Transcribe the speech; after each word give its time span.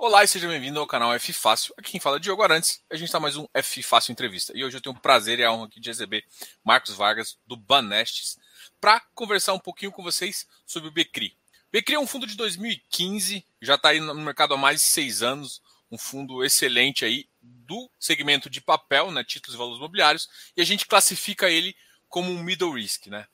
Olá 0.00 0.22
e 0.22 0.28
seja 0.28 0.46
bem-vindo 0.46 0.78
ao 0.78 0.86
canal 0.86 1.12
F 1.14 1.32
Fácil. 1.32 1.74
Aqui 1.76 1.90
quem 1.90 2.00
fala 2.00 2.18
é 2.18 2.20
Diogo 2.20 2.40
Arantes. 2.40 2.84
A 2.88 2.94
gente 2.94 3.06
está 3.06 3.18
mais 3.18 3.36
um 3.36 3.48
F 3.52 3.82
Fácil 3.82 4.12
Entrevista. 4.12 4.52
E 4.54 4.62
hoje 4.62 4.76
eu 4.76 4.80
tenho 4.80 4.94
o 4.94 5.00
prazer 5.00 5.40
e 5.40 5.44
a 5.44 5.50
honra 5.50 5.66
aqui 5.66 5.80
de 5.80 5.90
receber 5.90 6.24
Marcos 6.64 6.94
Vargas, 6.94 7.36
do 7.44 7.56
Banestes, 7.56 8.38
para 8.80 9.00
conversar 9.12 9.54
um 9.54 9.58
pouquinho 9.58 9.90
com 9.90 10.00
vocês 10.00 10.46
sobre 10.64 10.88
o 10.88 10.92
Becri. 10.92 11.36
Becri 11.72 11.96
é 11.96 11.98
um 11.98 12.06
fundo 12.06 12.28
de 12.28 12.36
2015, 12.36 13.44
já 13.60 13.74
está 13.74 13.88
aí 13.88 13.98
no 13.98 14.14
mercado 14.14 14.54
há 14.54 14.56
mais 14.56 14.80
de 14.82 14.86
seis 14.86 15.20
anos, 15.20 15.60
um 15.90 15.98
fundo 15.98 16.44
excelente 16.44 17.04
aí 17.04 17.28
do 17.42 17.90
segmento 17.98 18.48
de 18.48 18.60
papel, 18.60 19.10
né, 19.10 19.24
títulos 19.24 19.56
e 19.56 19.58
valores 19.58 19.78
imobiliários, 19.78 20.28
e 20.56 20.62
a 20.62 20.64
gente 20.64 20.86
classifica 20.86 21.50
ele 21.50 21.74
como 22.08 22.30
um 22.30 22.40
middle 22.40 22.74
risk, 22.74 23.08
né? 23.08 23.26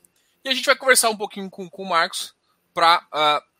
E 0.42 0.48
a 0.48 0.54
gente 0.54 0.64
vai 0.64 0.76
conversar 0.76 1.10
um 1.10 1.16
pouquinho 1.16 1.50
com, 1.50 1.68
com 1.68 1.82
o 1.82 1.88
Marcos 1.90 2.34
para 2.72 3.06
uh, 3.12 3.53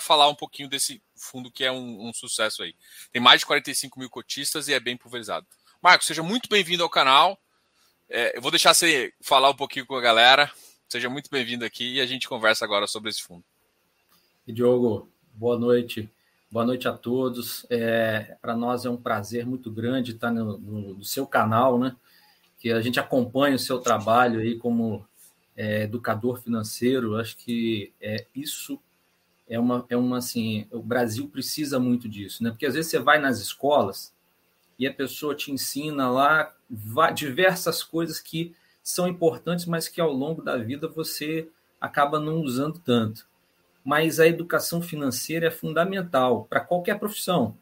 falar 0.00 0.28
um 0.28 0.34
pouquinho 0.34 0.68
desse 0.68 1.02
fundo 1.16 1.50
que 1.50 1.64
é 1.64 1.70
um, 1.70 2.08
um, 2.08 2.12
sucesso 2.12 2.62
aí. 2.62 2.74
Tem 3.12 3.20
mais 3.20 3.40
de 3.40 3.46
45 3.46 3.98
mil 3.98 4.10
cotistas 4.10 4.68
e 4.68 4.72
é 4.72 4.80
bem 4.80 4.96
pulverizado. 4.96 5.46
Marcos, 5.82 6.06
seja 6.06 6.22
muito 6.22 6.48
bem-vindo 6.48 6.82
ao 6.82 6.90
canal. 6.90 7.38
É, 8.08 8.36
eu 8.36 8.42
vou 8.42 8.50
deixar 8.50 8.74
você 8.74 9.12
falar 9.22 9.50
um 9.50 9.56
pouquinho 9.56 9.86
com 9.86 9.94
a 9.94 10.00
galera. 10.00 10.50
Seja 10.88 11.08
muito 11.08 11.30
bem-vindo 11.30 11.64
aqui 11.64 11.94
e 11.94 12.00
a 12.00 12.06
gente 12.06 12.28
conversa 12.28 12.64
agora 12.64 12.86
sobre 12.86 13.10
esse 13.10 13.22
fundo. 13.22 13.44
Diogo, 14.46 15.08
boa 15.32 15.58
noite. 15.58 16.10
Boa 16.50 16.66
noite 16.66 16.88
a 16.88 16.92
todos. 16.92 17.64
É, 17.70 18.36
Para 18.42 18.56
nós 18.56 18.84
é 18.84 18.90
um 18.90 18.96
prazer 18.96 19.46
muito 19.46 19.70
grande 19.70 20.10
estar 20.10 20.32
no, 20.32 20.58
no, 20.58 20.94
no, 20.94 21.04
seu 21.04 21.24
canal, 21.24 21.78
né? 21.78 21.94
Que 22.58 22.72
a 22.72 22.80
gente 22.80 22.98
acompanha 22.98 23.54
o 23.54 23.58
seu 23.58 23.78
trabalho 23.78 24.40
aí 24.40 24.58
como 24.58 25.06
é, 25.56 25.82
educador 25.82 26.40
financeiro. 26.42 27.16
Acho 27.16 27.36
que 27.36 27.92
é, 28.00 28.26
isso 28.34 28.80
é 29.50 29.58
uma, 29.58 29.84
é 29.90 29.96
uma 29.96 30.18
assim, 30.18 30.64
o 30.70 30.80
Brasil 30.80 31.28
precisa 31.28 31.80
muito 31.80 32.08
disso, 32.08 32.42
né? 32.42 32.50
Porque 32.50 32.64
às 32.64 32.74
vezes 32.74 32.88
você 32.88 33.00
vai 33.00 33.18
nas 33.18 33.40
escolas 33.40 34.14
e 34.78 34.86
a 34.86 34.94
pessoa 34.94 35.34
te 35.34 35.50
ensina 35.50 36.08
lá 36.08 36.54
diversas 37.12 37.82
coisas 37.82 38.20
que 38.20 38.54
são 38.80 39.08
importantes, 39.08 39.66
mas 39.66 39.88
que 39.88 40.00
ao 40.00 40.12
longo 40.12 40.40
da 40.40 40.56
vida 40.56 40.86
você 40.86 41.48
acaba 41.80 42.20
não 42.20 42.40
usando 42.40 42.78
tanto. 42.78 43.26
Mas 43.84 44.20
a 44.20 44.26
educação 44.28 44.80
financeira 44.80 45.48
é 45.48 45.50
fundamental 45.50 46.44
para 46.44 46.60
qualquer 46.60 46.98
profissão, 47.00 47.56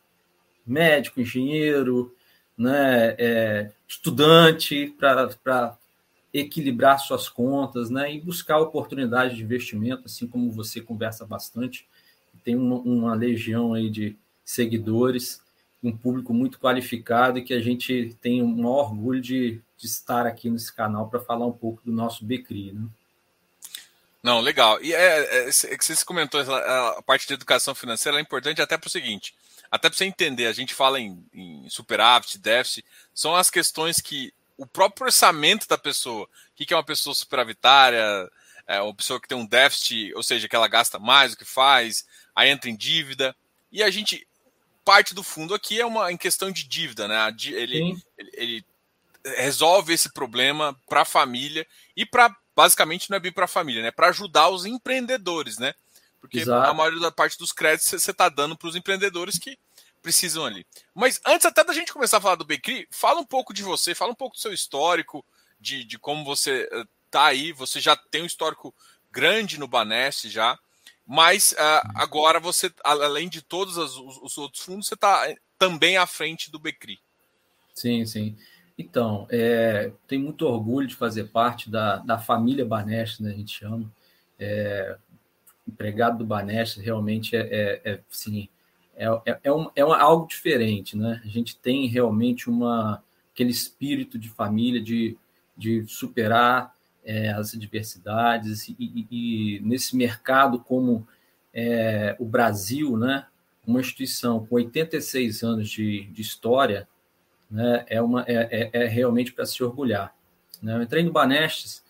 médico, 0.66 1.22
engenheiro, 1.22 2.14
né, 2.56 3.14
é, 3.18 3.72
estudante, 3.86 4.94
para 4.98 5.78
equilibrar 6.32 6.98
suas 6.98 7.28
contas, 7.28 7.90
né, 7.90 8.14
e 8.14 8.20
buscar 8.20 8.58
oportunidades 8.58 9.36
de 9.36 9.42
investimento, 9.42 10.02
assim 10.06 10.26
como 10.26 10.50
você 10.50 10.80
conversa 10.80 11.24
bastante, 11.26 11.86
tem 12.44 12.56
uma, 12.56 12.76
uma 12.76 13.14
legião 13.14 13.74
aí 13.74 13.90
de 13.90 14.16
seguidores, 14.44 15.40
um 15.82 15.96
público 15.96 16.32
muito 16.34 16.58
qualificado 16.58 17.38
e 17.38 17.44
que 17.44 17.54
a 17.54 17.60
gente 17.60 18.16
tem 18.20 18.42
um 18.42 18.56
maior 18.56 18.90
orgulho 18.90 19.20
de, 19.20 19.60
de 19.76 19.86
estar 19.86 20.26
aqui 20.26 20.50
nesse 20.50 20.72
canal 20.72 21.08
para 21.08 21.20
falar 21.20 21.46
um 21.46 21.52
pouco 21.52 21.80
do 21.84 21.92
nosso 21.92 22.24
Becri, 22.24 22.72
né? 22.72 22.86
Não, 24.22 24.40
legal. 24.40 24.82
E 24.82 24.92
é, 24.92 25.46
é, 25.46 25.48
é 25.48 25.76
que 25.76 25.84
você 25.84 26.04
comentou 26.04 26.40
a 26.40 27.02
parte 27.02 27.26
de 27.26 27.34
educação 27.34 27.74
financeira 27.74 28.18
é 28.18 28.20
importante 28.20 28.60
até 28.60 28.76
para 28.76 28.88
o 28.88 28.90
seguinte, 28.90 29.34
até 29.70 29.88
para 29.88 29.96
você 29.96 30.04
entender, 30.06 30.46
a 30.46 30.52
gente 30.52 30.74
fala 30.74 30.98
em, 30.98 31.24
em 31.32 31.68
superávit, 31.68 32.38
déficit, 32.38 32.84
são 33.14 33.36
as 33.36 33.48
questões 33.48 34.00
que 34.00 34.32
o 34.58 34.66
próprio 34.66 35.06
orçamento 35.06 35.66
da 35.68 35.78
pessoa. 35.78 36.24
O 36.24 36.28
que 36.56 36.74
é 36.74 36.76
uma 36.76 36.84
pessoa 36.84 37.14
superavitária? 37.14 38.28
É 38.66 38.82
uma 38.82 38.94
pessoa 38.94 39.20
que 39.20 39.28
tem 39.28 39.38
um 39.38 39.46
déficit, 39.46 40.12
ou 40.14 40.22
seja, 40.22 40.48
que 40.48 40.54
ela 40.54 40.68
gasta 40.68 40.98
mais 40.98 41.30
do 41.30 41.38
que 41.38 41.44
faz, 41.44 42.04
aí 42.34 42.50
entra 42.50 42.68
em 42.68 42.76
dívida. 42.76 43.34
E 43.72 43.82
a 43.82 43.90
gente. 43.90 44.26
Parte 44.84 45.14
do 45.14 45.22
fundo 45.22 45.54
aqui 45.54 45.78
é 45.78 45.84
uma 45.84 46.10
em 46.10 46.16
questão 46.16 46.50
de 46.50 46.66
dívida, 46.66 47.06
né? 47.06 47.34
Ele, 47.44 47.76
ele, 48.16 48.32
ele 48.32 48.64
resolve 49.36 49.92
esse 49.92 50.10
problema 50.10 50.74
para 50.88 51.02
a 51.02 51.04
família 51.04 51.66
e 51.94 52.06
para 52.06 52.34
basicamente 52.56 53.10
não 53.10 53.18
é 53.18 53.20
bem 53.20 53.30
para 53.30 53.44
a 53.44 53.48
família, 53.48 53.82
né? 53.82 53.91
Para 53.91 54.08
ajudar 54.08 54.48
os 54.48 54.64
empreendedores, 54.64 55.58
né? 55.58 55.74
Porque 56.20 56.38
Exato. 56.38 56.70
a 56.70 56.72
maioria 56.72 57.00
da 57.00 57.12
parte 57.12 57.36
dos 57.36 57.52
créditos 57.52 58.00
você 58.00 58.10
está 58.10 58.30
dando 58.30 58.56
para 58.56 58.66
os 58.66 58.74
empreendedores 58.74 59.38
que 59.38 59.58
precisam 60.03 60.44
ali. 60.44 60.66
Mas 60.94 61.20
antes 61.26 61.47
até 61.47 61.62
da 61.64 61.72
gente 61.72 61.92
começar 61.92 62.19
a 62.19 62.20
falar 62.20 62.36
do 62.36 62.44
Becri, 62.44 62.86
fala 62.91 63.20
um 63.20 63.25
pouco 63.26 63.53
de 63.53 63.62
você, 63.62 63.94
fala 63.94 64.12
um 64.12 64.16
pouco 64.16 64.36
do 64.36 64.41
seu 64.41 64.53
histórico, 64.53 65.25
de, 65.60 65.84
de 65.84 65.98
como 65.98 66.25
você 66.25 66.69
eh, 66.72 66.84
aí. 67.14 67.53
Você 67.53 67.81
já 67.81 67.97
tem 67.97 68.22
um 68.22 68.26
histórico 68.26 68.75
grande 69.10 69.59
no 69.59 69.69
Banest 69.69 70.28
já, 70.28 70.59
mas 71.06 71.53
uh, 71.53 71.91
agora 71.94 72.38
você, 72.38 72.72
além 72.84 73.28
de 73.28 73.42
todos 73.42 73.76
os, 73.76 73.97
os 73.97 74.38
outros 74.38 74.62
fundos, 74.62 74.86
você 74.86 74.94
está 74.94 75.28
eh, 75.28 75.36
também 75.59 75.97
à 75.97 76.06
frente 76.06 76.50
do 76.50 76.59
Becri. 76.59 76.98
Sim, 77.75 78.04
sim. 78.06 78.36
Então, 78.76 79.26
é, 79.30 79.91
tenho 80.06 80.22
muito 80.22 80.47
orgulho 80.47 80.86
de 80.86 80.94
fazer 80.94 81.25
parte 81.25 81.69
da, 81.69 81.97
da 81.97 82.19
família 82.19 82.65
Banest, 82.65 83.22
né, 83.22 83.30
a 83.30 83.34
gente 83.36 83.59
chama. 83.59 83.91
É, 84.38 84.97
empregado 85.69 86.19
do 86.19 86.25
Banest 86.25 86.80
realmente 86.80 87.36
é, 87.36 87.41
é, 87.41 87.80
é 87.84 88.00
assim, 88.10 88.48
é, 88.98 89.06
é, 89.31 89.41
é, 89.44 89.53
um, 89.53 89.70
é 89.76 89.82
algo 89.82 90.26
diferente, 90.26 90.97
né? 90.97 91.22
A 91.25 91.28
gente 91.28 91.56
tem 91.56 91.86
realmente 91.86 92.50
uma, 92.50 93.03
aquele 93.32 93.50
espírito 93.50 94.19
de 94.19 94.28
família, 94.28 94.82
de, 94.82 95.16
de 95.56 95.86
superar 95.86 96.75
é, 97.04 97.31
as 97.31 97.54
adversidades, 97.54 98.69
e, 98.69 98.76
e, 98.78 99.06
e, 99.10 99.60
nesse 99.60 99.97
mercado 99.97 100.59
como 100.59 101.06
é, 101.54 102.16
o 102.19 102.25
Brasil, 102.25 102.97
né? 102.97 103.25
Uma 103.64 103.81
instituição 103.81 104.44
com 104.44 104.56
86 104.56 105.44
anos 105.44 105.70
de, 105.70 106.04
de 106.06 106.20
história, 106.20 106.88
né? 107.48 107.84
É, 107.88 108.03
uma, 108.03 108.25
é, 108.26 108.70
é, 108.72 108.82
é 108.82 108.86
realmente 108.86 109.32
para 109.32 109.47
se 109.47 109.62
orgulhar. 109.62 110.12
Né? 110.60 110.75
Eu 110.75 110.82
entrei 110.82 111.04
no 111.04 111.12
Banestes 111.12 111.84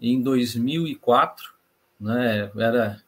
em 0.00 0.22
2004, 0.22 1.52
né? 1.98 2.52
Era 2.56 3.02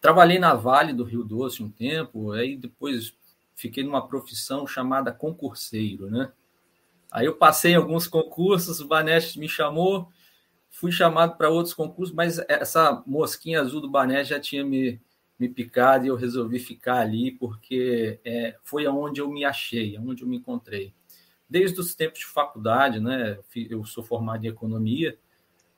Trabalhei 0.00 0.38
na 0.38 0.54
Vale 0.54 0.92
do 0.92 1.04
Rio 1.04 1.24
Doce 1.24 1.62
um 1.62 1.70
tempo, 1.70 2.32
aí 2.32 2.56
depois 2.56 3.14
fiquei 3.54 3.82
numa 3.82 4.06
profissão 4.06 4.66
chamada 4.66 5.12
concurseiro, 5.12 6.08
né? 6.08 6.32
Aí 7.10 7.26
eu 7.26 7.36
passei 7.36 7.72
em 7.72 7.76
alguns 7.76 8.06
concursos, 8.06 8.80
o 8.80 8.86
Baneste 8.86 9.40
me 9.40 9.48
chamou, 9.48 10.08
fui 10.70 10.92
chamado 10.92 11.36
para 11.36 11.48
outros 11.48 11.74
concursos, 11.74 12.14
mas 12.14 12.38
essa 12.48 13.02
mosquinha 13.06 13.60
azul 13.60 13.80
do 13.80 13.90
Baneste 13.90 14.30
já 14.34 14.38
tinha 14.40 14.64
me, 14.64 15.00
me 15.38 15.48
picado 15.48 16.04
e 16.04 16.08
eu 16.08 16.16
resolvi 16.16 16.58
ficar 16.58 17.00
ali 17.00 17.32
porque 17.32 18.20
é, 18.24 18.56
foi 18.62 18.86
aonde 18.86 19.20
eu 19.20 19.28
me 19.28 19.44
achei, 19.44 19.96
aonde 19.96 20.22
eu 20.22 20.28
me 20.28 20.36
encontrei. 20.36 20.92
Desde 21.48 21.80
os 21.80 21.94
tempos 21.94 22.20
de 22.20 22.26
faculdade, 22.26 23.00
né? 23.00 23.38
Eu 23.54 23.84
sou 23.84 24.04
formado 24.04 24.44
em 24.44 24.48
economia 24.48 25.18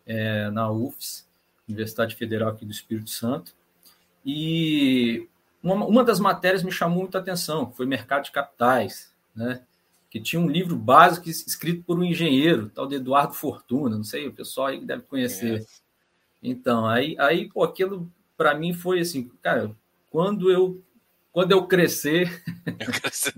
é, 0.05 0.51
na 0.51 0.71
UFS, 0.71 1.29
Universidade 1.69 2.17
Federal 2.17 2.51
aqui 2.51 2.65
do 2.65 2.73
Espírito 2.73 3.11
Santo. 3.11 3.55
E 4.33 5.29
uma, 5.61 5.85
uma 5.85 6.05
das 6.05 6.21
matérias 6.21 6.63
me 6.63 6.71
chamou 6.71 7.01
muita 7.01 7.19
atenção, 7.19 7.73
foi 7.73 7.85
mercado 7.85 8.25
de 8.25 8.31
capitais, 8.31 9.13
né? 9.35 9.63
que 10.09 10.21
tinha 10.21 10.41
um 10.41 10.49
livro 10.49 10.77
básico 10.77 11.29
escrito 11.29 11.85
por 11.85 11.99
um 11.99 12.05
engenheiro, 12.05 12.69
tal 12.69 12.87
de 12.87 12.97
Eduardo 12.97 13.33
Fortuna, 13.33 13.97
não 13.97 14.05
sei, 14.05 14.27
o 14.27 14.33
pessoal 14.33 14.69
aí 14.69 14.85
deve 14.85 15.03
conhecer. 15.03 15.61
É. 15.61 15.65
Então, 16.43 16.87
aí, 16.87 17.17
aí 17.19 17.49
pô, 17.49 17.63
aquilo 17.65 18.11
para 18.37 18.55
mim 18.55 18.73
foi 18.73 19.01
assim, 19.01 19.29
cara, 19.43 19.75
quando 20.11 20.51
eu 20.51 20.83
quando 21.33 21.53
eu 21.53 21.65
crescer, 21.67 22.43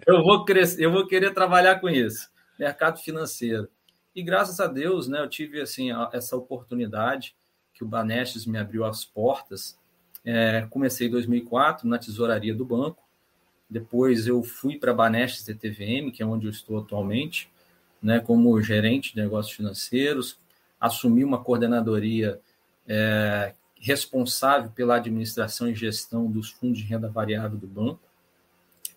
eu, 0.06 0.16
eu 0.16 0.22
vou 0.22 0.46
crescer, 0.46 0.82
eu 0.82 0.90
vou 0.90 1.06
querer 1.06 1.34
trabalhar 1.34 1.78
com 1.78 1.90
isso, 1.90 2.30
mercado 2.58 2.98
financeiro. 3.00 3.68
E 4.14 4.22
graças 4.22 4.60
a 4.60 4.66
Deus, 4.66 5.08
né, 5.08 5.20
eu 5.20 5.28
tive 5.28 5.60
assim 5.60 5.88
essa 6.12 6.36
oportunidade 6.36 7.34
que 7.74 7.84
o 7.84 7.86
Banestes 7.88 8.46
me 8.46 8.58
abriu 8.58 8.84
as 8.84 9.04
portas 9.04 9.78
é, 10.24 10.66
comecei 10.70 11.08
em 11.08 11.10
2004 11.10 11.88
na 11.88 11.98
tesouraria 11.98 12.54
do 12.54 12.64
banco. 12.64 13.02
Depois 13.68 14.26
eu 14.26 14.42
fui 14.42 14.78
para 14.78 14.92
a 14.92 14.94
Banestes 14.94 15.44
TTVM, 15.44 16.10
que 16.12 16.22
é 16.22 16.26
onde 16.26 16.46
eu 16.46 16.50
estou 16.50 16.78
atualmente, 16.78 17.50
né, 18.02 18.20
como 18.20 18.60
gerente 18.60 19.14
de 19.14 19.20
negócios 19.20 19.56
financeiros. 19.56 20.38
Assumi 20.80 21.24
uma 21.24 21.42
coordenadoria 21.42 22.40
é, 22.86 23.54
responsável 23.80 24.70
pela 24.70 24.96
administração 24.96 25.68
e 25.68 25.74
gestão 25.74 26.30
dos 26.30 26.50
fundos 26.50 26.78
de 26.78 26.84
renda 26.84 27.08
variável 27.08 27.58
do 27.58 27.66
banco. 27.66 28.00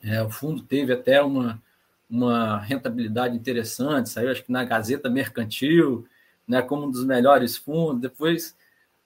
É, 0.03 0.21
o 0.21 0.29
fundo 0.29 0.61
teve 0.61 0.93
até 0.93 1.21
uma, 1.21 1.61
uma 2.09 2.59
rentabilidade 2.59 3.35
interessante, 3.35 4.09
saiu 4.09 4.31
acho 4.31 4.43
que 4.43 4.51
na 4.51 4.63
Gazeta 4.63 5.09
Mercantil, 5.09 6.07
né, 6.47 6.61
como 6.61 6.85
um 6.85 6.91
dos 6.91 7.03
melhores 7.03 7.57
fundos. 7.57 8.01
Depois 8.01 8.55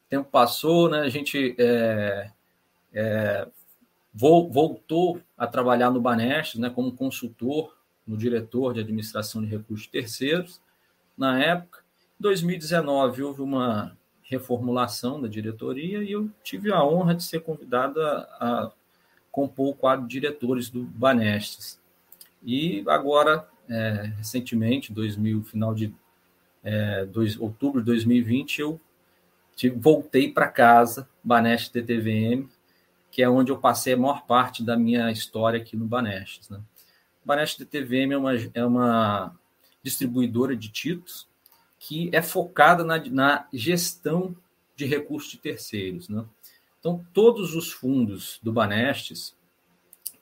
tempo 0.09 0.29
passou, 0.29 0.89
né? 0.89 1.01
A 1.01 1.09
gente 1.09 1.55
é, 1.57 2.31
é, 2.93 3.47
voltou 4.13 5.21
a 5.37 5.45
trabalhar 5.45 5.91
no 5.91 6.01
Banestes, 6.01 6.59
né? 6.59 6.69
Como 6.69 6.91
consultor 6.91 7.77
no 8.05 8.17
diretor 8.17 8.73
de 8.73 8.79
administração 8.79 9.41
de 9.41 9.47
recursos 9.47 9.87
terceiros. 9.87 10.59
Na 11.17 11.39
época, 11.39 11.79
em 12.19 12.23
2019 12.23 13.23
houve 13.23 13.41
uma 13.41 13.95
reformulação 14.23 15.21
da 15.21 15.27
diretoria 15.27 16.03
e 16.03 16.11
eu 16.11 16.29
tive 16.43 16.71
a 16.71 16.83
honra 16.83 17.15
de 17.15 17.23
ser 17.23 17.41
convidado 17.41 18.01
a, 18.01 18.71
compor 19.31 19.69
o 19.69 19.73
quadro 19.73 20.07
de 20.07 20.11
diretores 20.11 20.69
do 20.69 20.83
Banestes. 20.83 21.79
E 22.43 22.83
agora, 22.87 23.47
é, 23.69 24.11
recentemente, 24.17 24.91
2000, 24.91 25.43
final 25.43 25.73
de 25.73 25.93
é, 26.63 27.05
dois, 27.05 27.39
outubro 27.39 27.81
de 27.81 27.85
2020, 27.85 28.59
eu 28.59 28.79
voltei 29.67 30.31
para 30.31 30.47
casa, 30.47 31.09
Banestes 31.23 31.69
TTVM, 31.69 32.47
que 33.11 33.23
é 33.23 33.29
onde 33.29 33.51
eu 33.51 33.57
passei 33.57 33.93
a 33.93 33.97
maior 33.97 34.25
parte 34.25 34.63
da 34.63 34.77
minha 34.77 35.11
história 35.11 35.59
aqui 35.59 35.75
no 35.75 35.85
Banestes. 35.85 36.47
Né? 36.49 36.61
Banestes 37.25 37.57
TTVM 37.57 38.13
é 38.13 38.17
uma, 38.17 38.33
é 38.53 38.65
uma 38.65 39.35
distribuidora 39.83 40.55
de 40.55 40.69
títulos 40.69 41.27
que 41.79 42.09
é 42.13 42.21
focada 42.21 42.83
na, 42.83 43.03
na 43.05 43.47
gestão 43.51 44.35
de 44.75 44.85
recursos 44.85 45.31
de 45.31 45.37
terceiros. 45.37 46.07
Né? 46.07 46.23
Então, 46.79 47.05
todos 47.13 47.55
os 47.55 47.71
fundos 47.71 48.39
do 48.41 48.53
Banestes 48.53 49.35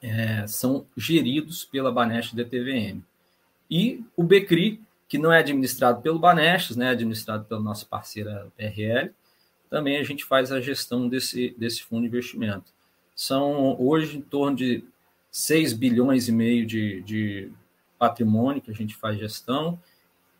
é, 0.01 0.45
são 0.47 0.85
geridos 0.95 1.65
pela 1.65 1.91
Banestes 1.91 2.33
DTVM. 2.33 3.03
E 3.69 4.03
o 4.15 4.23
Becri, 4.23 4.81
que 5.07 5.17
não 5.17 5.31
é 5.31 5.39
administrado 5.39 6.01
pelo 6.01 6.19
Banestes, 6.19 6.75
né, 6.75 6.87
é 6.87 6.89
administrado 6.89 7.45
pela 7.45 7.61
nossa 7.61 7.85
parceira 7.85 8.51
PRL, 8.55 9.13
também 9.69 9.97
a 9.97 10.03
gente 10.03 10.23
faz 10.23 10.51
a 10.51 10.61
gestão 10.61 11.07
desse, 11.07 11.55
desse 11.57 11.83
fundo 11.83 12.01
de 12.01 12.07
investimento. 12.07 12.71
São 13.15 13.79
hoje 13.79 14.17
em 14.17 14.21
torno 14.21 14.55
de 14.55 14.83
6 15.31 15.73
bilhões 15.73 16.27
e 16.27 16.31
meio 16.31 16.65
de, 16.65 17.01
de 17.01 17.51
patrimônio 17.97 18.61
que 18.61 18.71
a 18.71 18.73
gente 18.73 18.95
faz 18.95 19.19
gestão, 19.19 19.79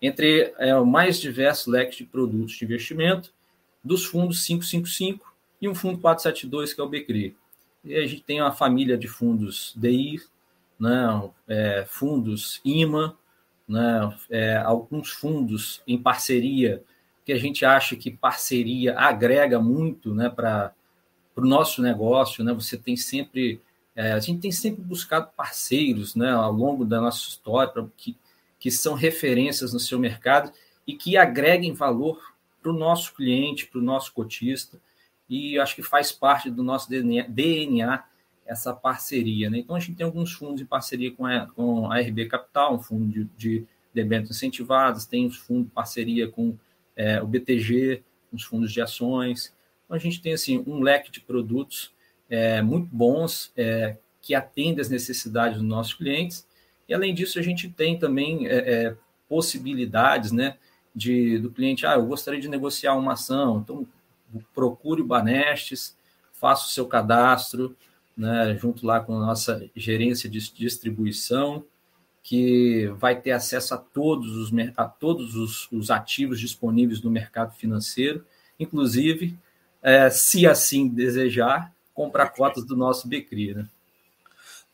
entre 0.01 0.53
é, 0.57 0.75
o 0.75 0.85
mais 0.85 1.19
diverso 1.19 1.71
leque 1.71 1.97
de 1.97 2.06
produtos 2.06 2.56
de 2.56 2.65
investimento, 2.65 3.33
dos 3.83 4.06
fundos 4.06 4.45
555 4.45 5.33
e 5.62 5.68
um 5.68 5.75
fundo 5.75 6.00
472, 6.00 6.73
que 6.73 6.81
é 6.81 6.83
o 6.83 6.89
BCRI. 6.89 7.35
E 7.83 7.95
a 7.95 8.06
gente 8.06 8.21
tem 8.21 8.41
uma 8.41 8.51
família 8.51 8.97
de 8.97 9.07
fundos 9.07 9.73
DI, 9.75 10.21
né, 10.80 11.30
é, 11.47 11.85
fundos 11.88 12.62
IMA, 12.63 13.18
né, 13.68 14.15
é, 14.30 14.57
alguns 14.57 15.09
fundos 15.09 15.81
em 15.88 15.97
parceria, 15.97 16.83
que 17.27 17.33
a 17.33 17.38
gente 17.38 17.65
acha 17.65 17.94
que 17.97 18.09
parceria 18.09 18.97
agrega 18.97 19.59
muito 19.59 20.15
né, 20.15 20.29
para 20.29 20.74
o 21.35 21.41
nosso 21.41 21.81
negócio. 21.81 22.41
Né, 22.41 22.53
você 22.53 22.77
tem 22.77 22.95
sempre. 22.95 23.59
É, 23.94 24.13
a 24.13 24.19
gente 24.21 24.39
tem 24.39 24.51
sempre 24.51 24.81
buscado 24.81 25.31
parceiros 25.35 26.15
né, 26.15 26.31
ao 26.31 26.53
longo 26.53 26.85
da 26.85 27.01
nossa 27.01 27.27
história 27.27 27.74
que, 27.97 28.15
que 28.57 28.71
são 28.71 28.94
referências 28.94 29.74
no 29.74 29.79
seu 29.79 30.00
mercado 30.00 30.53
e 30.88 30.94
que 30.94 31.18
agreguem 31.18 31.74
valor 31.74 32.33
para 32.63 32.71
o 32.71 32.77
nosso 32.77 33.13
cliente, 33.13 33.68
para 33.68 33.80
o 33.80 33.83
nosso 33.83 34.13
cotista 34.13 34.80
e 35.30 35.59
acho 35.59 35.75
que 35.75 35.83
faz 35.83 36.13
parte 36.13 36.50
do 36.50 36.63
nosso 36.63 36.89
DNA, 36.89 38.06
essa 38.45 38.73
parceria. 38.73 39.50
Né? 39.50 39.57
Então, 39.57 39.75
a 39.75 39.80
gente 39.81 39.95
tem 39.95 40.06
alguns 40.06 40.31
fundos 40.31 40.62
em 40.62 40.65
parceria 40.65 41.12
com 41.12 41.25
a, 41.25 41.47
com 41.47 41.91
a 41.91 42.00
RB 42.00 42.27
Capital, 42.27 42.75
um 42.75 42.80
fundo 42.80 43.06
de, 43.06 43.25
de 43.35 43.65
debêntures 43.94 44.38
incentivados, 44.38 45.06
tem 45.06 45.25
os 45.25 45.35
fundos 45.35 45.65
de 45.65 45.71
parceria 45.71 46.30
com 46.30 46.56
é, 46.97 47.21
o 47.21 47.27
BTG, 47.27 48.03
os 48.33 48.44
fundos 48.44 48.73
de 48.73 48.81
ações. 48.81 49.53
Então, 49.85 49.95
a 49.95 49.99
gente 49.99 50.21
tem 50.21 50.33
assim, 50.33 50.63
um 50.67 50.81
leque 50.81 51.09
de 51.09 51.21
produtos 51.21 51.94
é, 52.29 52.61
muito 52.61 52.89
bons 52.94 53.53
é, 53.55 53.95
que 54.21 54.35
atendem 54.35 54.81
às 54.81 54.89
necessidades 54.89 55.59
dos 55.59 55.67
nossos 55.67 55.94
clientes. 55.94 56.45
E, 56.89 56.94
além 56.94 57.13
disso, 57.13 57.39
a 57.39 57.41
gente 57.41 57.69
tem 57.69 57.97
também 57.97 58.47
é, 58.47 58.55
é, 58.57 58.97
possibilidades 59.29 60.31
né, 60.31 60.57
de, 60.94 61.38
do 61.39 61.51
cliente, 61.51 61.85
ah, 61.85 61.94
eu 61.94 62.05
gostaria 62.05 62.41
de 62.41 62.49
negociar 62.49 62.95
uma 62.95 63.13
ação, 63.13 63.59
então 63.59 63.88
procure 64.53 65.01
o 65.01 65.05
Banestes, 65.05 65.95
faça 66.33 66.65
o 66.65 66.69
seu 66.69 66.88
cadastro, 66.88 67.75
né, 68.15 68.57
junto 68.59 68.85
lá 68.85 68.99
com 68.99 69.15
a 69.15 69.25
nossa 69.27 69.69
gerência 69.75 70.29
de 70.29 70.39
distribuição, 70.51 71.63
que 72.27 72.88
vai 72.97 73.15
ter 73.15 73.31
acesso 73.31 73.74
a 73.74 73.77
todos 73.77 74.35
os, 74.35 74.51
a 74.75 74.83
todos 74.83 75.33
os, 75.33 75.71
os 75.71 75.89
ativos 75.89 76.41
disponíveis 76.41 77.01
no 77.01 77.09
mercado 77.09 77.56
financeiro, 77.56 78.27
inclusive, 78.59 79.39
é, 79.81 80.09
se 80.09 80.45
assim 80.45 80.89
desejar, 80.89 81.74
comprar 81.94 82.27
cotas 82.31 82.65
do 82.65 82.75
nosso 82.75 83.07
Becri. 83.07 83.53
Né? 83.53 83.65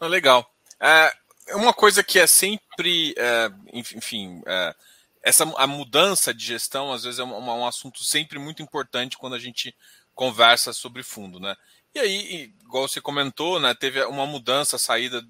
Legal. 0.01 0.51
É, 0.79 1.13
uma 1.51 1.75
coisa 1.75 2.03
que 2.03 2.17
é 2.17 2.25
sempre, 2.25 3.13
é, 3.15 3.51
enfim, 3.71 4.41
é, 4.47 4.73
essa 5.21 5.43
a 5.55 5.67
mudança 5.67 6.33
de 6.33 6.43
gestão 6.43 6.91
às 6.91 7.03
vezes 7.03 7.19
é 7.19 7.23
um, 7.23 7.37
um, 7.37 7.67
assunto 7.67 8.03
sempre 8.03 8.39
muito 8.39 8.63
importante 8.63 9.15
quando 9.15 9.35
a 9.35 9.39
gente 9.39 9.75
conversa 10.15 10.73
sobre 10.73 11.03
fundo, 11.03 11.39
né? 11.39 11.55
E 11.93 11.99
aí, 11.99 12.51
igual 12.63 12.87
você 12.87 12.99
comentou, 12.99 13.59
né, 13.59 13.75
teve 13.75 14.03
uma 14.05 14.25
mudança, 14.25 14.77
a 14.77 14.79
saída 14.79 15.23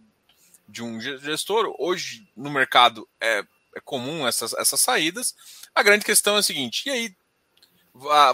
de 0.67 0.83
um 0.83 0.99
gestor. 0.99 1.75
Hoje 1.77 2.27
no 2.35 2.49
mercado 2.49 3.07
é, 3.19 3.43
é 3.75 3.79
comum 3.81 4.27
essas, 4.27 4.53
essas 4.53 4.79
saídas. 4.79 5.35
A 5.73 5.83
grande 5.83 6.05
questão 6.05 6.35
é 6.35 6.39
a 6.39 6.43
seguinte: 6.43 6.87
e 6.87 6.91
aí 6.91 7.15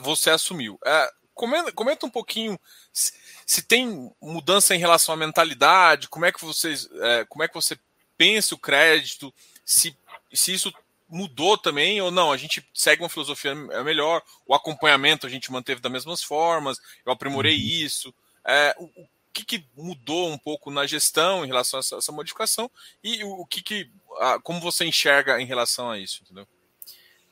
você 0.02 0.30
assumiu? 0.30 0.80
É, 0.86 1.12
comenta, 1.34 1.72
comenta 1.72 2.06
um 2.06 2.10
pouquinho 2.10 2.60
se, 2.92 3.14
se, 3.46 3.62
tem 3.62 4.12
mudança 4.22 4.76
em 4.76 4.80
relação 4.80 5.14
à 5.14 5.18
mentalidade, 5.18 6.10
como 6.10 6.26
é 6.26 6.32
que 6.32 6.44
vocês, 6.44 6.90
é, 7.02 7.26
como 7.26 7.44
é 7.44 7.48
que 7.48 7.54
você 7.54 7.78
pensa 8.18 8.56
o 8.56 8.60
crédito, 8.60 9.34
se, 9.66 9.96
se 10.34 10.54
isso 10.54 10.74
mudou 11.08 11.58
também 11.58 12.02
ou 12.02 12.12
não? 12.12 12.32
A 12.32 12.38
gente 12.38 12.68
segue 12.74 13.02
uma 13.02 13.10
filosofia 13.10 13.52
é 13.52 13.84
melhor, 13.84 14.22
o 14.46 14.54
acompanhamento 14.54 15.26
a 15.26 15.30
gente 15.30 15.52
manteve 15.52 15.82
das 15.82 15.92
mesmas 15.92 16.24
formas, 16.24 16.80
eu 17.06 17.12
aprimorei 17.12 17.56
uhum. 17.56 17.86
isso. 17.86 18.14
É, 18.46 18.76
o, 18.78 18.86
o 18.86 19.08
que, 19.34 19.46
que, 19.46 19.66
mudou 19.76 20.30
um 20.30 20.38
pouco 20.38 20.72
na 20.72 20.86
gestão 20.86 21.44
em 21.44 21.48
relação 21.48 21.80
a 21.80 21.82
essa, 21.82 21.96
essa 21.98 22.12
modificação 22.12 22.70
e 23.04 23.24
o, 23.24 23.42
o 23.42 23.46
que, 23.46 23.62
que 23.62 23.92
a, 24.20 24.40
como 24.40 24.60
você 24.60 24.86
enxerga 24.86 25.40
em 25.40 25.46
relação 25.46 25.90
a 25.90 25.98
isso, 25.98 26.22
entendeu? 26.24 26.48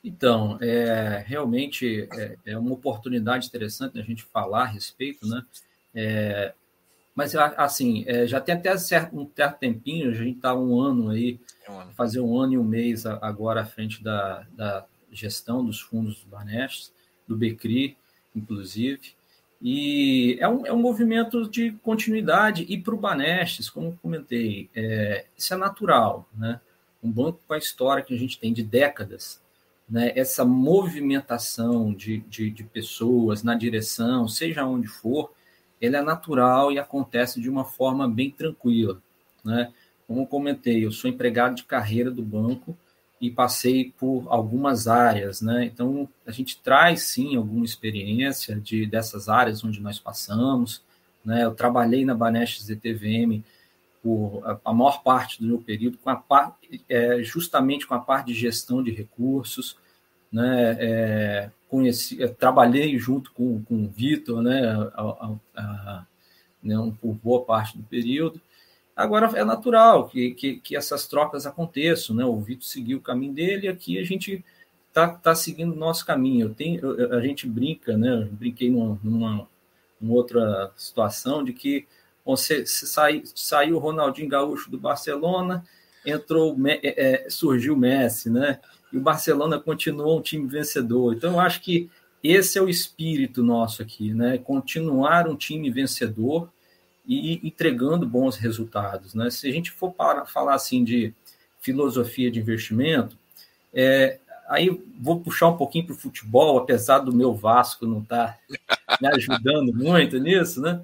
Então, 0.03 0.57
é, 0.61 1.23
realmente 1.27 2.07
é, 2.13 2.37
é 2.45 2.57
uma 2.57 2.73
oportunidade 2.73 3.47
interessante 3.47 3.99
a 3.99 4.03
gente 4.03 4.23
falar 4.23 4.63
a 4.63 4.67
respeito, 4.67 5.27
né? 5.27 5.43
É, 5.93 6.53
mas, 7.17 7.35
assim, 7.35 8.03
é, 8.05 8.27
já 8.27 8.39
tem 8.39 8.53
até 8.53 8.77
certo, 8.77 9.19
um 9.19 9.27
certo 9.35 9.57
tempinho, 9.57 10.11
a 10.11 10.13
gente 10.13 10.37
está 10.37 10.53
um 10.53 10.79
ano 10.79 11.09
aí, 11.09 11.39
é 11.67 11.71
um 11.71 11.79
ano. 11.79 11.91
fazer 11.93 12.19
um 12.19 12.39
ano 12.39 12.53
e 12.53 12.57
um 12.59 12.63
mês 12.63 13.07
agora 13.07 13.61
à 13.61 13.65
frente 13.65 14.03
da, 14.03 14.45
da 14.51 14.85
gestão 15.11 15.65
dos 15.65 15.81
fundos 15.81 16.23
do 16.23 16.29
Banestes, 16.29 16.93
do 17.27 17.35
Becri, 17.35 17.97
inclusive. 18.35 19.16
E 19.61 20.37
é 20.39 20.47
um, 20.47 20.65
é 20.65 20.71
um 20.71 20.79
movimento 20.79 21.49
de 21.49 21.71
continuidade. 21.83 22.65
E 22.69 22.77
para 22.77 22.93
o 22.93 22.97
Banestes, 22.97 23.69
como 23.69 23.97
comentei, 24.01 24.69
é, 24.75 25.25
isso 25.35 25.53
é 25.53 25.57
natural. 25.57 26.27
Né? 26.35 26.59
Um 27.03 27.11
banco 27.11 27.39
com 27.47 27.53
a 27.53 27.57
história 27.57 28.03
que 28.03 28.13
a 28.13 28.17
gente 28.17 28.39
tem 28.39 28.53
de 28.53 28.63
décadas, 28.63 29.41
né? 29.89 30.11
essa 30.15 30.45
movimentação 30.45 31.93
de, 31.93 32.19
de, 32.19 32.49
de 32.49 32.63
pessoas 32.63 33.43
na 33.43 33.55
direção, 33.55 34.27
seja 34.27 34.65
onde 34.65 34.87
for, 34.87 35.31
ele 35.79 35.95
é 35.95 36.01
natural 36.01 36.71
e 36.71 36.79
acontece 36.79 37.41
de 37.41 37.49
uma 37.49 37.65
forma 37.65 38.07
bem 38.07 38.31
tranquila. 38.31 39.01
Né? 39.43 39.71
Como 40.07 40.27
comentei, 40.27 40.85
eu 40.85 40.91
sou 40.91 41.09
empregado 41.09 41.55
de 41.55 41.63
carreira 41.63 42.11
do 42.11 42.21
banco 42.21 42.77
e 43.19 43.31
passei 43.31 43.93
por 43.97 44.25
algumas 44.27 44.87
áreas, 44.87 45.41
né? 45.41 45.65
Então 45.65 46.07
a 46.25 46.31
gente 46.31 46.61
traz 46.61 47.03
sim 47.03 47.35
alguma 47.35 47.65
experiência 47.65 48.55
de 48.55 48.85
dessas 48.85 49.27
áreas 49.27 49.63
onde 49.63 49.79
nós 49.81 49.99
passamos, 49.99 50.83
né? 51.25 51.43
Eu 51.43 51.55
trabalhei 51.55 52.05
na 52.05 52.13
Banestes 52.13 52.65
TVM 52.65 53.43
por 54.03 54.41
a, 54.45 54.59
a 54.69 54.73
maior 54.73 55.01
parte 55.03 55.41
do 55.41 55.47
meu 55.47 55.59
período 55.59 55.97
com 55.97 56.09
a 56.09 56.15
parte 56.15 56.83
é, 56.87 57.23
justamente 57.23 57.87
com 57.87 57.95
a 57.95 57.99
parte 57.99 58.27
de 58.27 58.33
gestão 58.33 58.83
de 58.83 58.91
recursos, 58.91 59.77
né? 60.31 60.77
É, 60.79 61.51
conheci, 61.69 62.17
trabalhei 62.35 62.97
junto 62.97 63.31
com, 63.33 63.61
com 63.63 63.85
o 63.85 63.89
Vitor, 63.89 64.41
né, 64.41 64.61
a, 64.93 65.35
a, 65.55 66.05
né, 66.63 66.75
por 67.01 67.13
boa 67.15 67.43
parte 67.43 67.77
do 67.77 67.83
período. 67.83 68.41
Agora 68.97 69.27
é 69.37 69.45
natural 69.45 70.09
que, 70.09 70.31
que, 70.31 70.55
que, 70.57 70.75
essas 70.75 71.07
trocas 71.07 71.45
aconteçam, 71.45 72.15
né? 72.15 72.25
O 72.25 72.39
Vitor 72.39 72.65
seguiu 72.65 72.97
o 72.97 73.01
caminho 73.01 73.31
dele 73.31 73.67
e 73.67 73.69
aqui 73.69 73.99
a 73.99 74.03
gente 74.03 74.43
tá, 74.91 75.09
tá 75.09 75.35
seguindo 75.35 75.73
o 75.73 75.77
nosso 75.77 76.03
caminho. 76.03 76.47
Eu 76.47 76.53
tenho, 76.55 76.83
eu, 76.83 77.17
a 77.17 77.21
gente 77.21 77.47
brinca, 77.47 77.95
né? 77.95 78.23
Eu 78.23 78.25
brinquei 78.25 78.71
numa, 78.71 78.99
numa, 79.03 79.47
numa, 80.01 80.13
outra 80.15 80.71
situação 80.75 81.43
de 81.43 81.53
que 81.53 81.85
você 82.25 82.65
se 82.65 82.87
sai, 82.87 83.21
saiu 83.35 83.75
o 83.75 83.79
Ronaldinho 83.79 84.27
Gaúcho 84.27 84.71
do 84.71 84.79
Barcelona, 84.79 85.63
entrou, 86.03 86.57
é, 86.65 86.79
é, 87.25 87.29
surgiu 87.29 87.75
o 87.75 87.77
Messi, 87.77 88.31
né? 88.31 88.59
e 88.91 88.97
o 88.97 89.01
Barcelona 89.01 89.59
continuou 89.59 90.17
um 90.17 90.21
time 90.21 90.47
vencedor. 90.47 91.13
Então, 91.13 91.33
eu 91.33 91.39
acho 91.39 91.61
que 91.61 91.89
esse 92.23 92.57
é 92.57 92.61
o 92.61 92.69
espírito 92.69 93.43
nosso 93.43 93.81
aqui, 93.81 94.13
né? 94.13 94.37
Continuar 94.37 95.27
um 95.27 95.35
time 95.35 95.69
vencedor 95.69 96.49
e 97.07 97.39
entregando 97.47 98.05
bons 98.05 98.35
resultados, 98.35 99.13
né? 99.13 99.29
Se 99.29 99.47
a 99.47 99.51
gente 99.51 99.71
for 99.71 99.93
para 99.93 100.25
falar 100.25 100.55
assim 100.55 100.83
de 100.83 101.13
filosofia 101.61 102.29
de 102.29 102.39
investimento, 102.39 103.17
é, 103.73 104.19
aí 104.49 104.69
vou 104.99 105.21
puxar 105.21 105.47
um 105.47 105.57
pouquinho 105.57 105.85
para 105.85 105.95
o 105.95 105.97
futebol, 105.97 106.57
apesar 106.57 106.99
do 106.99 107.15
meu 107.15 107.33
Vasco 107.33 107.85
não 107.85 108.01
estar 108.01 108.37
tá 108.85 108.97
me 109.01 109.07
ajudando 109.07 109.71
muito 109.75 110.19
nisso, 110.19 110.61
né? 110.61 110.81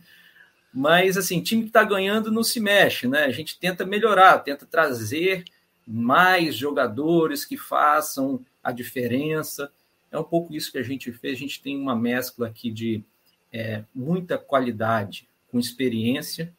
Mas, 0.74 1.18
assim, 1.18 1.42
time 1.42 1.64
que 1.64 1.70
está 1.70 1.84
ganhando 1.84 2.32
não 2.32 2.44
se 2.44 2.60
mexe, 2.60 3.08
né? 3.08 3.26
A 3.26 3.32
gente 3.32 3.60
tenta 3.60 3.86
melhorar, 3.86 4.40
tenta 4.40 4.66
trazer 4.66 5.44
mais 5.86 6.56
jogadores 6.56 7.46
que 7.46 7.58
façam 7.58 8.44
a 8.64 8.72
diferença. 8.72 9.72
É 10.12 10.18
um 10.18 10.24
pouco 10.24 10.56
isso 10.56 10.72
que 10.72 10.80
a 10.80 10.84
gente 10.84 11.12
fez. 11.12 11.36
A 11.36 11.40
gente 11.40 11.62
tem 11.62 11.78
uma 11.78 11.96
mescla 11.96 12.48
aqui 12.48 12.72
de 12.72 13.04
é, 13.52 13.84
muita 13.94 14.36
qualidade 14.38 15.28
com 15.54 15.60
experiência 15.60 16.52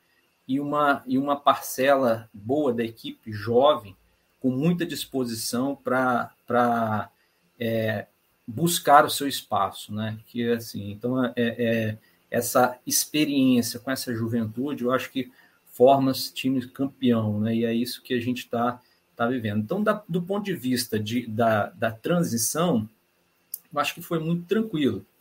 e 0.47 0.61
uma, 0.61 1.03
e 1.05 1.19
uma 1.19 1.35
parcela 1.35 2.31
boa 2.33 2.73
da 2.73 2.85
equipe 2.85 3.33
jovem 3.33 3.97
com 4.39 4.51
muita 4.51 4.87
disposição 4.87 5.75
para 5.75 7.11
é, 7.59 8.07
buscar 8.47 9.05
o 9.05 9.11
seu 9.11 9.27
espaço, 9.27 9.93
né? 9.93 10.17
Que 10.29 10.49
assim, 10.53 10.93
então 10.93 11.25
é, 11.25 11.33
é, 11.37 11.99
essa 12.31 12.79
experiência 12.87 13.81
com 13.81 13.91
essa 13.91 14.15
juventude, 14.15 14.85
eu 14.85 14.93
acho 14.93 15.11
que 15.11 15.33
forma 15.73 16.13
time 16.13 16.65
campeão, 16.69 17.41
né? 17.41 17.57
E 17.57 17.65
é 17.65 17.75
isso 17.75 18.01
que 18.01 18.15
a 18.15 18.21
gente 18.21 18.45
está 18.45 18.81
tá 19.17 19.27
vivendo. 19.27 19.61
Então, 19.61 19.83
da, 19.83 20.05
do 20.09 20.23
ponto 20.23 20.45
de 20.45 20.55
vista 20.55 21.01
de, 21.01 21.27
da, 21.27 21.71
da 21.71 21.91
transição, 21.91 22.89
eu 23.73 23.81
acho 23.81 23.95
que 23.95 24.03
foi 24.03 24.21
muito 24.21 24.45
tranquilo, 24.47 25.05
é, 25.05 25.14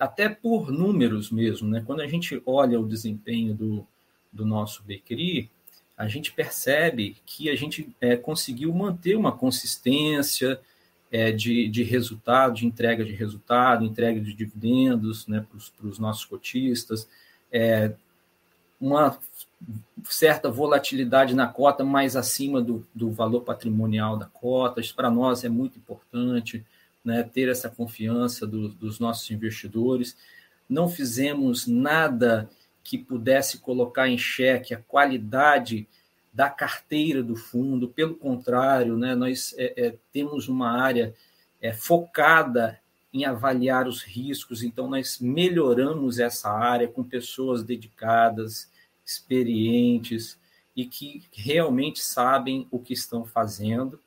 até 0.00 0.28
por 0.28 0.72
números 0.72 1.30
mesmo, 1.30 1.68
né? 1.68 1.82
Quando 1.86 2.00
a 2.00 2.06
gente 2.06 2.42
olha 2.44 2.80
o 2.80 2.86
desempenho 2.86 3.54
do, 3.54 3.86
do 4.32 4.44
nosso 4.44 4.82
Becri, 4.82 5.48
a 5.96 6.08
gente 6.08 6.32
percebe 6.32 7.16
que 7.24 7.50
a 7.50 7.54
gente 7.54 7.94
é, 8.00 8.16
conseguiu 8.16 8.72
manter 8.72 9.16
uma 9.16 9.30
consistência 9.30 10.60
é, 11.10 11.30
de, 11.30 11.68
de 11.68 11.82
resultado, 11.82 12.54
de 12.54 12.66
entrega 12.66 13.04
de 13.04 13.12
resultado, 13.12 13.84
entrega 13.84 14.20
de 14.20 14.32
dividendos 14.32 15.26
né, 15.26 15.44
para 15.78 15.86
os 15.86 15.98
nossos 15.98 16.24
cotistas, 16.24 17.08
é, 17.52 17.92
uma 18.80 19.18
certa 20.04 20.50
volatilidade 20.50 21.34
na 21.34 21.46
cota 21.46 21.84
mais 21.84 22.16
acima 22.16 22.62
do, 22.62 22.86
do 22.94 23.10
valor 23.10 23.42
patrimonial 23.42 24.16
da 24.16 24.26
cota. 24.26 24.80
Isso 24.80 24.94
para 24.94 25.10
nós 25.10 25.44
é 25.44 25.48
muito 25.48 25.78
importante, 25.78 26.64
né, 27.04 27.22
ter 27.22 27.48
essa 27.48 27.68
confiança 27.68 28.46
do, 28.46 28.68
dos 28.68 28.98
nossos 28.98 29.30
investidores. 29.30 30.16
Não 30.68 30.88
fizemos 30.88 31.66
nada 31.66 32.50
que 32.82 32.98
pudesse 32.98 33.58
colocar 33.58 34.08
em 34.08 34.18
xeque 34.18 34.74
a 34.74 34.78
qualidade 34.78 35.88
da 36.32 36.48
carteira 36.48 37.22
do 37.22 37.36
fundo. 37.36 37.88
Pelo 37.88 38.14
contrário, 38.14 38.96
né, 38.96 39.14
nós 39.14 39.54
é, 39.58 39.86
é, 39.86 39.94
temos 40.12 40.48
uma 40.48 40.70
área 40.80 41.14
é, 41.60 41.72
focada 41.72 42.78
em 43.12 43.24
avaliar 43.24 43.88
os 43.88 44.02
riscos, 44.02 44.62
então 44.62 44.88
nós 44.88 45.18
melhoramos 45.20 46.20
essa 46.20 46.48
área 46.48 46.86
com 46.86 47.02
pessoas 47.02 47.64
dedicadas, 47.64 48.70
experientes 49.04 50.38
e 50.76 50.86
que 50.86 51.24
realmente 51.32 52.00
sabem 52.00 52.68
o 52.70 52.78
que 52.78 52.92
estão 52.92 53.24
fazendo 53.24 54.00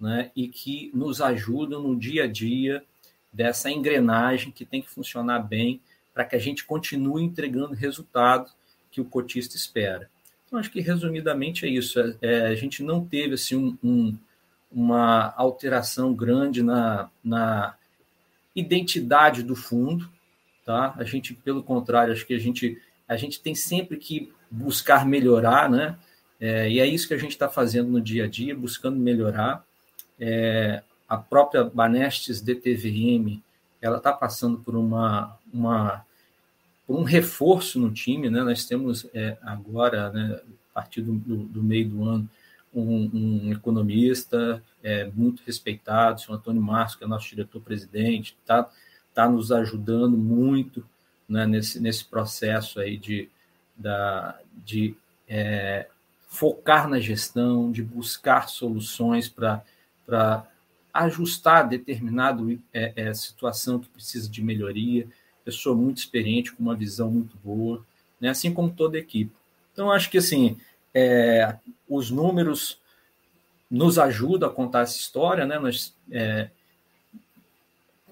né, 0.00 0.30
e 0.34 0.48
que 0.48 0.90
nos 0.94 1.20
ajudam 1.20 1.82
no 1.82 1.96
dia 1.96 2.24
a 2.24 2.26
dia 2.26 2.84
dessa 3.32 3.70
engrenagem 3.70 4.52
que 4.52 4.64
tem 4.64 4.80
que 4.80 4.90
funcionar 4.90 5.40
bem 5.40 5.80
para 6.12 6.24
que 6.24 6.36
a 6.36 6.38
gente 6.38 6.64
continue 6.64 7.24
entregando 7.24 7.74
resultado 7.74 8.50
que 8.90 9.00
o 9.00 9.04
cotista 9.04 9.56
espera. 9.56 10.08
Então, 10.46 10.58
acho 10.58 10.70
que 10.70 10.80
resumidamente 10.80 11.66
é 11.66 11.68
isso. 11.68 11.98
É, 11.98 12.16
é, 12.22 12.46
a 12.46 12.54
gente 12.54 12.82
não 12.82 13.04
teve 13.04 13.34
assim, 13.34 13.56
um, 13.56 13.76
um, 13.82 14.18
uma 14.70 15.34
alteração 15.36 16.14
grande 16.14 16.62
na, 16.62 17.10
na 17.24 17.74
identidade 18.54 19.42
do 19.42 19.56
fundo. 19.56 20.08
Tá? 20.64 20.94
A 20.96 21.02
gente, 21.02 21.34
pelo 21.34 21.62
contrário, 21.62 22.12
acho 22.12 22.24
que 22.24 22.34
a 22.34 22.38
gente, 22.38 22.80
a 23.08 23.16
gente 23.16 23.40
tem 23.40 23.54
sempre 23.54 23.96
que 23.96 24.32
buscar 24.48 25.04
melhorar, 25.04 25.68
né? 25.68 25.98
É, 26.40 26.70
e 26.70 26.78
é 26.78 26.86
isso 26.86 27.08
que 27.08 27.14
a 27.14 27.18
gente 27.18 27.32
está 27.32 27.48
fazendo 27.48 27.88
no 27.88 28.00
dia 28.00 28.24
a 28.24 28.28
dia, 28.28 28.54
buscando 28.54 28.96
melhorar. 28.96 29.64
É, 30.18 30.82
a 31.08 31.16
própria 31.16 31.64
Banestes 31.64 32.40
DTVM 32.40 33.42
ela 33.80 33.98
está 33.98 34.12
passando 34.12 34.58
por 34.58 34.74
uma, 34.74 35.36
uma 35.52 36.04
por 36.86 36.98
um 36.98 37.02
reforço 37.02 37.78
no 37.78 37.92
time, 37.92 38.30
né? 38.30 38.42
Nós 38.42 38.64
temos 38.64 39.06
é, 39.14 39.36
agora, 39.42 40.10
né, 40.10 40.40
a 40.70 40.74
partir 40.74 41.02
do, 41.02 41.12
do, 41.12 41.62
meio 41.62 41.88
do 41.88 42.04
ano, 42.04 42.28
um, 42.74 43.10
um 43.12 43.52
economista 43.52 44.62
é, 44.82 45.10
muito 45.14 45.42
respeitado, 45.46 46.16
o 46.16 46.18
senhor 46.22 46.38
Antônio 46.38 46.62
Márcio, 46.62 46.98
que 46.98 47.04
é 47.04 47.06
nosso 47.06 47.28
diretor-presidente, 47.28 48.36
está 48.40 48.68
tá 49.14 49.28
nos 49.28 49.52
ajudando 49.52 50.16
muito 50.16 50.84
né, 51.28 51.46
nesse, 51.46 51.80
nesse 51.80 52.04
processo 52.04 52.80
aí 52.80 52.96
de, 52.96 53.28
da, 53.76 54.38
de 54.64 54.94
é, 55.28 55.86
focar 56.26 56.88
na 56.88 56.98
gestão, 56.98 57.70
de 57.70 57.82
buscar 57.82 58.48
soluções 58.48 59.28
para 59.28 59.62
ajustar 60.92 61.68
determinada 61.68 62.42
é, 62.72 62.92
é, 62.94 63.14
situação 63.14 63.78
que 63.78 63.88
precisa 63.88 64.30
de 64.30 64.42
melhoria. 64.42 65.08
Pessoa 65.44 65.76
muito 65.76 65.98
experiente, 65.98 66.52
com 66.52 66.62
uma 66.62 66.76
visão 66.76 67.10
muito 67.10 67.36
boa, 67.42 67.84
né? 68.20 68.30
assim 68.30 68.52
como 68.52 68.70
toda 68.70 68.96
a 68.96 69.00
equipe. 69.00 69.32
Então, 69.72 69.90
acho 69.90 70.08
que 70.08 70.18
assim, 70.18 70.56
é, 70.94 71.56
os 71.88 72.10
números 72.10 72.78
nos 73.70 73.98
ajudam 73.98 74.48
a 74.48 74.52
contar 74.52 74.82
essa 74.82 74.96
história. 74.96 75.44
Né? 75.44 75.58
Nós 75.58 75.94
é, 76.10 76.48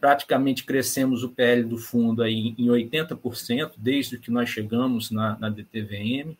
praticamente 0.01 0.65
crescemos 0.65 1.23
o 1.23 1.29
PL 1.29 1.63
do 1.63 1.79
fundo 1.79 2.23
aí 2.23 2.55
em 2.59 2.67
80%, 2.67 3.75
desde 3.77 4.19
que 4.19 4.33
nós 4.33 4.49
chegamos 4.49 5.11
na, 5.13 5.39
na 5.39 5.49
DTVM. 5.49 6.37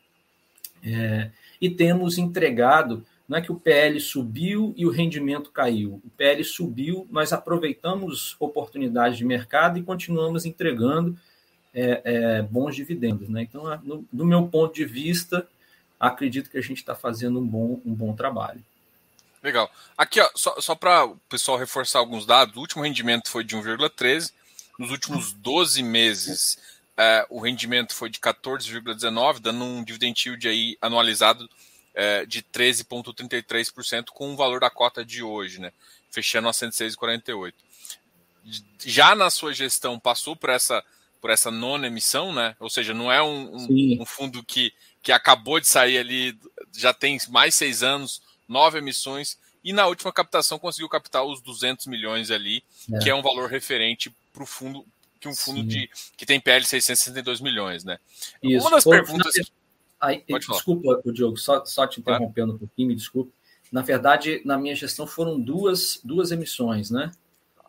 É, 0.85 1.31
e 1.61 1.71
temos 1.71 2.19
entregado 2.19 3.07
não 3.33 3.39
é 3.39 3.43
que 3.43 3.51
o 3.51 3.59
PL 3.59 3.99
subiu 3.99 4.75
e 4.77 4.85
o 4.85 4.91
rendimento 4.91 5.51
caiu. 5.51 6.03
O 6.05 6.11
PL 6.11 6.45
subiu, 6.45 7.09
nós 7.11 7.33
aproveitamos 7.33 8.37
oportunidades 8.39 9.17
de 9.17 9.25
mercado 9.25 9.79
e 9.79 9.83
continuamos 9.83 10.45
entregando 10.45 11.19
é, 11.73 12.03
é, 12.05 12.43
bons 12.43 12.77
dividendos. 12.77 13.31
Né? 13.31 13.45
Então, 13.45 13.65
no, 13.83 14.05
do 14.13 14.27
meu 14.27 14.47
ponto 14.49 14.75
de 14.75 14.85
vista, 14.85 15.49
acredito 15.99 16.51
que 16.51 16.59
a 16.59 16.61
gente 16.61 16.77
está 16.77 16.95
fazendo 16.95 17.41
um 17.41 17.47
bom, 17.47 17.81
um 17.87 17.95
bom 17.95 18.15
trabalho. 18.15 18.63
Legal. 19.43 19.71
Aqui, 19.97 20.21
ó, 20.21 20.29
só, 20.35 20.61
só 20.61 20.75
para 20.75 21.07
o 21.07 21.17
pessoal 21.27 21.57
reforçar 21.57 22.01
alguns 22.01 22.27
dados, 22.27 22.55
o 22.55 22.61
último 22.61 22.85
rendimento 22.85 23.31
foi 23.31 23.43
de 23.43 23.57
1,13. 23.57 24.31
Nos 24.79 24.91
últimos 24.91 25.33
12 25.33 25.83
meses, 25.83 26.59
é, 26.99 27.27
o 27.31 27.41
rendimento 27.41 27.95
foi 27.95 28.11
de 28.11 28.21
14,19, 28.21 29.41
dando 29.41 29.65
um 29.65 29.83
dividend 29.83 30.23
yield 30.23 30.47
aí 30.47 30.77
anualizado 30.83 31.49
é, 31.95 32.25
de 32.27 32.43
13,33% 32.43 34.07
com 34.07 34.33
o 34.33 34.37
valor 34.37 34.61
da 34.61 34.71
cota 34.71 35.05
de 35.05 35.23
hoje, 35.23 35.61
né? 35.61 35.73
Fechando 36.11 36.49
a 36.49 36.53
106,48. 36.53 37.55
Já 38.85 39.15
na 39.15 39.31
sua 39.31 39.53
gestão, 39.53 39.99
passou 39.99 40.35
por 40.35 40.51
essa, 40.51 40.83
por 41.21 41.31
essa 41.31 41.51
nona 41.51 41.87
emissão, 41.87 42.33
né? 42.33 42.57
Ou 42.59 42.69
seja, 42.69 42.93
não 42.93 43.11
é 43.11 43.23
um, 43.23 43.57
um, 43.57 44.03
um 44.03 44.07
fundo 44.07 44.43
que, 44.43 44.73
que 45.03 45.13
acabou 45.13 45.61
de 45.61 45.69
sair 45.69 45.99
ali, 45.99 46.37
já 46.77 46.93
tem 46.93 47.19
mais 47.29 47.55
seis 47.55 47.83
anos, 47.83 48.21
nove 48.49 48.79
emissões, 48.79 49.39
e 49.65 49.73
na 49.73 49.87
última 49.87 50.13
captação 50.13 50.59
conseguiu 50.59 50.89
captar 50.89 51.25
os 51.25 51.41
200 51.41 51.87
milhões 51.87 52.31
ali, 52.31 52.65
é. 52.93 52.99
que 52.99 53.11
é 53.11 53.15
um 53.15 53.23
valor 53.23 53.49
referente 53.49 54.13
para 54.33 54.43
o 54.43 54.47
fundo, 54.47 54.85
que 55.21 55.29
um 55.29 55.35
fundo 55.35 55.63
de, 55.63 55.89
que 56.17 56.27
tem 56.27 56.41
PL 56.41 56.65
662 56.65 57.41
milhões, 57.41 57.85
né? 57.85 57.99
Isso. 58.43 58.67
Uma 58.67 58.73
das 58.73 58.85
Pô, 58.85 58.91
perguntas. 58.91 59.35
Aí, 60.03 60.25
desculpa, 60.27 61.01
o 61.05 61.13
Diogo, 61.13 61.37
só, 61.37 61.65
só 61.65 61.87
te 61.87 62.01
interrompendo 62.01 62.55
um 62.55 62.59
pouquinho, 62.59 62.89
me 62.89 62.95
desculpe. 62.97 63.33
Na 63.71 63.83
verdade, 63.83 64.43
na 64.45 64.59
minha 64.59 64.75
gestão 64.75 65.07
foram 65.07 65.41
duas, 65.41 66.01
duas 66.03 66.33
emissões, 66.33 66.91
né? 66.91 67.13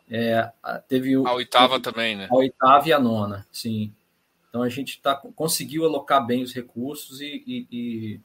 É, 0.10 0.52
teve 0.88 1.16
o, 1.16 1.28
a 1.28 1.34
oitava 1.36 1.80
também, 1.80 2.16
né? 2.16 2.28
A 2.32 2.36
oitava 2.36 2.90
e 2.90 2.92
a 2.92 3.00
nona, 3.00 3.48
sim. 3.52 3.94
Então 4.50 4.63
a 4.63 4.70
gente 4.70 5.00
tá, 5.00 5.16
conseguiu 5.36 5.86
alocar 5.86 6.25
bem 6.25 6.42
os 6.42 6.52
recursos 6.52 7.22
e, 7.22 7.44
e, 7.46 7.68
e... 7.72 8.20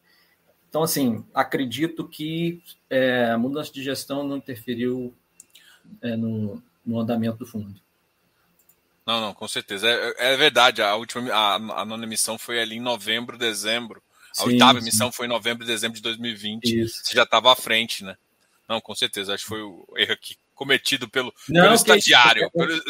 então 0.68 0.82
assim 0.82 1.22
acredito 1.32 2.08
que 2.08 2.62
é, 2.88 3.26
a 3.26 3.38
mudança 3.38 3.70
de 3.70 3.82
gestão 3.82 4.26
não 4.26 4.38
interferiu 4.38 5.14
é, 6.00 6.16
no, 6.16 6.62
no 6.84 6.98
andamento 6.98 7.38
do 7.38 7.46
fundo. 7.46 7.78
Não, 9.08 9.22
não, 9.22 9.32
com 9.32 9.48
certeza. 9.48 9.88
É, 9.88 10.34
é 10.34 10.36
verdade, 10.36 10.82
a 10.82 10.94
última 10.94 11.32
a, 11.32 11.54
a, 11.54 11.84
nona 11.86 12.04
emissão 12.04 12.36
foi 12.36 12.60
ali 12.60 12.76
em 12.76 12.80
novembro, 12.80 13.38
dezembro. 13.38 14.02
A 14.32 14.42
sim, 14.42 14.50
oitava 14.50 14.78
sim. 14.78 14.84
emissão 14.84 15.10
foi 15.10 15.24
em 15.24 15.30
novembro, 15.30 15.66
dezembro 15.66 15.96
de 15.96 16.02
2020. 16.02 16.80
Isso. 16.80 17.00
Você 17.02 17.14
já 17.14 17.22
estava 17.22 17.50
à 17.50 17.56
frente, 17.56 18.04
né? 18.04 18.18
Não, 18.68 18.82
com 18.82 18.94
certeza. 18.94 19.32
Acho 19.32 19.44
que 19.44 19.48
foi 19.48 19.62
o 19.62 19.86
erro 19.96 20.12
aqui 20.12 20.36
cometido 20.54 21.08
pelo, 21.08 21.32
não, 21.48 21.62
pelo 21.62 21.74
estagiário. 21.74 22.50
Pelo... 22.50 22.68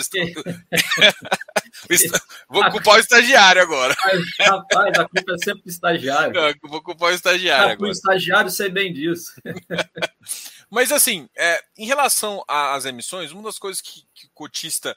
Vou 2.50 2.68
culpar 2.72 2.96
o 2.96 2.98
estagiário 3.00 3.62
agora. 3.62 3.94
Rapaz, 4.40 4.98
a 4.98 5.08
culpa 5.08 5.34
é 5.34 5.38
sempre 5.38 5.62
do 5.62 5.70
estagiário. 5.70 6.34
Não, 6.34 6.52
vou 6.68 6.82
culpar 6.82 7.12
o 7.12 7.14
estagiário. 7.14 7.74
agora. 7.74 7.88
O 7.88 7.92
estagiário 7.92 8.50
sei 8.50 8.70
bem 8.70 8.92
disso. 8.92 9.34
Mas 10.68 10.90
assim, 10.90 11.28
é, 11.36 11.62
em 11.76 11.86
relação 11.86 12.42
às 12.48 12.84
emissões, 12.86 13.30
uma 13.30 13.44
das 13.44 13.58
coisas 13.58 13.80
que, 13.80 14.02
que 14.12 14.26
o 14.26 14.30
cotista 14.34 14.96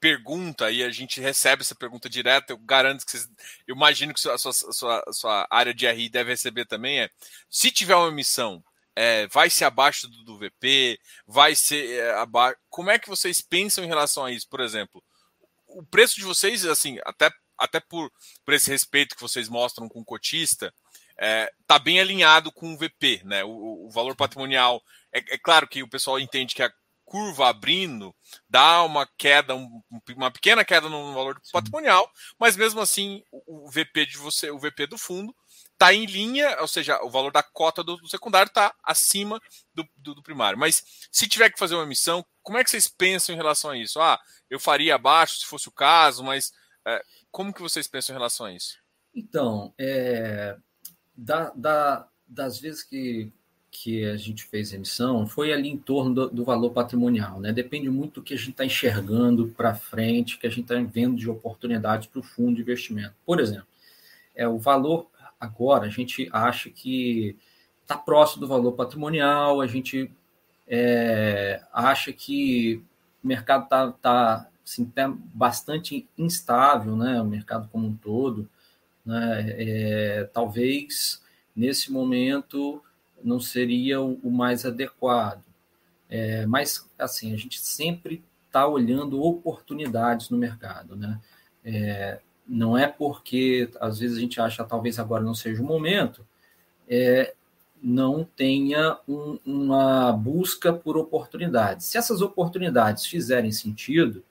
pergunta 0.00 0.70
e 0.70 0.82
a 0.82 0.90
gente 0.90 1.20
recebe 1.20 1.62
essa 1.62 1.74
pergunta 1.74 2.08
direto. 2.08 2.50
Eu 2.50 2.58
garanto 2.58 3.04
que 3.04 3.12
vocês, 3.12 3.28
eu 3.66 3.74
imagino 3.74 4.14
que 4.14 4.28
a 4.28 4.38
sua, 4.38 4.50
a 4.50 4.72
sua, 4.72 5.04
a 5.06 5.12
sua 5.12 5.46
área 5.50 5.74
de 5.74 5.90
RI 5.90 6.08
deve 6.08 6.30
receber 6.30 6.66
também. 6.66 7.00
É 7.00 7.10
se 7.50 7.70
tiver 7.70 7.94
uma 7.94 8.08
emissão, 8.08 8.62
é, 8.96 9.26
vai 9.28 9.48
ser 9.48 9.64
abaixo 9.64 10.08
do, 10.08 10.24
do 10.24 10.38
VP, 10.38 10.98
vai 11.26 11.54
ser 11.54 12.00
é, 12.00 12.10
abaixo. 12.14 12.56
Como 12.68 12.90
é 12.90 12.98
que 12.98 13.08
vocês 13.08 13.40
pensam 13.40 13.84
em 13.84 13.88
relação 13.88 14.24
a 14.24 14.32
isso? 14.32 14.48
Por 14.48 14.60
exemplo, 14.60 15.02
o 15.68 15.84
preço 15.84 16.16
de 16.16 16.24
vocês, 16.24 16.64
assim, 16.64 16.98
até, 17.04 17.30
até 17.56 17.80
por, 17.80 18.10
por 18.44 18.54
esse 18.54 18.70
respeito 18.70 19.14
que 19.14 19.22
vocês 19.22 19.48
mostram 19.48 19.88
com 19.88 20.00
o 20.00 20.04
cotista, 20.04 20.72
é, 21.18 21.50
tá 21.66 21.78
bem 21.78 22.00
alinhado 22.00 22.52
com 22.52 22.72
o 22.72 22.76
VP, 22.76 23.22
né? 23.24 23.44
O, 23.44 23.86
o 23.86 23.90
valor 23.90 24.14
patrimonial. 24.16 24.82
É, 25.12 25.18
é, 25.34 25.38
claro 25.38 25.66
que 25.66 25.82
o 25.82 25.88
pessoal 25.88 26.18
entende 26.18 26.54
que 26.54 26.62
a 26.62 26.72
curva 27.08 27.48
abrindo 27.48 28.14
dá 28.48 28.82
uma 28.82 29.08
queda, 29.16 29.54
um, 29.54 29.82
uma 30.14 30.30
pequena 30.30 30.62
queda 30.62 30.90
no 30.90 31.14
valor 31.14 31.40
patrimonial, 31.50 32.08
mas 32.38 32.54
mesmo 32.54 32.80
assim 32.80 33.24
o, 33.32 33.66
o 33.66 33.70
VP 33.70 34.04
de 34.06 34.18
você, 34.18 34.50
o 34.50 34.58
VP 34.58 34.86
do 34.86 34.98
fundo, 34.98 35.34
está 35.72 35.94
em 35.94 36.04
linha, 36.04 36.60
ou 36.60 36.68
seja, 36.68 37.02
o 37.02 37.08
valor 37.08 37.32
da 37.32 37.42
cota 37.42 37.82
do, 37.82 37.96
do 37.96 38.08
secundário 38.08 38.48
está 38.48 38.74
acima 38.82 39.40
do, 39.72 39.88
do, 39.96 40.16
do, 40.16 40.22
primário. 40.22 40.58
Mas 40.58 40.82
se 41.10 41.26
tiver 41.26 41.50
que 41.50 41.58
fazer 41.58 41.76
uma 41.76 41.84
emissão, 41.84 42.26
como 42.42 42.58
é 42.58 42.64
que 42.64 42.70
vocês 42.70 42.88
pensam 42.88 43.32
em 43.32 43.38
relação 43.38 43.70
a 43.70 43.78
isso? 43.78 44.00
Ah, 44.00 44.20
eu 44.50 44.60
faria 44.60 44.96
abaixo 44.96 45.36
se 45.36 45.46
fosse 45.46 45.68
o 45.68 45.72
caso, 45.72 46.22
mas 46.22 46.52
é, 46.86 47.02
como 47.30 47.54
que 47.54 47.62
vocês 47.62 47.86
pensam 47.86 48.12
em 48.12 48.18
relação 48.18 48.46
a 48.46 48.52
isso? 48.52 48.76
Então, 49.14 49.72
é, 49.78 50.56
da, 51.16 51.50
da, 51.54 52.08
das 52.26 52.58
vezes 52.58 52.82
que, 52.82 53.32
que 53.80 54.04
a 54.04 54.16
gente 54.16 54.44
fez 54.44 54.72
emissão, 54.72 55.24
foi 55.24 55.52
ali 55.52 55.68
em 55.68 55.78
torno 55.78 56.12
do, 56.12 56.30
do 56.30 56.44
valor 56.44 56.70
patrimonial. 56.70 57.38
Né? 57.38 57.52
Depende 57.52 57.88
muito 57.88 58.14
do 58.14 58.24
que 58.24 58.34
a 58.34 58.36
gente 58.36 58.50
está 58.50 58.64
enxergando 58.64 59.48
para 59.56 59.74
frente, 59.74 60.36
que 60.36 60.48
a 60.48 60.50
gente 60.50 60.62
está 60.62 60.74
vendo 60.74 61.16
de 61.16 61.30
oportunidades 61.30 62.08
para 62.08 62.18
o 62.18 62.22
fundo 62.22 62.56
de 62.56 62.62
investimento. 62.62 63.14
Por 63.24 63.38
exemplo, 63.38 63.68
é 64.34 64.48
o 64.48 64.58
valor 64.58 65.08
agora, 65.38 65.86
a 65.86 65.90
gente 65.90 66.28
acha 66.32 66.68
que 66.70 67.36
está 67.82 67.96
próximo 67.96 68.40
do 68.40 68.48
valor 68.48 68.72
patrimonial, 68.72 69.60
a 69.60 69.66
gente 69.68 70.10
é, 70.66 71.62
acha 71.72 72.12
que 72.12 72.82
o 73.22 73.28
mercado 73.28 73.64
está 73.64 73.92
tá, 73.92 74.48
assim, 74.64 74.86
tá 74.86 75.08
bastante 75.08 76.08
instável, 76.18 76.96
né? 76.96 77.20
o 77.22 77.24
mercado 77.24 77.68
como 77.68 77.86
um 77.86 77.94
todo. 77.94 78.48
Né? 79.06 79.54
É, 79.56 80.30
talvez 80.32 81.22
nesse 81.54 81.92
momento 81.92 82.82
não 83.22 83.40
seria 83.40 84.00
o, 84.00 84.30
mais 84.30 84.64
adequado. 84.64 85.42
É, 86.08 86.46
mas 86.46 86.88
assim, 86.98 87.32
a 87.32 87.36
gente 87.36 87.60
sempre 87.60 88.24
está 88.46 88.66
olhando 88.66 89.22
oportunidades 89.22 90.30
no 90.30 90.38
mercado. 90.38 90.96
Né? 90.96 91.20
É, 91.64 92.20
não 92.46 92.76
é 92.76 92.86
porque 92.86 93.70
às 93.80 93.98
vezes 93.98 94.16
a 94.16 94.20
gente 94.20 94.40
acha 94.40 94.64
talvez 94.64 94.98
agora 94.98 95.22
não 95.22 95.34
seja 95.34 95.62
o 95.62 95.66
momento, 95.66 96.26
é, 96.88 97.34
não 97.82 98.24
tenha 98.24 98.98
um, 99.06 99.38
uma 99.44 100.12
busca 100.12 100.72
por 100.72 100.96
oportunidades. 100.96 101.86
Se 101.86 101.98
essas 101.98 102.20
oportunidades 102.22 103.06
fizerem 103.06 103.52
sentido, 103.52 104.24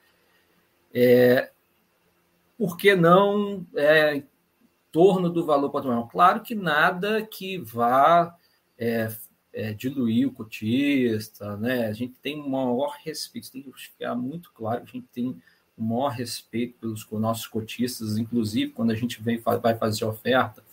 é, 0.93 1.51
por 2.57 2.75
que 2.75 2.95
não 2.95 3.65
é, 3.75 4.23
torno 4.91 5.29
do 5.29 5.45
valor 5.45 5.69
patrimonial. 5.69 6.07
Claro 6.07 6.41
que 6.41 6.55
nada 6.55 7.21
que 7.21 7.57
vá 7.59 8.35
é, 8.77 9.11
é, 9.53 9.73
diluir 9.73 10.27
o 10.27 10.31
cotista, 10.31 11.57
né? 11.57 11.87
A 11.87 11.93
gente 11.93 12.13
tem 12.21 12.39
um 12.39 12.49
maior 12.49 12.97
respeito, 13.03 13.51
tem 13.51 13.63
que 13.63 13.71
ficar 13.81 14.15
muito 14.15 14.51
claro 14.53 14.83
a 14.83 14.85
gente 14.85 15.07
tem 15.13 15.35
um 15.77 15.83
maior 15.83 16.09
respeito 16.09 16.77
pelos 16.79 17.07
nossos 17.11 17.47
cotistas, 17.47 18.17
inclusive 18.17 18.71
quando 18.71 18.91
a 18.91 18.95
gente 18.95 19.21
vem 19.21 19.39
vai 19.39 19.77
fazer 19.77 20.05
oferta, 20.05 20.63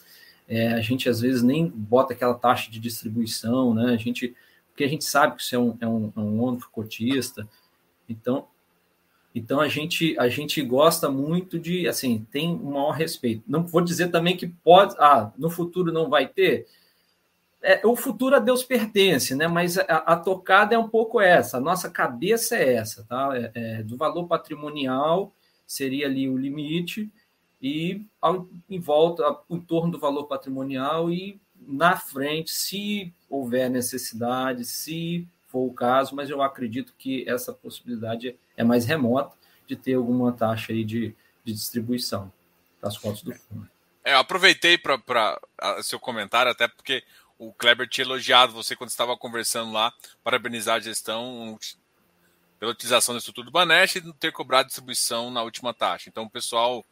é, 0.49 0.69
a 0.69 0.81
gente 0.81 1.09
às 1.09 1.21
vezes 1.21 1.43
nem 1.43 1.67
bota 1.69 2.13
aquela 2.13 2.35
taxa 2.35 2.71
de 2.71 2.79
distribuição, 2.79 3.75
né? 3.75 3.93
A 3.93 3.97
gente, 3.97 4.35
porque 4.69 4.85
a 4.85 4.89
gente 4.89 5.05
sabe 5.05 5.37
que 5.37 5.43
isso 5.43 5.55
é 5.55 5.59
um, 5.59 5.77
é 5.81 5.89
um, 5.89 6.13
é 6.17 6.21
um 6.21 6.59
cotista, 6.71 7.49
então 8.09 8.47
então 9.35 9.61
a 9.61 9.69
gente 9.69 10.17
a 10.19 10.29
gente 10.29 10.63
gosta 10.63 11.11
muito 11.11 11.59
de 11.59 11.89
assim 11.89 12.25
tem 12.31 12.51
um 12.55 12.73
maior 12.73 12.93
respeito. 12.93 13.43
Não 13.49 13.67
vou 13.67 13.81
dizer 13.81 14.09
também 14.09 14.37
que 14.37 14.47
pode 14.47 14.95
ah 14.99 15.33
no 15.37 15.51
futuro 15.51 15.93
não 15.93 16.09
vai 16.09 16.29
ter. 16.29 16.67
É, 17.67 17.81
o 17.83 17.97
futuro 17.97 18.37
a 18.37 18.39
Deus 18.39 18.63
pertence, 18.63 19.35
né? 19.35 19.49
Mas 19.49 19.79
a, 19.79 19.83
a, 19.85 20.17
tocada 20.17 20.75
é 20.75 20.79
um 20.79 20.87
pouco 20.87 21.19
essa. 21.19 21.57
A 21.57 21.61
nossa 21.61 21.89
cabeça 21.91 22.57
é 22.57 22.75
essa, 22.75 23.05
tá? 23.05 23.31
É, 23.35 23.51
é, 23.55 23.83
do 23.83 23.97
valor 23.97 24.27
patrimonial 24.27 25.33
seria 25.67 26.07
ali 26.07 26.29
o 26.29 26.37
limite 26.37 27.11
e 27.63 28.05
ao, 28.21 28.47
em 28.69 28.79
volta, 28.79 29.25
em 29.49 29.59
torno 29.59 29.93
do 29.93 29.99
valor 29.99 30.25
patrimonial 30.25 31.11
e 31.11 31.41
na 31.67 31.97
frente, 31.97 32.51
se 32.51 33.11
houver 33.31 33.71
necessidade, 33.71 34.67
se 34.67 35.27
for 35.49 35.67
o 35.67 35.73
caso, 35.73 36.15
mas 36.15 36.29
eu 36.29 36.43
acredito 36.43 36.93
que 36.99 37.27
essa 37.27 37.51
possibilidade 37.51 38.37
é 38.59 38.63
mais 38.63 38.85
remota 38.85 39.35
de 39.67 39.75
ter 39.75 39.95
alguma 39.95 40.33
taxa 40.33 40.75
aí 40.75 40.85
de, 40.85 41.17
de 41.43 41.53
distribuição 41.55 42.31
das 42.83 42.99
cotas 42.99 43.23
do 43.23 43.33
fundo. 43.33 43.71
É, 44.05 44.13
eu 44.13 44.19
aproveitei 44.19 44.77
para 44.77 45.41
seu 45.83 45.99
comentário, 45.99 46.53
até 46.53 46.69
porque 46.69 47.03
o 47.39 47.53
Kleber 47.53 47.89
tinha 47.89 48.05
elogiado 48.05 48.53
você 48.53 48.77
quando 48.77 48.91
estava 48.91 49.17
conversando 49.17 49.73
lá, 49.73 49.93
parabenizar 50.23 50.77
a 50.77 50.81
gestão 50.81 51.59
pela 52.59 52.73
utilização 52.73 53.15
da 53.15 53.19
estrutura 53.19 53.47
do 53.47 53.51
Banesh 53.51 53.97
e 53.97 54.13
ter 54.15 54.33
cobrado 54.33 54.67
distribuição 54.67 55.31
na 55.31 55.43
última 55.43 55.75
taxa. 55.75 56.09
Então 56.09 56.25
o 56.25 56.31
pessoal 56.31 56.85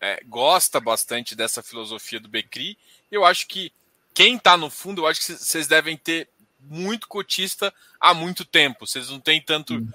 é, 0.00 0.22
gosta 0.24 0.80
bastante 0.80 1.34
dessa 1.34 1.62
filosofia 1.62 2.18
do 2.18 2.28
Becri. 2.28 2.78
Eu 3.10 3.24
acho 3.24 3.46
que 3.46 3.72
quem 4.14 4.36
está 4.36 4.56
no 4.56 4.70
fundo, 4.70 5.02
eu 5.02 5.06
acho 5.06 5.20
que 5.20 5.32
vocês 5.32 5.68
devem 5.68 5.96
ter 5.96 6.28
muito 6.58 7.06
cotista 7.06 7.72
há 8.00 8.12
muito 8.12 8.44
tempo. 8.44 8.86
Vocês 8.86 9.08
não 9.10 9.20
têm 9.20 9.40
tanto 9.40 9.86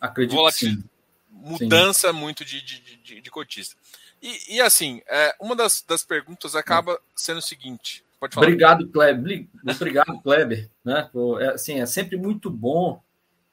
Acredito 0.00 0.36
volatil... 0.36 0.82
mudança 1.30 2.12
sim. 2.12 2.18
muito 2.18 2.44
de, 2.44 2.60
de, 2.60 2.80
de, 2.80 3.20
de, 3.20 3.30
cotista. 3.30 3.76
E, 4.20 4.56
e 4.56 4.60
assim, 4.60 5.02
é, 5.06 5.34
uma 5.40 5.54
das, 5.54 5.82
das 5.82 6.04
perguntas 6.04 6.54
acaba 6.54 7.00
sendo 7.14 7.38
o 7.38 7.42
seguinte. 7.42 8.03
Pode 8.24 8.34
falar. 8.34 8.46
Obrigado, 8.46 8.88
Kleber. 8.88 9.46
Obrigado, 9.68 10.22
Kleber. 10.22 10.70
Né? 10.82 11.10
É, 11.40 11.46
assim, 11.48 11.80
é 11.80 11.86
sempre 11.86 12.16
muito 12.16 12.48
bom. 12.48 13.02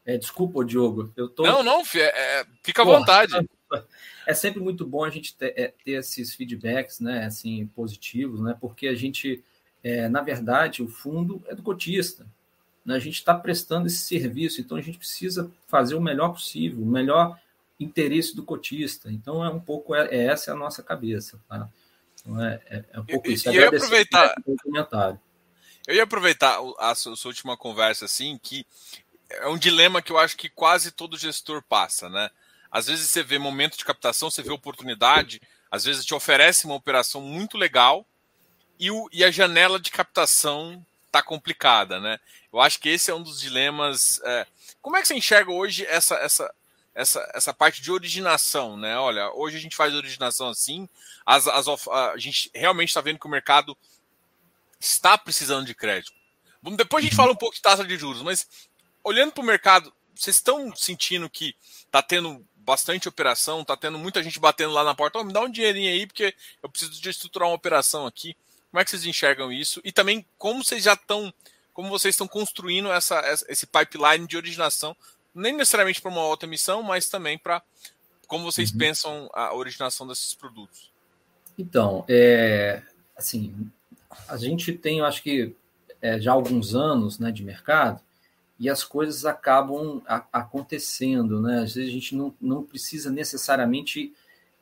É, 0.05 0.17
desculpa, 0.17 0.63
Diogo. 0.63 1.12
Eu 1.17 1.27
tô... 1.27 1.43
Não, 1.43 1.62
não, 1.62 1.81
é, 1.95 2.45
fica 2.63 2.81
à 2.81 2.86
vontade. 2.86 3.34
É 4.27 4.36
sempre 4.36 4.62
muito 4.62 4.86
bom 4.86 5.03
a 5.03 5.10
gente 5.10 5.36
ter, 5.36 5.53
é, 5.57 5.73
ter 5.84 5.93
esses 5.93 6.36
feedbacks 6.36 6.99
né, 6.99 7.25
assim, 7.25 7.65
positivos, 7.75 8.39
né? 8.39 8.55
Porque 8.62 8.88
a 8.88 8.93
gente, 8.93 9.43
é, 9.84 10.07
na 10.07 10.21
verdade, 10.21 10.84
o 10.84 10.88
fundo 10.88 11.41
é 11.47 11.55
do 11.55 11.63
cotista. 11.63 12.27
Né? 12.86 12.95
A 12.95 12.99
gente 12.99 13.15
está 13.15 13.34
prestando 13.34 13.88
esse 13.88 13.97
serviço, 13.97 14.62
então 14.62 14.77
a 14.77 14.81
gente 14.81 14.99
precisa 14.99 15.51
fazer 15.67 15.95
o 15.95 16.01
melhor 16.01 16.34
possível, 16.34 16.84
o 16.84 16.86
melhor 16.86 17.39
interesse 17.79 18.36
do 18.36 18.43
cotista. 18.43 19.12
Então 19.12 19.43
é 19.43 19.49
um 19.49 19.60
pouco 19.60 19.95
é, 19.95 20.07
é 20.10 20.25
essa 20.25 20.51
é 20.51 20.53
a 20.53 20.57
nossa 20.57 20.84
cabeça, 20.84 21.41
tá? 21.49 21.67
Então, 22.21 22.43
é, 22.43 22.62
é, 22.67 22.84
é 22.93 22.99
um 22.99 23.05
pouco 23.05 23.29
isso. 23.29 23.49
E, 23.49 23.55
eu 23.55 23.67
aproveitar 23.67 24.34
comentário. 24.63 25.19
Eu 25.88 25.95
ia 25.95 26.03
aproveitar 26.03 26.60
a 26.79 26.93
sua, 26.95 27.13
a 27.13 27.15
sua 27.15 27.29
última 27.29 27.57
conversa 27.57 28.05
assim, 28.05 28.39
que 28.41 28.65
é 29.29 29.47
um 29.47 29.57
dilema 29.57 30.01
que 30.01 30.12
eu 30.12 30.17
acho 30.17 30.38
que 30.38 30.49
quase 30.49 30.91
todo 30.91 31.17
gestor 31.17 31.63
passa, 31.63 32.10
né? 32.10 32.29
Às 32.71 32.88
vezes 32.88 33.10
você 33.10 33.23
vê 33.23 33.38
momento 33.38 33.77
de 33.77 33.84
captação, 33.84 34.29
você 34.29 34.41
vê 34.41 34.51
oportunidade, 34.51 35.41
às 35.69 35.84
vezes 35.84 36.05
te 36.05 36.13
oferece 36.13 36.65
uma 36.65 36.75
operação 36.75 37.21
muito 37.21 37.57
legal 37.57 38.05
e, 38.79 38.91
o, 38.91 39.10
e 39.12 39.23
a 39.23 39.31
janela 39.31 39.79
de 39.79 39.91
captação 39.91 40.86
tá 41.12 41.21
complicada, 41.21 41.99
né? 41.99 42.19
Eu 42.51 42.60
acho 42.60 42.79
que 42.79 42.89
esse 42.89 43.12
é 43.12 43.15
um 43.15 43.21
dos 43.21 43.39
dilemas. 43.39 44.19
É... 44.23 44.47
Como 44.81 44.97
é 44.97 45.01
que 45.01 45.07
você 45.07 45.15
enxerga 45.15 45.51
hoje 45.51 45.86
essa, 45.86 46.15
essa, 46.15 46.53
essa, 46.93 47.30
essa 47.34 47.54
parte 47.54 47.82
de 47.82 47.91
originação, 47.91 48.77
né? 48.77 48.97
Olha, 48.97 49.32
hoje 49.34 49.58
a 49.58 49.60
gente 49.60 49.75
faz 49.75 49.93
originação 49.93 50.49
assim, 50.49 50.88
as, 51.25 51.47
as, 51.47 51.67
a 51.88 52.17
gente 52.17 52.51
realmente 52.54 52.89
está 52.89 53.01
vendo 53.01 53.19
que 53.19 53.27
o 53.27 53.32
mercado 53.32 53.77
está 54.80 55.17
precisando 55.17 55.65
de 55.65 55.73
crédito. 55.73 56.13
Depois 56.75 57.04
a 57.04 57.08
gente 57.08 57.15
fala 57.15 57.32
um 57.32 57.36
pouco 57.36 57.56
de 57.56 57.62
taxa 57.62 57.84
de 57.84 57.97
juros, 57.97 58.21
mas 58.21 58.47
olhando 59.04 59.32
para 59.32 59.41
o 59.41 59.45
mercado, 59.45 59.93
vocês 60.15 60.36
estão 60.36 60.75
sentindo 60.75 61.30
que 61.30 61.56
está 61.86 62.01
tendo 62.01 62.45
bastante 62.56 63.10
operação, 63.10 63.62
está 63.62 63.75
tendo 63.75 63.97
muita 63.97 64.21
gente 64.21 64.39
batendo 64.39 64.73
lá 64.73 64.84
na 64.84 64.93
porta, 64.93 65.19
oh, 65.19 65.23
me 65.23 65.34
dá 65.34 65.41
um 65.41 65.49
dinheirinho 65.49 65.89
aí, 65.89 66.06
porque 66.06 66.36
eu 66.62 66.69
preciso 66.69 67.01
de 67.01 67.10
estruturar 67.10 67.49
uma 67.49 67.56
operação 67.56 68.06
aqui. 68.06 68.36
Como 68.69 68.80
é 68.80 68.84
que 68.84 68.91
vocês 68.91 69.06
enxergam 69.06 69.51
isso? 69.51 69.82
E 69.84 69.91
também 69.91 70.25
como 70.38 70.63
vocês 70.63 70.84
já 70.84 70.93
estão, 70.93 71.34
como 71.73 71.89
vocês 71.89 72.13
estão 72.13 72.27
construindo 72.27 72.91
essa, 72.91 73.19
esse 73.49 73.65
pipeline 73.65 74.27
de 74.27 74.38
originação, 74.38 74.95
nem 75.34 75.54
necessariamente 75.54 76.02
para 76.02 76.12
uma 76.12 76.26
outra 76.26 76.48
emissão, 76.48 76.84
mas 76.84 77.10
também 77.10 77.38
para 77.38 77.62
como 78.28 78.50
vocês 78.50 78.72
uhum. 78.72 78.78
pensam 78.78 79.30
a 79.34 79.54
originação 79.54 80.08
desses 80.08 80.34
produtos. 80.34 80.91
Então, 81.58 82.06
é, 82.08 82.82
assim, 83.15 83.70
a 84.28 84.38
gente 84.38 84.74
tem, 84.74 85.00
eu 85.00 85.06
acho 85.06 85.22
que 85.22 85.54
é, 86.02 86.20
já 86.20 86.32
alguns 86.32 86.74
anos 86.74 87.20
né, 87.20 87.32
de 87.32 87.44
mercado, 87.44 88.02
e 88.62 88.70
as 88.70 88.84
coisas 88.84 89.26
acabam 89.26 90.04
a, 90.08 90.24
acontecendo, 90.32 91.41
né? 91.41 91.62
Às 91.62 91.74
vezes 91.74 91.89
a 91.89 91.94
gente 91.94 92.15
não, 92.15 92.32
não 92.39 92.62
precisa 92.62 93.10
necessariamente 93.10 94.13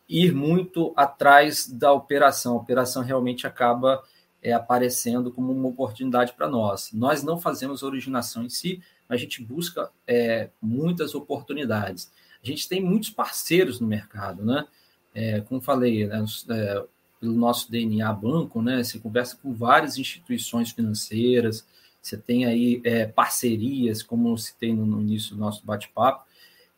ir 0.08 0.34
muito 0.34 0.94
atrás 0.96 1.68
da 1.68 1.92
operação. 1.92 2.54
A 2.54 2.62
operação 2.62 3.04
realmente 3.04 3.46
acaba 3.46 4.02
é, 4.42 4.54
aparecendo 4.54 5.32
como 5.34 5.52
uma 5.52 5.68
oportunidade 5.68 6.32
para 6.32 6.48
nós. 6.48 6.92
Nós 6.94 7.24
não 7.24 7.38
fazemos 7.38 7.84
originação 7.84 8.44
em 8.44 8.50
si, 8.50 8.82
a 9.10 9.18
gente 9.18 9.44
busca 9.44 9.90
é, 10.08 10.50
muitas 10.62 11.16
oportunidades. 11.16 12.12
A 12.42 12.46
gente 12.46 12.70
tem 12.70 12.82
muitos 12.82 13.10
parceiros 13.10 13.80
no 13.80 13.88
mercado, 13.88 14.46
né? 14.46 14.66
É, 15.14 15.42
como 15.42 15.60
falei, 15.60 16.06
né, 16.06 16.24
é, 16.52 16.86
pelo 17.20 17.34
nosso 17.34 17.70
DNA 17.72 18.14
banco, 18.14 18.62
né? 18.62 18.84
Você 18.84 19.00
conversa 19.00 19.36
com 19.36 19.54
várias 19.54 19.98
instituições 19.98 20.72
financeiras, 20.72 21.68
você 22.02 22.16
tem 22.16 22.46
aí 22.46 22.82
é, 22.86 23.08
parcerias, 23.08 24.04
como 24.04 24.38
se 24.38 24.56
tem 24.58 24.74
no, 24.76 24.86
no 24.86 25.02
início 25.02 25.36
do 25.36 25.42
nosso 25.42 25.66
bate-papo, 25.66 26.26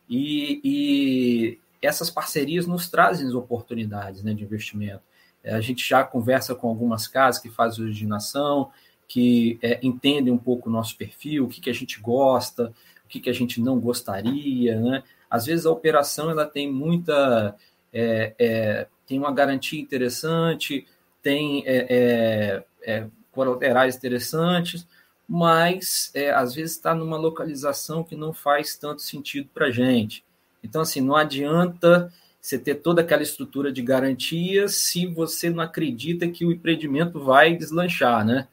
e, 0.08 0.60
e, 0.64 1.58
essas 1.80 2.10
parcerias 2.10 2.66
nos 2.66 2.88
trazem 2.88 3.32
oportunidades 3.34 4.22
né, 4.22 4.34
de 4.34 4.42
investimento. 4.44 5.02
É, 5.44 5.54
a 5.54 5.60
gente 5.60 5.88
já 5.88 6.02
conversa 6.04 6.54
com 6.54 6.68
algumas 6.68 7.06
casas 7.06 7.40
que 7.40 7.50
fazem 7.50 7.84
originação, 7.84 8.70
que 9.12 9.58
é, 9.60 9.78
entendem 9.82 10.32
um 10.32 10.38
pouco 10.38 10.70
o 10.70 10.72
nosso 10.72 10.96
perfil, 10.96 11.44
o 11.44 11.48
que, 11.48 11.60
que 11.60 11.68
a 11.68 11.74
gente 11.74 12.00
gosta, 12.00 12.72
o 13.04 13.08
que, 13.08 13.20
que 13.20 13.28
a 13.28 13.32
gente 13.34 13.60
não 13.60 13.78
gostaria. 13.78 14.80
Né? 14.80 15.02
Às 15.28 15.44
vezes 15.44 15.66
a 15.66 15.70
operação 15.70 16.30
ela 16.30 16.46
tem 16.46 16.72
muita. 16.72 17.54
É, 17.92 18.34
é 18.38 18.86
tem 19.06 19.18
uma 19.18 19.30
garantia 19.30 19.78
interessante, 19.78 20.86
tem 21.22 21.62
é, 21.66 22.64
é, 22.86 23.06
colaterais 23.30 23.96
interessantes, 23.96 24.88
mas 25.28 26.10
é, 26.14 26.30
às 26.30 26.54
vezes 26.54 26.76
está 26.76 26.94
numa 26.94 27.18
localização 27.18 28.02
que 28.02 28.16
não 28.16 28.32
faz 28.32 28.76
tanto 28.76 29.02
sentido 29.02 29.50
para 29.52 29.66
a 29.66 29.70
gente. 29.70 30.24
Então, 30.64 30.80
assim, 30.80 31.02
não 31.02 31.16
adianta 31.16 32.10
você 32.40 32.58
ter 32.58 32.76
toda 32.76 33.02
aquela 33.02 33.22
estrutura 33.22 33.70
de 33.70 33.82
garantia 33.82 34.68
se 34.68 35.06
você 35.06 35.50
não 35.50 35.62
acredita 35.62 36.26
que 36.28 36.46
o 36.46 36.52
empreendimento 36.52 37.20
vai 37.20 37.54
deslanchar, 37.54 38.24
né? 38.24 38.48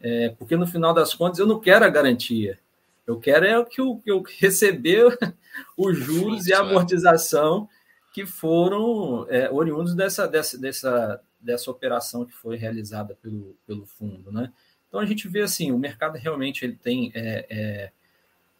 É, 0.00 0.30
porque 0.38 0.56
no 0.56 0.66
final 0.66 0.94
das 0.94 1.14
contas 1.14 1.38
eu 1.38 1.46
não 1.46 1.60
quero 1.60 1.84
a 1.84 1.88
garantia. 1.88 2.58
Eu 3.06 3.18
quero 3.18 3.44
é 3.44 3.58
o 3.58 3.66
que 3.66 3.80
eu, 3.80 4.00
eu 4.06 4.22
receber 4.38 5.18
os 5.76 5.98
juros 5.98 6.46
e 6.46 6.54
a 6.54 6.58
é. 6.58 6.60
amortização 6.60 7.68
que 8.12 8.26
foram 8.26 9.26
é, 9.28 9.50
oriundos 9.50 9.94
dessa, 9.94 10.26
dessa, 10.26 10.58
dessa, 10.58 11.20
dessa 11.40 11.70
operação 11.70 12.24
que 12.24 12.32
foi 12.32 12.56
realizada 12.56 13.16
pelo, 13.22 13.56
pelo 13.66 13.86
fundo, 13.86 14.32
né? 14.32 14.52
Então 14.88 14.98
a 15.00 15.06
gente 15.06 15.28
vê 15.28 15.42
assim, 15.42 15.70
o 15.70 15.78
mercado 15.78 16.16
realmente 16.16 16.64
ele 16.64 16.74
tem, 16.74 17.12
é, 17.14 17.46
é, 17.48 17.92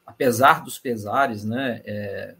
apesar 0.07 0.63
dos 0.63 0.79
pesares, 0.79 1.45
né, 1.45 2.37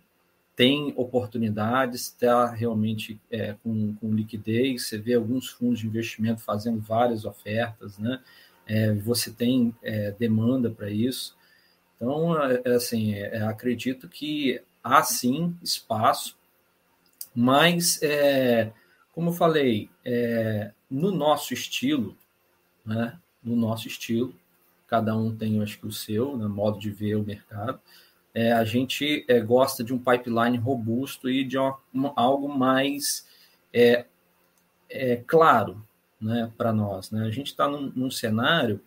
tem 0.55 0.93
oportunidades, 0.97 2.03
está 2.03 2.47
realmente 2.47 3.21
com, 3.65 3.95
com, 3.97 4.15
liquidez. 4.15 4.87
Você 4.87 4.99
vê 4.99 5.15
alguns 5.15 5.49
fundos 5.49 5.81
de 5.81 5.89
investimento 5.89 6.41
fazendo 6.43 6.81
várias 6.81 7.25
ofertas, 7.25 7.99
né? 7.99 8.21
É, 8.71 8.93
você 8.95 9.33
tem 9.33 9.75
é, 9.83 10.13
demanda 10.13 10.71
para 10.71 10.89
isso. 10.89 11.37
Então, 11.97 12.33
assim, 12.75 13.21
acredito 13.21 14.09
que 14.09 14.63
há 14.83 15.03
sim 15.03 15.59
espaço, 15.63 16.39
mas, 17.35 18.01
como 19.13 19.29
eu 19.29 19.35
falei, 19.35 19.91
no 20.91 21.13
nosso 21.13 21.53
estilo, 21.53 22.17
né, 22.85 23.19
no 23.43 23.57
nosso 23.57 23.87
estilo. 23.87 24.35
Cada 24.87 25.17
um 25.17 25.35
tem, 25.35 25.63
acho 25.63 25.79
que, 25.79 25.87
o 25.87 25.93
seu, 25.93 26.37
né, 26.37 26.47
modo 26.47 26.79
de 26.79 26.91
ver 26.91 27.17
o 27.17 27.23
mercado. 27.23 27.81
É, 28.35 28.53
a 28.53 28.65
gente 28.65 29.25
é, 29.29 29.41
gosta 29.41 29.83
de 29.83 29.93
um 29.93 29.99
pipeline 29.99 30.57
robusto 30.57 31.29
e 31.29 31.45
de 31.45 31.59
uma, 31.59 31.79
uma, 31.93 32.13
algo 32.17 32.49
mais 32.49 33.27
é, 33.73 34.07
é 34.89 35.17
claro 35.17 35.85
né, 36.21 36.53
para 36.57 36.73
nós. 36.73 37.11
Né? 37.11 37.27
A 37.27 37.31
gente 37.31 37.49
está 37.49 37.67
num, 37.67 37.93
num, 37.95 38.11
cenário 38.11 38.81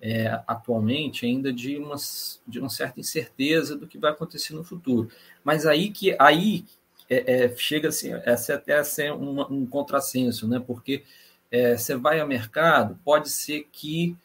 é, 0.00 0.40
atualmente 0.46 1.26
ainda 1.26 1.52
de, 1.52 1.76
umas, 1.76 2.40
de 2.46 2.60
uma 2.60 2.70
certa 2.70 3.00
incerteza 3.00 3.76
do 3.76 3.86
que 3.86 3.98
vai 3.98 4.12
acontecer 4.12 4.54
no 4.54 4.64
futuro. 4.64 5.10
Mas 5.42 5.66
aí 5.66 5.90
que 5.90 6.14
aí 6.18 6.64
é, 7.08 7.44
é, 7.44 7.56
chega 7.56 7.88
assim, 7.88 8.12
essa 8.24 8.54
até 8.54 8.78
a 8.78 8.84
ser 8.84 9.12
um, 9.12 9.66
contrassenso, 9.66 10.46
né? 10.46 10.62
porque 10.64 11.02
é, 11.50 11.76
você 11.76 11.96
vai 11.96 12.20
ao 12.20 12.28
mercado, 12.28 12.98
pode 13.04 13.28
ser 13.28 13.68
que 13.72 14.16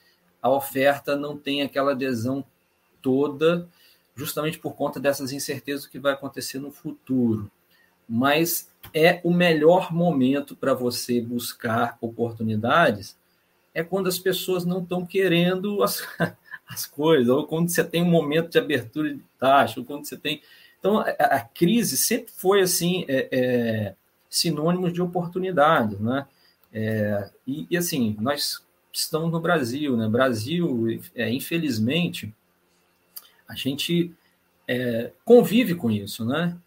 a 0.42 0.50
oferta 0.50 1.16
não 1.16 1.36
tenha 1.36 1.66
aquela 1.66 1.94
adesão 1.94 2.46
toda, 3.02 3.68
justamente 4.16 4.60
por 4.60 4.76
conta 4.76 5.00
dessas 5.00 5.32
incertezas 5.32 5.88
que 5.88 5.98
vai 5.98 6.14
acontecer 6.14 6.60
no 6.60 6.72
futuro. 6.72 7.52
Mas 8.08 8.70
é 8.94 9.20
o 9.24 9.34
melhor 9.34 9.94
momento 9.94 10.56
para 10.56 10.74
você 10.74 11.22
buscar 11.22 11.98
oportunidades 12.02 13.18
é 13.74 13.84
quando 13.84 14.08
as 14.08 14.18
pessoas 14.18 14.66
não 14.66 14.82
estão 14.82 15.06
querendo 15.06 15.84
as, 15.84 16.02
as 16.66 16.86
coisas, 16.86 17.28
ou 17.28 17.46
quando 17.46 17.70
você 17.70 17.84
tem 17.84 18.02
um 18.02 18.10
momento 18.10 18.50
de 18.50 18.58
abertura 18.58 19.14
de 19.14 19.22
taxa, 19.38 19.80
ou 19.80 19.86
quando 19.86 20.06
você 20.06 20.18
tem. 20.18 20.42
Então, 20.80 21.00
a, 21.00 21.10
a 21.10 21.42
crise 21.42 21.98
sempre 21.98 22.32
foi 22.36 22.62
assim 22.62 23.06
é, 23.08 23.28
é, 23.32 23.96
sinônimo 24.30 24.92
de 24.92 25.02
oportunidades, 25.02 26.00
né? 26.00 26.26
É, 26.74 27.30
e, 27.46 27.68
e, 27.70 27.78
assim, 27.78 28.16
nós 28.20 28.64
estamos 28.92 29.32
no 29.32 29.40
Brasil, 29.40 29.96
né? 29.98 30.08
Brasil, 30.08 31.00
é, 31.14 31.30
infelizmente, 31.30 32.34
a 33.48 33.56
gente 33.56 34.14
é, 34.68 35.12
convive 35.24 35.76
com 35.76 35.92
isso, 35.92 36.26
né? 36.26 36.58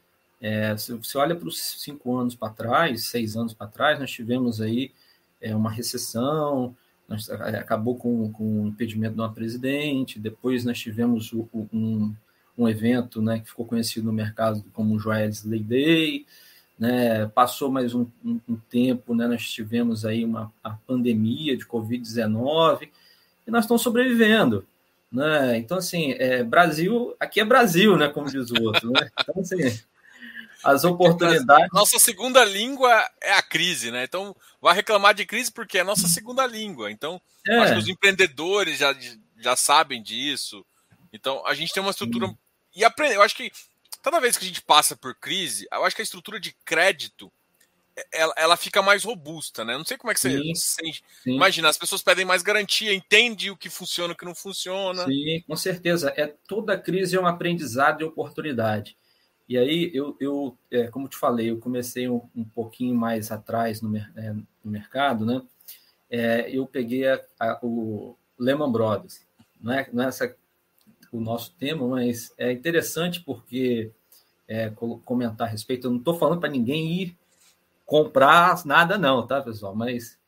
É, 0.41 0.77
se 0.77 0.93
você 0.95 1.19
olha 1.19 1.35
para 1.35 1.49
os 1.49 1.61
cinco 1.61 2.17
anos 2.17 2.35
para 2.35 2.53
trás, 2.53 3.07
seis 3.07 3.37
anos 3.37 3.53
para 3.53 3.67
trás, 3.67 3.99
nós 3.99 4.11
tivemos 4.11 4.61
aí 4.61 4.93
é, 5.41 5.55
uma 5.55 5.71
recessão, 5.71 6.75
nós, 7.09 7.29
acabou 7.31 7.97
com, 7.97 8.31
com 8.33 8.63
o 8.63 8.69
impedimento 8.69 9.15
de 9.15 9.21
uma 9.21 9.33
presidente, 9.33 10.19
depois 10.19 10.65
nós 10.65 10.79
tivemos 10.79 11.33
o, 11.33 11.49
o, 11.53 11.69
um, 11.73 12.15
um 12.57 12.69
evento 12.69 13.21
né, 13.21 13.41
que 13.41 13.49
ficou 13.49 13.67
conhecido 13.67 14.07
no 14.07 14.13
mercado 14.13 14.65
como 14.73 14.95
o 14.95 14.99
Joelis 14.99 15.45
Lay 15.45 15.63
Day, 15.63 16.27
né? 16.79 17.27
Passou 17.35 17.71
mais 17.71 17.93
um, 17.93 18.07
um, 18.25 18.41
um, 18.49 18.57
tempo, 18.71 19.15
né? 19.15 19.27
nós 19.27 19.51
tivemos 19.51 20.05
aí 20.05 20.25
uma 20.25 20.53
a 20.63 20.71
pandemia 20.71 21.57
de 21.57 21.67
Covid-19 21.67 22.89
e 23.47 23.51
nós 23.51 23.65
estamos 23.65 23.83
sobrevivendo. 23.83 24.65
Né? 25.11 25.59
Então, 25.59 25.79
assim, 25.79 26.13
é, 26.13 26.45
Brasil, 26.45 27.17
aqui 27.19 27.41
é 27.41 27.45
Brasil, 27.45 27.97
né? 27.97 28.09
como 28.09 28.31
diz 28.31 28.51
o 28.51 28.63
outro. 28.63 28.93
Né? 28.93 29.11
Então, 29.21 29.41
assim, 29.41 29.81
as 30.63 30.85
oportunidades. 30.85 31.69
Nossa 31.73 31.99
segunda 31.99 32.45
língua 32.45 33.09
é 33.21 33.33
a 33.33 33.43
crise, 33.43 33.91
né? 33.91 34.05
Então, 34.05 34.35
vai 34.61 34.75
reclamar 34.75 35.15
de 35.15 35.25
crise 35.25 35.51
porque 35.53 35.79
é 35.79 35.85
nossa 35.85 36.09
segunda 36.09 36.47
língua. 36.47 36.91
Então, 36.91 37.21
é. 37.47 37.59
acho 37.59 37.73
que 37.75 37.79
os 37.79 37.89
empreendedores 37.89 38.79
já, 38.79 38.95
já 39.39 39.57
sabem 39.57 40.03
disso. 40.03 40.65
Então, 41.13 41.45
a 41.47 41.55
gente 41.55 41.73
tem 41.73 41.83
uma 41.83 41.91
estrutura. 41.91 42.27
Sim. 42.27 42.39
E 42.75 42.85
aprender, 42.85 43.17
eu 43.17 43.23
acho 43.23 43.37
que 43.37 43.51
toda 44.03 44.21
vez 44.21 44.37
que 44.37 44.45
a 44.45 44.49
gente 44.49 44.63
passa 44.63 44.97
por 44.97 45.15
crise, 45.15 45.67
eu 45.73 45.85
acho 45.85 45.97
que 45.97 46.03
a 46.03 46.05
estrutura 46.05 46.39
de 46.39 46.55
crédito 46.65 47.33
ela, 48.13 48.35
ela 48.37 48.57
fica 48.57 48.81
mais 48.83 49.05
robusta, 49.05 49.65
né? 49.65 49.77
Não 49.77 49.85
sei 49.85 49.97
como 49.97 50.11
é 50.11 50.15
que 50.15 50.21
você, 50.21 50.39
sim, 50.55 50.93
sim. 51.23 51.35
imagina, 51.35 51.69
as 51.69 51.77
pessoas 51.77 52.03
pedem 52.03 52.25
mais 52.25 52.43
garantia, 52.43 52.95
entende 52.95 53.51
o 53.51 53.57
que 53.57 53.69
funciona 53.69 54.13
e 54.13 54.15
o 54.15 54.17
que 54.17 54.25
não 54.25 54.35
funciona. 54.35 55.05
Sim, 55.05 55.43
com 55.47 55.57
certeza. 55.57 56.13
É 56.17 56.33
toda 56.47 56.79
crise 56.79 57.17
é 57.17 57.21
um 57.21 57.27
aprendizado 57.27 58.03
e 58.03 58.05
oportunidade. 58.05 58.97
E 59.49 59.57
aí 59.57 59.91
eu, 59.95 60.17
eu 60.21 60.57
é, 60.71 60.89
como 60.89 61.09
te 61.09 61.17
falei, 61.17 61.51
eu 61.51 61.59
comecei 61.59 62.09
um, 62.09 62.29
um 62.37 62.45
pouquinho 62.45 62.95
mais 62.95 63.33
atrás 63.33 63.81
no, 63.81 63.97
é, 63.97 64.33
no 64.33 64.71
mercado, 64.71 65.25
né? 65.25 65.43
É, 66.11 66.51
eu 66.51 66.67
peguei 66.67 67.07
a, 67.09 67.21
a, 67.39 67.59
o 67.63 68.17
Lehman 68.39 68.71
Brothers, 68.71 69.27
não 69.61 69.73
é, 69.73 69.89
não 69.93 70.05
é 70.05 70.09
essa 70.09 70.37
o 71.11 71.21
nosso 71.21 71.55
tema, 71.55 71.89
mas 71.89 72.33
é 72.37 72.53
interessante 72.53 73.21
porque 73.21 73.91
é, 74.47 74.71
comentar 75.05 75.49
a 75.49 75.51
respeito. 75.51 75.87
Eu 75.87 75.93
não 75.93 75.99
estou 75.99 76.19
falando 76.19 76.41
para 76.41 76.51
ninguém 76.51 77.03
ir 77.03 77.19
comprar 77.87 78.63
nada, 78.67 78.99
não, 78.99 79.27
tá, 79.27 79.41
pessoal? 79.41 79.75
Mas 79.75 80.19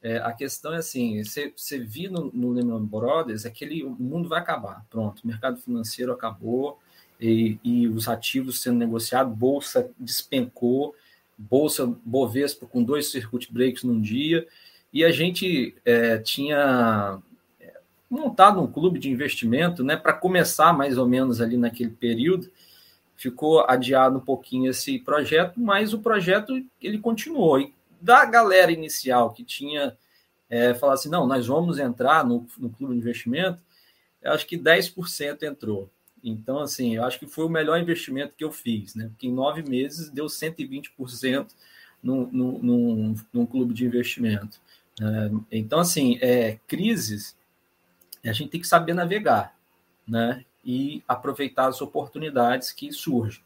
é, 0.00 0.18
a 0.18 0.32
questão 0.32 0.72
é 0.72 0.78
assim: 0.78 1.22
você, 1.22 1.52
você 1.56 1.78
viu 1.78 2.10
no, 2.10 2.30
no 2.32 2.52
Lehman 2.52 2.84
Brothers 2.84 3.44
aquele 3.44 3.82
o 3.82 3.90
mundo 3.90 4.28
vai 4.28 4.40
acabar. 4.40 4.86
Pronto, 4.88 5.20
o 5.22 5.26
mercado 5.26 5.60
financeiro 5.60 6.12
acabou 6.12 6.78
e, 7.20 7.58
e 7.64 7.88
os 7.88 8.08
ativos 8.08 8.60
sendo 8.60 8.78
negociados, 8.78 9.36
bolsa 9.36 9.90
despencou, 9.98 10.94
bolsa 11.36 11.86
Bovespa 12.04 12.66
com 12.66 12.82
dois 12.82 13.06
circuit 13.10 13.52
breaks 13.52 13.84
num 13.84 14.00
dia, 14.00 14.46
e 14.92 15.04
a 15.04 15.10
gente 15.10 15.74
é, 15.84 16.18
tinha 16.18 17.20
montado 18.10 18.60
um 18.60 18.66
clube 18.66 18.98
de 18.98 19.10
investimento, 19.10 19.84
né, 19.84 19.96
para 19.96 20.12
começar 20.12 20.72
mais 20.72 20.96
ou 20.96 21.06
menos 21.06 21.40
ali 21.40 21.56
naquele 21.56 21.90
período. 21.90 22.50
Ficou 23.16 23.64
adiado 23.68 24.16
um 24.16 24.20
pouquinho 24.20 24.70
esse 24.70 24.98
projeto, 24.98 25.60
mas 25.60 25.92
o 25.92 25.98
projeto 25.98 26.64
ele 26.80 26.98
continuou. 26.98 27.60
E 27.60 27.74
da 28.00 28.24
galera 28.24 28.72
inicial 28.72 29.32
que 29.32 29.44
tinha 29.44 29.96
é, 30.48 30.72
falado 30.74 30.94
assim, 30.94 31.10
não, 31.10 31.26
nós 31.26 31.46
vamos 31.46 31.78
entrar 31.78 32.24
no, 32.24 32.46
no 32.58 32.70
clube 32.70 32.94
de 32.94 33.00
investimento, 33.00 33.60
acho 34.24 34.46
que 34.46 34.56
10% 34.56 35.42
entrou. 35.42 35.90
Então, 36.22 36.58
assim, 36.58 36.96
eu 36.96 37.04
acho 37.04 37.18
que 37.18 37.26
foi 37.26 37.44
o 37.44 37.48
melhor 37.48 37.80
investimento 37.80 38.34
que 38.36 38.44
eu 38.44 38.52
fiz, 38.52 38.94
né? 38.94 39.08
Porque 39.08 39.26
em 39.26 39.32
nove 39.32 39.62
meses 39.62 40.10
deu 40.10 40.26
120% 40.26 41.48
num, 42.02 42.28
num, 42.30 42.58
num, 42.58 43.14
num 43.32 43.46
clube 43.46 43.74
de 43.74 43.84
investimento. 43.84 44.60
É, 45.00 45.30
então, 45.58 45.78
assim, 45.80 46.18
é, 46.20 46.58
crises, 46.66 47.36
a 48.24 48.32
gente 48.32 48.50
tem 48.50 48.60
que 48.60 48.66
saber 48.68 48.94
navegar, 48.94 49.56
né? 50.06 50.44
E 50.64 51.02
aproveitar 51.06 51.68
as 51.68 51.80
oportunidades 51.80 52.72
que 52.72 52.92
surgem. 52.92 53.42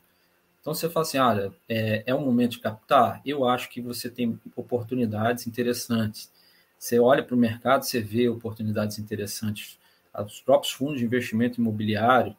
Então, 0.61 0.75
você 0.75 0.89
fala 0.89 1.05
assim, 1.05 1.19
olha, 1.19 1.53
é, 1.69 2.05
é 2.07 2.15
um 2.15 2.25
momento 2.25 2.53
de 2.53 2.61
captar? 2.61 3.21
Eu 3.27 3.47
acho 3.47 3.69
que 3.69 3.81
você 3.81 4.09
tem 4.09 4.41
oportunidades 4.55 5.47
interessantes. 5.47 6.31
Você 6.79 6.99
olha 6.99 7.23
para 7.23 7.35
o 7.35 7.39
mercado, 7.39 7.85
você 7.85 8.01
vê 8.01 8.29
oportunidades 8.29 8.99
interessantes. 8.99 9.79
Os 10.15 10.41
próprios 10.41 10.73
fundos 10.73 10.99
de 10.99 11.05
investimento 11.05 11.61
imobiliário, 11.61 12.37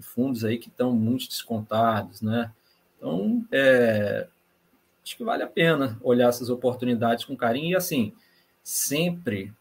fundos 0.00 0.44
aí 0.44 0.58
que 0.58 0.68
estão 0.68 0.92
muito 0.92 1.28
descontados, 1.28 2.20
né? 2.22 2.52
Então, 2.96 3.46
é, 3.50 4.26
acho 5.02 5.16
que 5.16 5.24
vale 5.24 5.42
a 5.42 5.46
pena 5.46 5.98
olhar 6.02 6.28
essas 6.28 6.50
oportunidades 6.50 7.24
com 7.24 7.36
carinho 7.36 7.72
e, 7.72 7.76
assim, 7.76 8.12
sempre 8.62 9.52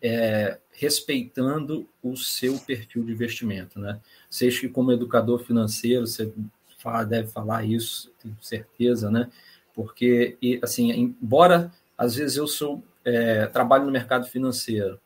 é, 0.00 0.58
respeitando 0.72 1.88
o 2.02 2.16
seu 2.16 2.58
perfil 2.58 3.04
de 3.04 3.12
investimento, 3.12 3.80
né? 3.80 4.00
Seja 4.30 4.60
que 4.60 4.68
como 4.68 4.92
educador 4.92 5.40
financeiro, 5.40 6.06
você 6.06 6.32
fala, 6.78 7.04
deve 7.04 7.28
falar 7.28 7.64
isso, 7.64 8.12
tenho 8.22 8.36
certeza, 8.40 9.10
né? 9.10 9.30
Porque, 9.74 10.36
e, 10.40 10.58
assim, 10.62 10.90
embora 10.92 11.72
às 11.98 12.14
vezes 12.14 12.36
eu 12.36 12.46
sou 12.46 12.82
é, 13.04 13.46
trabalho 13.46 13.84
no 13.84 13.90
mercado 13.90 14.26
financeiro 14.26 15.00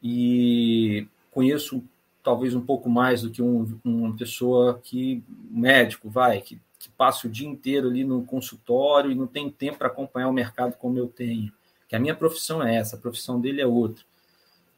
e 0.00 1.08
conheço 1.32 1.82
talvez 2.22 2.54
um 2.54 2.60
pouco 2.60 2.88
mais 2.88 3.22
do 3.22 3.30
que 3.30 3.42
um, 3.42 3.78
uma 3.84 4.16
pessoa 4.16 4.78
que 4.82 5.22
médico 5.50 6.08
vai 6.08 6.40
que, 6.40 6.60
que 6.78 6.88
passa 6.90 7.26
o 7.26 7.30
dia 7.30 7.48
inteiro 7.48 7.88
ali 7.88 8.04
no 8.04 8.24
consultório 8.24 9.10
e 9.10 9.14
não 9.14 9.26
tem 9.26 9.50
tempo 9.50 9.78
para 9.78 9.88
acompanhar 9.88 10.28
o 10.28 10.32
mercado 10.32 10.76
como 10.76 10.98
eu 10.98 11.08
tenho 11.08 11.52
que 11.88 11.96
a 11.96 12.00
minha 12.00 12.14
profissão 12.14 12.62
é 12.62 12.76
essa 12.76 12.96
a 12.96 12.98
profissão 12.98 13.40
dele 13.40 13.60
é 13.60 13.66
outra 13.66 14.04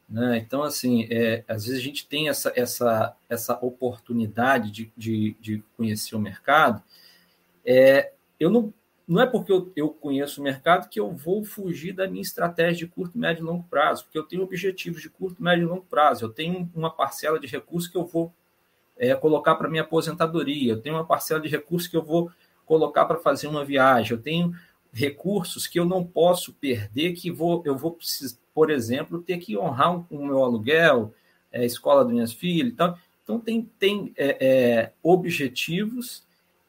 né? 0.09 0.37
então 0.37 0.63
assim 0.63 1.07
é, 1.09 1.43
às 1.47 1.65
vezes 1.65 1.79
a 1.79 1.83
gente 1.83 2.07
tem 2.07 2.29
essa 2.29 2.51
essa 2.55 3.15
essa 3.29 3.53
oportunidade 3.61 4.71
de, 4.71 4.91
de, 4.95 5.35
de 5.39 5.63
conhecer 5.77 6.15
o 6.15 6.19
mercado 6.19 6.81
é, 7.65 8.11
eu 8.39 8.49
não 8.49 8.73
não 9.07 9.21
é 9.21 9.25
porque 9.25 9.51
eu, 9.51 9.71
eu, 9.75 9.89
conheço 9.89 10.41
o 10.41 10.43
mercado 10.43 10.89
que 10.89 10.99
eu 10.99 11.11
vou 11.11 11.43
fugir 11.43 11.93
da 11.93 12.07
minha 12.07 12.21
estratégia 12.21 12.85
de 12.85 12.87
curto, 12.87 13.17
médio 13.17 13.43
e 13.43 13.45
longo 13.45 13.63
prazo, 13.63 14.03
porque 14.03 14.17
eu 14.17 14.23
tenho 14.23 14.41
objetivos 14.41 15.01
de 15.01 15.09
curto, 15.09 15.41
médio 15.43 15.63
e 15.63 15.67
longo 15.67 15.85
prazo. 15.87 16.25
Eu 16.25 16.29
tenho 16.29 16.69
uma 16.73 16.89
parcela 16.89 17.39
de 17.39 17.45
recursos 17.45 17.89
que 17.89 17.97
eu 17.97 18.05
vou 18.05 18.33
é, 18.97 19.13
colocar 19.13 19.55
para 19.55 19.69
minha 19.69 19.83
aposentadoria, 19.83 20.73
eu 20.73 20.81
tenho 20.81 20.95
uma 20.95 21.05
parcela 21.05 21.39
de 21.39 21.47
recursos 21.47 21.87
que 21.87 21.95
eu 21.95 22.03
vou 22.03 22.31
colocar 22.65 23.05
para 23.05 23.17
fazer 23.17 23.47
uma 23.47 23.63
viagem, 23.63 24.13
eu 24.13 24.21
tenho 24.21 24.55
recursos 24.91 25.67
que 25.67 25.79
eu 25.79 25.85
não 25.85 26.03
posso 26.03 26.53
perder, 26.53 27.13
que 27.13 27.29
vou, 27.29 27.61
eu 27.65 27.77
vou 27.77 27.97
por 28.53 28.71
exemplo, 28.71 29.21
ter 29.21 29.37
que 29.37 29.57
honrar 29.57 30.03
o 30.09 30.25
meu 30.25 30.41
aluguel, 30.43 31.13
é, 31.51 31.61
a 31.61 31.65
escola 31.65 32.03
das 32.03 32.13
minhas 32.13 32.33
filhas. 32.33 32.71
Então, 32.71 32.97
então 33.21 33.39
tem, 33.39 33.69
tem 33.77 34.13
é 34.17 34.91
objetivos 35.03 36.24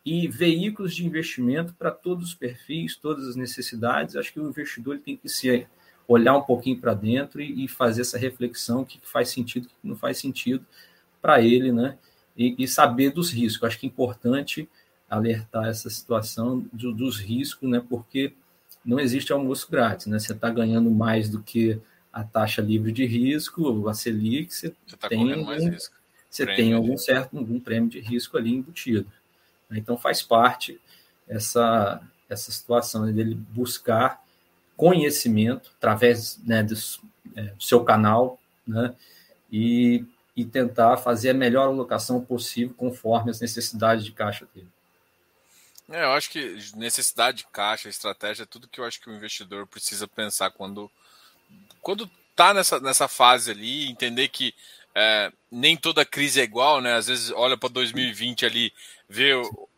e 0.07 0.29
veículos 0.29 0.95
de 0.95 1.05
investimento 1.05 1.75
para 1.75 1.91
todos 1.91 2.29
os 2.29 2.35
perfis, 2.35 2.95
todas 2.95 3.27
as 3.27 3.35
necessidades. 3.35 4.15
Acho 4.15 4.33
que 4.33 4.39
o 4.39 4.49
investidor 4.49 5.01
tem 5.01 5.17
que 5.17 5.29
se 5.29 5.67
olhar 6.07 6.37
um 6.37 6.43
pouquinho 6.43 6.81
para 6.81 6.95
dentro 6.95 7.43
e, 7.43 7.65
e, 7.65 7.67
fazer 7.67 8.03
essa 8.03 8.17
reflexão, 8.17 8.83
o 8.83 8.87
que 8.87 9.01
faz 9.03 9.31
sentido, 9.31 9.65
o 9.65 9.69
que 9.69 9.75
não 9.83 9.97
faz 9.97 10.19
sentido 10.19 10.65
para 11.21 11.43
ele, 11.43 11.73
né? 11.73 11.99
E, 12.37 12.55
e, 12.57 12.69
saber 12.69 13.11
dos 13.11 13.33
riscos. 13.33 13.67
Acho 13.67 13.81
que 13.81 13.87
é 13.87 13.89
importante 13.89 14.69
alertar 15.11 15.67
essa 15.67 15.91
situação 15.91 16.65
do, 16.73 16.93
dos 16.93 17.19
riscos, 17.19 17.69
né? 17.69 17.83
Porque 17.87 18.33
não 18.85 19.01
existe 19.01 19.33
almoço 19.33 19.69
grátis, 19.69 20.07
né? 20.07 20.21
Você 20.21 20.33
está 20.33 20.49
ganhando 20.49 20.89
mais 20.89 21.29
do 21.29 21.43
que 21.43 21.81
a 22.13 22.23
taxa 22.23 22.63
livre 22.63 22.93
de 22.93 23.05
risco, 23.05 23.89
a 23.89 23.95
Selic, 23.95 24.55
você, 24.55 24.73
você 24.87 24.97
tá 24.97 25.09
tem, 25.09 25.45
você 26.31 26.47
tem 26.47 26.73
algum 26.75 26.97
certo 26.97 27.37
algum 27.37 27.59
prêmio 27.59 27.91
de 27.91 27.99
risco 27.99 28.37
ali 28.37 28.55
embutido. 28.55 29.11
Então 29.71 29.97
faz 29.97 30.23
parte 30.23 30.81
essa, 31.29 32.01
essa 32.29 32.53
situação 32.53 33.11
dele 33.13 33.35
buscar 33.35 34.23
conhecimento 34.77 35.73
através 35.79 36.39
né, 36.45 36.63
do, 36.63 36.75
é, 37.35 37.43
do, 37.43 37.63
seu 37.63 37.83
canal 37.83 38.39
né, 38.67 38.95
e, 39.51 40.05
e 40.37 40.45
tentar 40.45 40.99
fazer 40.99 41.31
a 41.31 41.35
melhor 41.35 41.69
alocação 41.69 42.23
possível 42.25 42.75
conforme 42.77 43.31
as 43.31 43.41
necessidades 43.41 44.05
de 44.05 44.13
caixa 44.13 44.47
dele. 44.55 44.69
É, 45.89 46.05
eu 46.05 46.13
acho 46.13 46.31
que 46.31 46.59
necessidade 46.75 47.39
de 47.39 47.47
caixa, 47.47 47.89
estratégia, 47.89 48.43
é 48.43 48.47
tudo 48.47 48.69
que 48.69 48.81
eu 48.81 48.85
acho 48.85 49.01
que 49.01 49.09
o 49.09 49.15
investidor 49.15 49.67
precisa 49.67 50.07
pensar 50.07 50.51
quando 50.51 50.91
quando 51.81 52.11
está 52.31 52.53
nessa, 52.53 52.81
nessa 52.81 53.07
fase 53.07 53.53
ali, 53.53 53.89
entender 53.89 54.29
que 54.29 54.53
é, 54.95 55.33
nem 55.51 55.77
toda 55.77 56.05
crise 56.05 56.41
é 56.41 56.45
igual, 56.45 56.81
né? 56.81 56.95
Às 56.95 57.07
vezes 57.07 57.31
olha 57.31 57.57
para 57.57 57.69
2020 57.69 58.45
ali, 58.45 58.73
vê 59.09 59.35
o, 59.35 59.69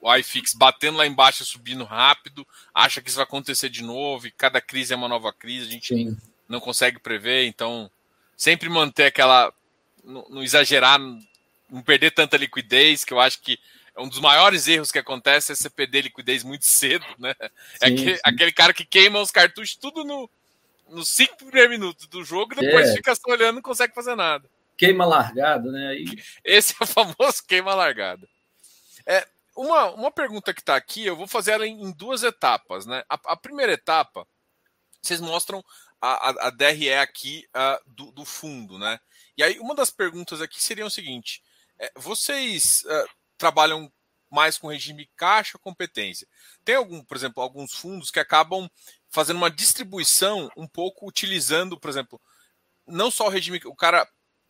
o 0.00 0.16
iFix 0.16 0.54
batendo 0.54 0.98
lá 0.98 1.06
embaixo, 1.06 1.44
subindo 1.44 1.84
rápido, 1.84 2.46
acha 2.74 3.00
que 3.00 3.08
isso 3.08 3.16
vai 3.16 3.24
acontecer 3.24 3.68
de 3.68 3.82
novo, 3.82 4.26
e 4.26 4.30
cada 4.30 4.60
crise 4.60 4.92
é 4.92 4.96
uma 4.96 5.08
nova 5.08 5.32
crise, 5.32 5.68
a 5.68 5.72
gente 5.72 5.94
Sim. 5.94 6.16
não 6.48 6.60
consegue 6.60 6.98
prever, 6.98 7.46
então 7.46 7.90
sempre 8.36 8.68
manter 8.68 9.06
aquela. 9.06 9.52
Não, 10.02 10.26
não 10.30 10.42
exagerar, 10.42 10.98
não 10.98 11.82
perder 11.82 12.10
tanta 12.12 12.38
liquidez, 12.38 13.04
que 13.04 13.12
eu 13.12 13.20
acho 13.20 13.40
que 13.42 13.58
é 13.94 14.00
um 14.00 14.08
dos 14.08 14.18
maiores 14.18 14.66
erros 14.66 14.90
que 14.90 14.98
acontece 14.98 15.52
é 15.52 15.54
você 15.54 15.68
perder 15.68 16.04
liquidez 16.04 16.42
muito 16.42 16.66
cedo, 16.66 17.04
né? 17.18 17.34
É 17.40 17.44
sim, 17.44 17.50
é 17.82 17.86
aquele, 17.86 18.14
sim. 18.14 18.20
aquele, 18.24 18.52
cara 18.52 18.72
que 18.72 18.84
queima 18.84 19.20
os 19.20 19.30
cartuchos 19.30 19.76
tudo 19.76 20.04
no, 20.04 20.30
nos 20.88 21.08
cinco 21.08 21.36
primeiros 21.36 21.70
minutos 21.70 22.06
do 22.06 22.24
jogo 22.24 22.54
e 22.54 22.60
depois 22.60 22.88
é. 22.88 22.94
fica 22.94 23.14
só 23.14 23.30
olhando 23.30 23.52
e 23.52 23.56
não 23.56 23.62
consegue 23.62 23.94
fazer 23.94 24.14
nada. 24.14 24.48
Queima 24.76 25.04
largado, 25.04 25.70
né? 25.70 25.88
Aí... 25.88 26.06
Esse 26.42 26.74
é 26.80 26.84
o 26.84 26.86
famoso 26.86 27.44
queima 27.46 27.74
largado. 27.74 28.26
Uma, 29.56 29.90
uma 29.90 30.10
pergunta 30.10 30.54
que 30.54 30.60
está 30.60 30.76
aqui, 30.76 31.04
eu 31.04 31.16
vou 31.16 31.26
fazer 31.26 31.52
ela 31.52 31.66
em, 31.66 31.92
duas 31.92 32.22
etapas. 32.22 32.86
Né? 32.86 33.02
A, 33.08 33.14
a, 33.32 33.36
primeira 33.36 33.72
etapa, 33.72 34.26
vocês 35.02 35.20
mostram 35.20 35.62
a, 36.00 36.30
a, 36.30 36.46
a 36.46 36.50
DRE 36.50 36.94
aqui 36.94 37.46
uh, 37.56 37.82
do, 37.86 38.12
do, 38.12 38.24
fundo. 38.24 38.78
Né? 38.78 38.98
E 39.36 39.42
aí, 39.42 39.58
uma 39.58 39.74
das 39.74 39.90
perguntas 39.90 40.40
aqui 40.40 40.62
seria 40.62 40.86
o 40.86 40.90
seguinte: 40.90 41.42
é, 41.78 41.90
vocês 41.96 42.82
uh, 42.84 43.08
trabalham 43.36 43.92
mais 44.30 44.56
com 44.56 44.68
regime 44.68 45.10
caixa 45.16 45.58
competência? 45.58 46.26
Tem 46.64 46.76
algum, 46.76 47.04
por 47.04 47.16
exemplo, 47.16 47.42
alguns 47.42 47.74
fundos 47.74 48.10
que 48.10 48.20
acabam 48.20 48.70
fazendo 49.08 49.38
uma 49.38 49.50
distribuição 49.50 50.48
um 50.56 50.68
pouco 50.68 51.08
utilizando, 51.08 51.78
por 51.78 51.90
exemplo, 51.90 52.20
não 52.86 53.10
só 53.10 53.26
o 53.26 53.30
regime, 53.30 53.60
o 53.64 53.74
cara 53.74 54.08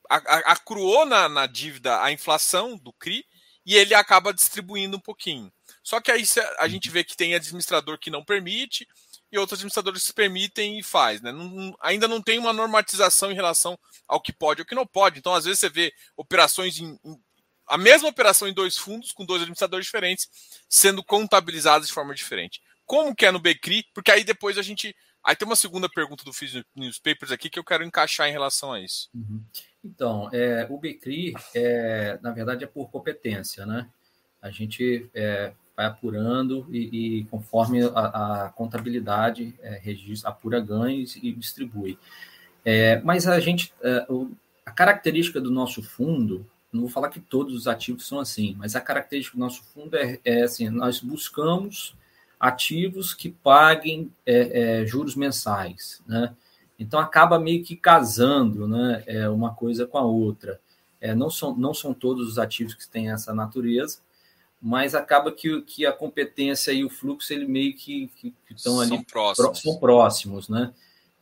acruou 0.09 1.07
na, 1.07 1.29
na 1.29 1.47
dívida 1.47 2.03
a 2.03 2.11
inflação 2.11 2.77
do 2.77 2.93
CRI 2.93 3.25
e 3.71 3.77
ele 3.77 3.95
acaba 3.95 4.35
distribuindo 4.35 4.97
um 4.97 5.01
pouquinho. 5.01 5.49
Só 5.81 6.01
que 6.01 6.11
aí 6.11 6.25
a 6.59 6.67
gente 6.67 6.91
vê 6.91 7.05
que 7.05 7.17
tem 7.17 7.37
administrador 7.37 8.01
que 8.01 8.11
não 8.11 8.25
permite 8.25 8.85
e 9.31 9.39
outros 9.39 9.61
administradores 9.61 10.09
que 10.09 10.13
permitem 10.13 10.81
e 10.81 10.83
faz. 10.83 11.21
Né? 11.21 11.31
Não, 11.31 11.73
ainda 11.81 12.09
não 12.09 12.21
tem 12.21 12.37
uma 12.37 12.53
normatização 12.53 13.31
em 13.31 13.35
relação 13.37 13.79
ao 14.09 14.21
que 14.21 14.33
pode 14.33 14.63
e 14.63 14.65
que 14.65 14.75
não 14.75 14.85
pode. 14.85 15.21
Então, 15.21 15.33
às 15.33 15.45
vezes, 15.45 15.61
você 15.61 15.69
vê 15.69 15.95
operações 16.17 16.81
em, 16.81 16.99
em 17.05 17.23
a 17.69 17.79
mesma 17.79 18.09
operação 18.09 18.49
em 18.49 18.53
dois 18.53 18.77
fundos, 18.77 19.13
com 19.13 19.25
dois 19.25 19.43
administradores 19.43 19.87
diferentes, 19.87 20.29
sendo 20.69 21.05
contabilizadas 21.05 21.87
de 21.87 21.95
forma 21.95 22.13
diferente. 22.13 22.61
Como 22.85 23.15
que 23.15 23.25
é 23.25 23.31
no 23.31 23.39
Becri? 23.39 23.85
Porque 23.95 24.11
aí 24.11 24.25
depois 24.25 24.59
a 24.59 24.63
gente. 24.63 24.97
Aí 25.23 25.37
tem 25.37 25.47
uma 25.47 25.55
segunda 25.55 25.89
pergunta 25.89 26.25
do 26.25 26.33
Fiz 26.33 26.61
Newspapers 26.75 27.31
aqui 27.31 27.49
que 27.49 27.59
eu 27.61 27.65
quero 27.65 27.85
encaixar 27.85 28.29
em 28.29 28.33
relação 28.33 28.73
a 28.73 28.81
isso. 28.81 29.09
Uhum. 29.15 29.45
Então, 29.85 30.29
é, 30.33 30.67
o 30.69 30.79
BCRI, 30.79 31.35
é, 31.55 32.19
na 32.23 32.31
verdade, 32.31 32.65
é 32.65 32.67
por 32.67 32.91
competência, 32.91 33.65
né? 33.65 33.89
A 34.41 34.51
gente 34.51 35.09
é, 35.15 35.53
vai 35.77 35.87
apurando 35.87 36.67
e, 36.71 37.21
e 37.21 37.25
conforme 37.25 37.83
a, 37.83 38.45
a 38.45 38.49
contabilidade 38.51 39.55
é, 39.61 39.79
registra, 39.83 40.31
apura 40.31 40.61
ganhos 40.61 41.17
e 41.17 41.33
distribui. 41.33 41.99
É, 42.65 43.01
mas 43.01 43.27
a 43.27 43.41
gente, 43.41 43.73
é, 43.83 44.07
a 44.65 44.71
característica 44.71 45.41
do 45.41 45.51
nosso 45.51 45.83
fundo, 45.83 46.47
não 46.71 46.83
vou 46.83 46.91
falar 46.91 47.09
que 47.09 47.21
todos 47.21 47.55
os 47.55 47.67
ativos 47.67 48.07
são 48.07 48.21
assim, 48.21 48.55
mas 48.59 48.77
a 48.77 48.81
característica 48.81 49.37
do 49.37 49.41
nosso 49.41 49.65
fundo 49.65 49.97
é, 49.97 50.19
é 50.25 50.43
assim, 50.43 50.69
nós 50.69 51.01
buscamos 51.01 51.97
ativos 52.39 53.13
que 53.15 53.31
paguem 53.31 54.13
é, 54.25 54.85
juros 54.87 55.15
mensais, 55.17 56.03
né? 56.07 56.35
Então 56.81 56.99
acaba 56.99 57.39
meio 57.39 57.63
que 57.63 57.77
casando 57.77 58.67
né, 58.67 59.05
é, 59.07 59.29
uma 59.29 59.55
coisa 59.55 59.87
com 59.87 59.99
a 59.99 60.03
outra. 60.03 60.59
É, 60.99 61.15
não, 61.15 61.29
são, 61.29 61.55
não 61.55 61.75
são 61.75 61.93
todos 61.93 62.27
os 62.27 62.39
ativos 62.39 62.75
que 62.75 62.89
têm 62.89 63.11
essa 63.11 63.35
natureza, 63.35 63.99
mas 64.61 64.95
acaba 64.95 65.31
que, 65.31 65.61
que 65.63 65.85
a 65.85 65.93
competência 65.93 66.73
e 66.73 66.83
o 66.83 66.89
fluxo 66.89 67.33
ele 67.35 67.47
meio 67.47 67.75
que, 67.75 68.09
que, 68.17 68.35
que 68.47 68.55
estão 68.55 68.81
ali 68.81 69.05
próximos. 69.05 69.61
são 69.61 69.79
próximos, 69.79 70.49
né? 70.49 70.73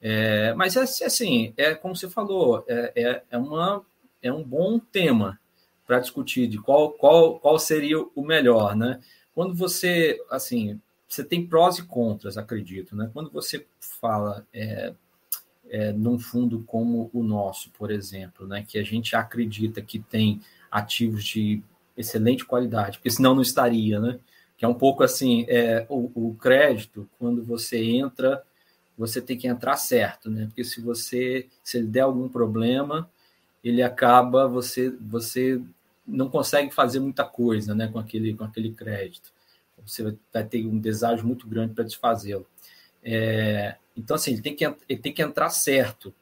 É, 0.01 0.55
mas 0.55 0.77
é 0.77 0.83
assim, 0.83 1.53
é 1.57 1.75
como 1.75 1.97
você 1.97 2.09
falou, 2.09 2.65
é, 2.69 2.93
é, 2.95 3.23
é, 3.29 3.39
uma, 3.39 3.85
é 4.23 4.33
um 4.33 4.45
bom 4.45 4.79
tema. 4.79 5.41
para 5.85 5.99
discutir 5.99 6.47
de 6.47 6.59
qual, 6.59 6.93
qual, 6.93 7.41
qual 7.41 7.59
seria 7.59 7.99
o 7.99 8.23
melhor, 8.23 8.77
né? 8.77 9.01
Quando 9.35 9.55
você, 9.55 10.21
assim, 10.31 10.81
você 11.09 11.25
tem 11.25 11.45
prós 11.45 11.79
e 11.79 11.83
contras, 11.85 12.37
acredito, 12.37 12.95
né? 12.95 13.11
Quando 13.13 13.31
você 13.31 13.67
fala 13.81 14.47
é, 14.53 14.93
é, 15.71 15.93
num 15.93 16.19
fundo 16.19 16.63
como 16.67 17.11
o 17.13 17.23
nosso, 17.23 17.71
por 17.71 17.91
exemplo, 17.91 18.47
né? 18.47 18.65
Que 18.67 18.79
a 18.79 18.83
gente 18.83 19.15
acredita 19.15 19.81
que 19.83 19.99
tem 19.99 20.41
ativos 20.71 21.25
de 21.25 21.63
excelente 21.97 22.45
qualidade, 22.45 22.99
porque 22.99 23.11
senão 23.11 23.35
não 23.35 23.43
estaria, 23.43 24.01
né? 24.01 24.19
Que 24.57 24.65
é 24.65 24.69
um 24.69 24.75
pouco 24.75 25.03
assim, 25.03 25.45
é, 25.49 25.87
o, 25.89 26.11
o 26.15 26.35
crédito, 26.35 27.09
quando 27.19 27.43
você 27.45 27.83
entra, 27.83 28.43
você 28.97 29.21
tem 29.21 29.37
que 29.37 29.47
entrar 29.47 29.77
certo, 29.77 30.31
né? 30.31 30.47
Porque 30.47 30.65
se 30.65 30.81
você, 30.81 31.47
se 31.63 31.79
ele 31.79 31.87
der 31.87 32.01
algum 32.01 32.29
problema, 32.29 33.09
ele 33.63 33.83
acaba, 33.83 34.49
você, 34.49 34.91
você 35.01 35.61
não 36.07 36.29
consegue 36.29 36.75
fazer 36.75 37.01
muita 37.01 37.25
coisa 37.25 37.75
né, 37.75 37.89
com, 37.89 37.99
aquele, 37.99 38.35
com 38.35 38.45
aquele 38.45 38.73
crédito. 38.73 39.31
Você 39.87 40.17
vai 40.33 40.45
ter 40.45 40.67
um 40.67 40.79
deságio 40.79 41.27
muito 41.27 41.47
grande 41.47 41.75
para 41.75 41.85
desfazê-lo. 41.85 42.47
É, 43.03 43.77
então, 43.99 44.15
assim, 44.15 44.33
ele 44.33 44.43
tem, 44.43 44.55
que, 44.55 44.65
ele 44.65 45.01
tem 45.01 45.13
que 45.13 45.23
entrar 45.23 45.51
certo. 45.51 46.15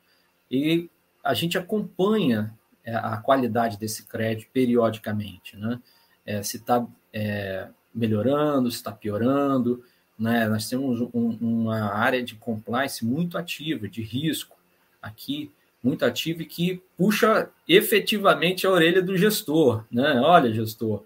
E 0.50 0.88
a 1.22 1.34
gente 1.34 1.58
acompanha 1.58 2.54
é, 2.84 2.94
a 2.94 3.18
qualidade 3.18 3.78
desse 3.78 4.06
crédito 4.06 4.48
periodicamente. 4.52 5.56
Né? 5.56 5.80
É, 6.24 6.42
se 6.42 6.56
está 6.56 6.86
é, 7.12 7.68
melhorando, 7.94 8.70
se 8.70 8.78
está 8.78 8.92
piorando. 8.92 9.84
Né? 10.18 10.48
Nós 10.48 10.68
temos 10.68 11.00
um, 11.12 11.36
uma 11.40 11.92
área 11.92 12.22
de 12.22 12.34
compliance 12.34 13.04
muito 13.04 13.36
ativa, 13.36 13.86
de 13.86 14.02
risco 14.02 14.56
aqui, 15.02 15.50
muito 15.82 16.04
ativo 16.04 16.42
e 16.42 16.46
que 16.46 16.82
puxa 16.96 17.50
efetivamente 17.68 18.66
a 18.66 18.70
orelha 18.70 19.02
do 19.02 19.16
gestor, 19.16 19.84
né? 19.90 20.20
Olha, 20.20 20.52
gestor, 20.52 21.04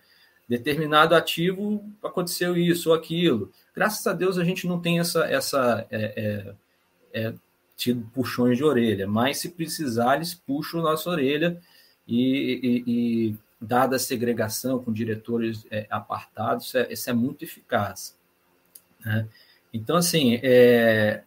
determinado 0.50 1.14
ativo 1.14 1.80
aconteceu 2.02 2.56
isso 2.56 2.90
ou 2.90 2.96
aquilo. 2.96 3.52
Graças 3.72 4.04
a 4.04 4.12
Deus 4.12 4.36
a 4.36 4.42
gente 4.42 4.66
não 4.66 4.80
tem 4.80 4.98
essa, 4.98 5.24
essa 5.24 5.86
é, 5.88 6.54
é, 7.14 7.22
é, 7.22 7.34
tido 7.76 8.04
puxões 8.12 8.58
de 8.58 8.64
orelha, 8.64 9.06
mas 9.06 9.38
se 9.38 9.50
precisar 9.50 10.16
eles 10.16 10.34
puxam 10.34 10.82
nossa 10.82 11.08
orelha 11.08 11.60
e, 12.06 12.82
e, 12.84 12.84
e 13.30 13.36
dada 13.60 13.94
a 13.94 14.00
segregação 14.00 14.82
com 14.82 14.92
diretores 14.92 15.64
é, 15.70 15.86
apartados, 15.88 16.66
isso 16.66 16.78
é, 16.78 16.92
isso 16.92 17.10
é 17.10 17.12
muito 17.12 17.44
eficaz. 17.44 18.18
Né? 19.04 19.28
Então, 19.72 19.96
assim, 19.96 20.40
é, 20.42 21.22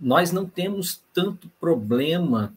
nós 0.00 0.30
não 0.30 0.48
temos 0.48 1.02
tanto 1.12 1.48
problema 1.58 2.54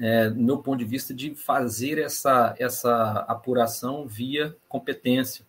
é, 0.00 0.30
do 0.30 0.40
meu 0.40 0.58
ponto 0.58 0.78
de 0.78 0.84
vista, 0.86 1.12
de 1.12 1.34
fazer 1.34 1.98
essa, 1.98 2.54
essa 2.58 3.24
apuração 3.28 4.06
via 4.06 4.56
competência. 4.66 5.44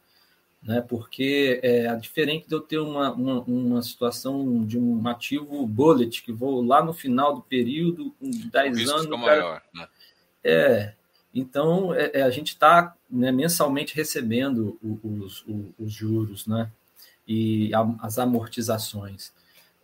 Né? 0.61 0.81
Porque 0.81 1.59
é 1.63 1.95
diferente 1.95 2.47
de 2.47 2.53
eu 2.53 2.59
ter 2.59 2.77
uma, 2.77 3.11
uma, 3.13 3.39
uma 3.41 3.81
situação 3.81 4.63
de 4.63 4.77
um 4.77 5.07
ativo 5.07 5.65
bullet, 5.65 6.21
que 6.21 6.31
vou 6.31 6.61
lá 6.61 6.83
no 6.83 6.93
final 6.93 7.33
do 7.33 7.41
período, 7.41 8.13
com 8.19 8.29
10 8.29 8.89
anos. 8.89 9.05
Cara, 9.05 9.17
maior, 9.17 9.61
né? 9.73 9.87
É. 10.43 10.93
Então, 11.33 11.95
é, 11.95 12.11
é 12.15 12.21
a 12.21 12.29
gente 12.29 12.49
está 12.49 12.93
né, 13.09 13.31
mensalmente 13.31 13.95
recebendo 13.95 14.77
os, 14.83 15.45
os, 15.47 15.73
os 15.79 15.91
juros 15.93 16.45
né? 16.45 16.69
e 17.25 17.71
as 18.01 18.19
amortizações. 18.19 19.31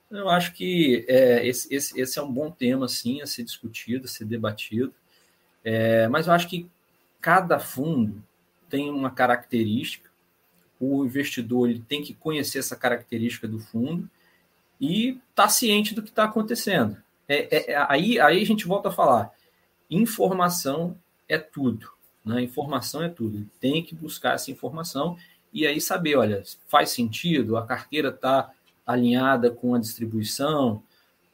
Eu 0.09 0.29
acho 0.29 0.53
que 0.53 1.05
é, 1.07 1.45
esse, 1.45 1.73
esse, 1.73 1.99
esse, 1.99 2.17
é 2.17 2.21
um 2.21 2.31
bom 2.31 2.49
tema, 2.49 2.87
sim, 2.87 3.21
a 3.21 3.27
ser 3.27 3.43
discutido, 3.43 4.05
a 4.05 4.07
ser 4.07 4.25
debatido. 4.25 4.93
É, 5.63 6.07
mas 6.07 6.27
eu 6.27 6.33
acho 6.33 6.47
que 6.47 6.69
cada 7.19 7.59
fundo 7.59 8.23
tem 8.69 8.89
uma 8.89 9.11
característica, 9.11 10.09
o 10.79 11.03
investidor 11.03 11.69
ele 11.69 11.83
tem 11.87 12.01
que 12.01 12.13
conhecer 12.13 12.59
essa 12.59 12.75
característica 12.75 13.47
do 13.47 13.59
fundo 13.59 14.09
e 14.79 15.09
estar 15.09 15.43
tá 15.43 15.49
ciente 15.49 15.93
do 15.93 16.01
que 16.01 16.09
está 16.09 16.23
acontecendo. 16.23 16.97
É, 17.27 17.55
é, 17.55 17.71
é, 17.71 17.85
aí, 17.89 18.19
aí 18.19 18.41
a 18.41 18.45
gente 18.45 18.65
volta 18.65 18.89
a 18.89 18.91
falar: 18.91 19.31
informação 19.89 20.97
é 21.27 21.37
tudo. 21.37 21.89
Né? 22.23 22.41
Informação 22.41 23.03
é 23.03 23.09
tudo. 23.09 23.37
Ele 23.37 23.49
tem 23.59 23.83
que 23.83 23.95
buscar 23.95 24.35
essa 24.35 24.51
informação 24.51 25.17
e 25.51 25.65
aí 25.65 25.81
saber, 25.81 26.15
olha, 26.15 26.43
faz 26.67 26.91
sentido, 26.91 27.57
a 27.57 27.65
carteira 27.65 28.09
está 28.09 28.53
alinhada 28.87 29.51
com 29.51 29.75
a 29.75 29.79
distribuição, 29.79 30.81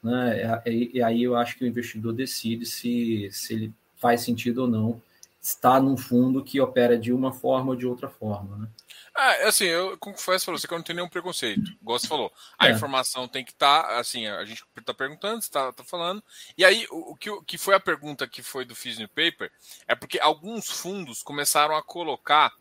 né? 0.01 0.61
E, 0.65 1.01
aí 1.01 1.23
eu 1.23 1.37
acho 1.37 1.55
que 1.55 1.63
o 1.63 1.67
investidor 1.67 2.11
decide 2.11 2.65
se, 2.65 3.29
se 3.31 3.53
ele 3.53 3.73
faz 3.95 4.21
sentido 4.21 4.63
ou 4.63 4.67
não 4.67 5.01
estar 5.39 5.79
num 5.79 5.95
fundo 5.95 6.43
que 6.43 6.59
opera 6.59 6.97
de 6.97 7.13
uma 7.13 7.31
forma 7.31 7.69
ou 7.69 7.75
de 7.75 7.85
outra 7.85 8.09
forma, 8.09 8.57
né? 8.57 8.67
Ah, 9.15 9.47
assim, 9.47 9.65
eu 9.65 9.95
confesso 9.99 10.45
para 10.45 10.57
você 10.57 10.67
que 10.67 10.73
eu 10.73 10.77
não 10.77 10.83
tenho 10.83 10.95
nenhum 10.95 11.09
preconceito. 11.09 11.71
Igual 11.79 11.99
você 11.99 12.07
falou, 12.07 12.33
a 12.57 12.67
é. 12.67 12.71
informação 12.71 13.27
tem 13.27 13.45
que 13.45 13.51
estar, 13.51 13.83
tá, 13.83 13.99
assim, 13.99 14.25
a 14.25 14.43
gente 14.43 14.65
está 14.75 14.91
perguntando, 14.91 15.37
está 15.37 15.71
tá 15.71 15.83
falando. 15.83 16.23
E 16.57 16.65
aí, 16.65 16.87
o, 16.89 17.11
o, 17.11 17.15
que, 17.15 17.29
o 17.29 17.43
que 17.43 17.57
foi 17.59 17.75
a 17.75 17.79
pergunta 17.79 18.27
que 18.27 18.41
foi 18.41 18.65
do 18.65 18.75
Fiz 18.75 18.97
Paper 18.97 19.51
é 19.87 19.93
porque 19.93 20.19
alguns 20.19 20.67
fundos 20.67 21.21
começaram 21.21 21.75
a 21.75 21.83
colocar 21.83 22.51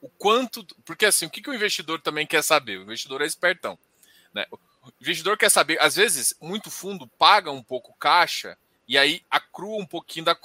o 0.00 0.08
quanto. 0.08 0.64
Porque 0.82 1.04
assim, 1.04 1.26
o 1.26 1.30
que, 1.30 1.42
que 1.42 1.50
o 1.50 1.54
investidor 1.54 2.00
também 2.00 2.26
quer 2.26 2.42
saber? 2.42 2.78
O 2.78 2.82
investidor 2.82 3.20
é 3.20 3.26
espertão. 3.26 3.78
Né? 4.38 4.46
O 4.50 4.60
investidor 5.00 5.36
quer 5.36 5.50
saber, 5.50 5.80
às 5.80 5.96
vezes, 5.96 6.34
muito 6.40 6.70
fundo 6.70 7.06
paga 7.18 7.50
um 7.50 7.62
pouco 7.62 7.92
caixa 7.98 8.56
e 8.86 8.96
aí 8.96 9.22
acrua 9.28 9.76
um 9.76 9.86
pouquinho 9.86 10.26
da, 10.26 10.36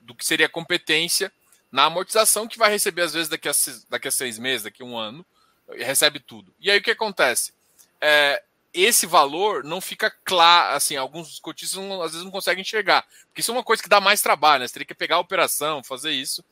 do 0.00 0.14
que 0.14 0.24
seria 0.24 0.48
competência 0.48 1.30
na 1.70 1.84
amortização 1.84 2.48
que 2.48 2.58
vai 2.58 2.70
receber, 2.70 3.02
às 3.02 3.12
vezes, 3.12 3.28
daqui 3.28 3.48
a, 3.48 3.52
daqui 3.88 4.08
a 4.08 4.10
seis 4.10 4.38
meses, 4.38 4.64
daqui 4.64 4.82
a 4.82 4.86
um 4.86 4.96
ano, 4.96 5.24
recebe 5.68 6.18
tudo. 6.18 6.54
E 6.58 6.70
aí 6.70 6.78
o 6.78 6.82
que 6.82 6.90
acontece? 6.90 7.52
É, 8.00 8.42
esse 8.72 9.06
valor 9.06 9.62
não 9.62 9.80
fica 9.80 10.10
claro, 10.24 10.74
assim, 10.74 10.96
alguns 10.96 11.38
cotistas 11.38 11.78
não, 11.78 12.02
às 12.02 12.12
vezes 12.12 12.24
não 12.24 12.32
conseguem 12.32 12.62
enxergar, 12.62 13.06
porque 13.26 13.40
isso 13.40 13.50
é 13.50 13.54
uma 13.54 13.62
coisa 13.62 13.82
que 13.82 13.88
dá 13.88 14.00
mais 14.00 14.22
trabalho, 14.22 14.62
né? 14.62 14.66
Você 14.66 14.74
teria 14.74 14.86
que 14.86 14.94
pegar 14.94 15.16
a 15.16 15.20
operação, 15.20 15.84
fazer 15.84 16.12
isso 16.12 16.42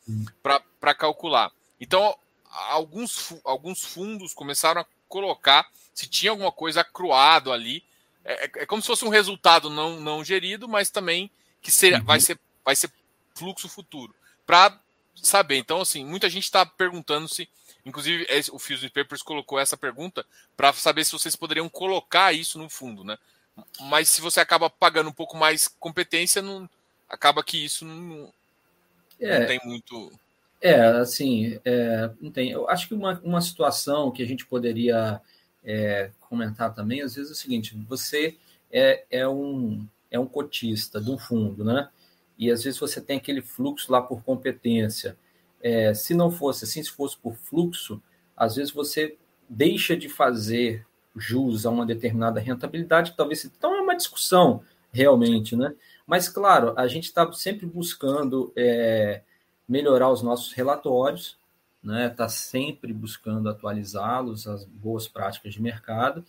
para 0.43 0.95
calcular. 0.95 1.51
Então, 1.81 2.17
alguns, 2.69 3.35
alguns 3.45 3.85
fundos 3.85 4.35
começaram 4.35 4.83
a 4.83 4.87
colocar 5.11 5.68
se 5.92 6.09
tinha 6.09 6.31
alguma 6.31 6.51
coisa 6.51 6.81
acruado 6.81 7.53
ali. 7.53 7.85
É, 8.25 8.44
é, 8.46 8.51
é 8.62 8.66
como 8.66 8.81
se 8.81 8.87
fosse 8.87 9.05
um 9.05 9.11
resultado 9.11 9.68
não, 9.68 10.01
não 10.01 10.25
gerido, 10.25 10.66
mas 10.66 10.88
também 10.88 11.31
que 11.61 11.70
ser, 11.70 11.94
uhum. 11.94 12.05
vai, 12.05 12.20
ser, 12.20 12.38
vai 12.64 12.75
ser 12.75 12.90
fluxo 13.35 13.68
futuro. 13.68 14.14
Para 14.46 14.81
saber. 15.23 15.57
Então, 15.59 15.81
assim, 15.81 16.05
muita 16.05 16.31
gente 16.31 16.44
está 16.44 16.64
perguntando 16.64 17.29
se. 17.29 17.49
Inclusive, 17.85 18.27
o 18.53 18.59
Fuse 18.59 18.90
Papers 18.90 19.23
colocou 19.23 19.59
essa 19.59 19.77
pergunta 19.77 20.25
para 20.55 20.73
saber 20.75 21.05
se 21.05 21.12
vocês 21.12 21.35
poderiam 21.35 21.68
colocar 21.68 22.33
isso 22.33 22.59
no 22.59 22.68
fundo, 22.68 23.03
né? 23.03 23.18
Mas 23.81 24.11
se 24.11 24.20
você 24.20 24.38
acaba 24.38 24.68
pagando 24.68 25.09
um 25.09 25.14
pouco 25.14 25.37
mais 25.37 25.66
competência, 25.66 26.42
não, 26.42 26.68
acaba 27.09 27.42
que 27.42 27.64
isso 27.64 27.87
não, 27.87 28.33
é, 29.18 29.40
não 29.40 29.46
tem 29.46 29.61
muito. 29.64 30.12
É, 30.61 30.81
assim, 30.81 31.59
é, 31.64 32.11
não 32.20 32.31
tem. 32.31 32.51
Eu 32.51 32.68
acho 32.68 32.87
que 32.87 32.94
uma, 32.94 33.18
uma 33.25 33.40
situação 33.40 34.11
que 34.11 34.23
a 34.23 34.27
gente 34.27 34.44
poderia 34.46 35.20
é, 35.64 36.11
comentar 36.20 36.75
também, 36.75 37.01
às 37.03 37.14
vezes 37.14 37.31
é 37.31 37.35
o 37.35 37.37
seguinte: 37.37 37.77
você 37.88 38.37
é, 38.70 39.05
é, 39.11 39.29
um, 39.29 39.87
é 40.11 40.18
um 40.18 40.27
cotista 40.27 41.01
de 41.01 41.11
um 41.11 41.18
fundo, 41.18 41.64
né? 41.64 41.88
E 42.38 42.51
às 42.51 42.62
vezes 42.62 42.79
você 42.79 43.01
tem 43.01 43.18
aquele 43.18 43.40
fluxo 43.42 43.90
lá 43.90 44.03
por 44.03 44.23
competência. 44.23 45.16
É, 45.62 45.92
se 45.94 46.14
não 46.14 46.31
fosse 46.31 46.64
assim, 46.64 46.83
se 46.83 46.90
fosse 46.90 47.16
por 47.16 47.37
fluxo, 47.37 48.03
às 48.37 48.57
vezes 48.57 48.73
você 48.73 49.16
deixa 49.49 49.96
de 49.96 50.09
fazer 50.09 50.87
jus 51.16 51.66
a 51.66 51.70
uma 51.70 51.85
determinada 51.85 52.40
rentabilidade, 52.40 53.11
que 53.11 53.16
talvez 53.16 53.44
então 53.44 53.75
é 53.75 53.81
uma 53.81 53.96
discussão 53.96 54.62
realmente, 54.92 55.57
né? 55.57 55.75
Mas 56.07 56.29
claro, 56.29 56.73
a 56.77 56.87
gente 56.87 57.05
está 57.05 57.31
sempre 57.33 57.66
buscando 57.66 58.53
é, 58.57 59.23
melhorar 59.71 60.11
os 60.11 60.21
nossos 60.21 60.53
relatórios, 60.53 61.39
né? 61.81 62.09
Está 62.09 62.29
sempre 62.29 62.93
buscando 62.93 63.49
atualizá-los, 63.49 64.49
as 64.49 64.65
boas 64.65 65.07
práticas 65.07 65.55
de 65.55 65.62
mercado. 65.62 66.25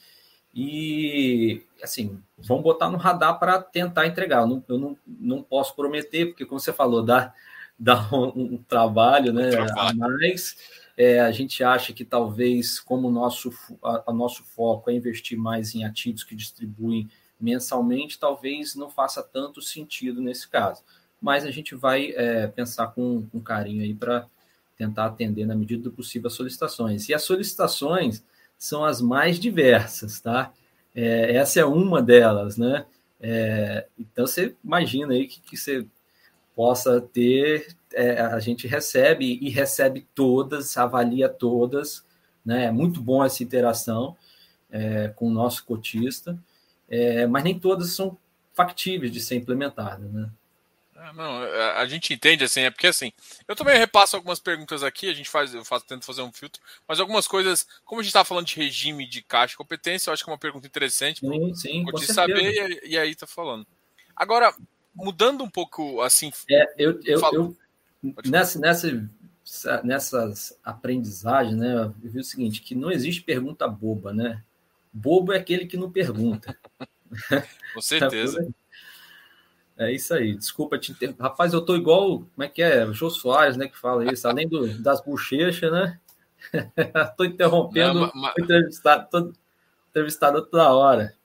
E, 0.54 1.64
assim, 1.82 2.22
vamos 2.38 2.64
botar 2.64 2.92
no 2.92 3.00
radar 3.00 3.40
para 3.40 3.60
tentar 3.60 4.06
entregar. 4.06 4.42
Eu, 4.42 4.48
não, 4.48 4.64
eu 4.70 4.78
não, 4.78 4.98
não 5.08 5.42
posso 5.42 5.76
prometer, 5.76 6.28
porque, 6.28 6.46
como 6.46 6.60
você 6.60 6.72
falou, 6.72 7.02
dá, 7.02 7.34
dá 7.80 8.08
um, 8.14 8.54
um 8.54 8.58
trabalho 8.58 9.34
né, 9.34 9.50
a 9.76 9.92
mais. 9.92 10.56
É, 10.96 11.20
a 11.20 11.32
gente 11.32 11.64
acha 11.64 11.94
que 11.94 12.06
talvez, 12.06 12.80
como 12.80 13.08
o 13.08 13.12
nosso, 13.12 13.52
a, 13.84 14.04
a, 14.08 14.14
nosso 14.14 14.44
foco 14.44 14.92
é 14.92 14.94
investir 14.94 15.38
mais 15.38 15.74
em 15.74 15.84
ativos 15.84 16.24
que 16.24 16.36
distribuem 16.36 17.10
mensalmente, 17.40 18.20
talvez 18.20 18.76
não 18.76 18.88
faça 18.88 19.24
tanto 19.24 19.64
sentido 19.64 20.22
nesse 20.22 20.48
caso 20.48 20.84
mas 21.22 21.46
a 21.46 21.52
gente 21.52 21.76
vai 21.76 22.12
é, 22.16 22.48
pensar 22.48 22.88
com, 22.88 23.26
com 23.32 23.40
carinho 23.40 23.84
aí 23.84 23.94
para 23.94 24.28
tentar 24.76 25.06
atender 25.06 25.46
na 25.46 25.56
medida 25.56 25.84
do 25.84 25.92
possível 25.92 26.28
as 26.28 26.34
solicitações. 26.34 27.08
E 27.08 27.14
as 27.14 27.22
solicitações 27.22 28.24
são 28.58 28.84
as 28.84 29.00
mais 29.00 29.40
diversas, 29.40 30.20
tá? 30.20 30.52
É, 30.96 31.36
essa 31.36 31.60
é 31.60 31.66
uma 31.66 32.02
delas, 32.02 32.58
né? 32.58 32.86
É, 33.20 33.86
então 34.00 34.26
você 34.26 34.56
imagina 34.64 35.14
aí 35.14 35.28
que, 35.28 35.40
que 35.42 35.56
você 35.56 35.86
possa 36.56 37.00
ter, 37.00 37.76
é, 37.94 38.20
a 38.20 38.40
gente 38.40 38.68
recebe 38.68 39.38
e 39.40 39.50
recebe 39.50 40.08
todas, 40.16 40.76
avalia 40.76 41.30
todas, 41.30 42.04
né? 42.44 42.66
É 42.66 42.72
muito 42.72 43.00
bom 43.02 43.24
essa 43.24 43.44
interação 43.44 44.18
é, 44.72 45.10
com 45.10 45.28
o 45.28 45.32
nosso 45.32 45.64
cotista, 45.66 46.38
é, 46.90 47.28
mas 47.28 47.44
nem 47.44 47.60
todas 47.60 47.92
são 47.94 48.18
factíveis 48.54 49.12
de 49.12 49.20
ser 49.20 49.36
implementadas, 49.36 50.12
né? 50.12 50.30
Ah, 51.04 51.14
não, 51.14 51.42
a, 51.78 51.86
gente 51.88 52.14
entende 52.14 52.44
assim, 52.44 52.62
é 52.62 52.70
porque 52.70 52.86
assim, 52.86 53.12
eu 53.48 53.56
também 53.56 53.76
repasso 53.76 54.16
algumas 54.16 54.40
perguntas 54.40 54.84
aqui, 54.84 55.10
a 55.10 55.14
gente 55.16 55.28
faz, 55.28 55.52
eu 55.52 55.66
faço, 55.66 55.84
tento 55.88 56.06
fazer 56.06 56.22
um 56.22 56.32
filtro, 56.32 56.62
mas 56.88 57.00
algumas 57.00 57.28
coisas, 57.28 57.66
como 57.84 58.00
a 58.00 58.04
gente 58.04 58.12
está 58.12 58.24
falando 58.24 58.46
de 58.46 58.56
regime 58.56 59.08
de 59.08 59.24
caixa 59.24 59.56
e 59.56 59.58
competência, 59.58 60.10
eu 60.10 60.14
acho 60.14 60.24
que 60.24 60.30
é 60.30 60.34
uma 60.34 60.38
pergunta 60.38 60.68
interessante 60.68 61.22
sim, 61.56 61.86
de 61.86 62.06
saber 62.06 62.80
e, 62.84 62.92
e, 62.92 62.98
aí 63.00 63.16
tá 63.16 63.26
falando. 63.26 63.66
Agora, 64.16 64.54
mudando 64.94 65.44
um 65.44 65.50
pouco 65.50 66.02
assim. 66.02 66.32
É, 66.48 66.72
eu, 66.78 67.00
eu, 67.04 67.20
eu 67.34 67.58
nessa, 68.28 68.60
nessa, 68.60 69.82
nessas 69.84 70.60
aprendizagens, 70.64 71.58
né, 71.58 71.84
eu 72.04 72.12
vi 72.12 72.20
o 72.20 72.24
seguinte, 72.24 72.62
que 72.62 72.76
não 72.76 72.92
existe 72.92 73.24
pergunta 73.24 73.68
boba, 73.68 74.14
né? 74.14 74.44
Bobo 74.94 75.34
é 75.34 75.38
aquele 75.38 75.66
que 75.66 75.78
não 75.78 75.92
pergunta. 75.92 76.56
Com 77.74 77.82
certeza. 77.82 78.54
É 79.82 79.92
isso 79.92 80.14
aí. 80.14 80.36
Desculpa 80.36 80.78
te 80.78 80.92
inter... 80.92 81.16
Rapaz, 81.20 81.54
eu 81.54 81.62
tô 81.66 81.76
igual. 81.76 82.20
Como 82.20 82.44
é 82.44 82.48
que 82.48 82.62
é? 82.62 82.86
O 82.86 82.94
Jô 82.94 83.10
Soares, 83.10 83.58
né? 83.58 83.68
Que 83.68 83.76
fala 83.76 84.14
isso. 84.14 84.28
Além 84.28 84.48
do, 84.48 84.78
das 84.80 85.04
bochechas, 85.04 85.72
né? 85.72 86.00
tô 87.18 87.24
interrompendo 87.24 88.02
não, 88.02 88.12
mas... 88.14 88.34
entrevistado, 88.38 89.08
tô 89.10 89.34
entrevistado 89.90 90.46
toda 90.46 90.72
hora. 90.72 91.18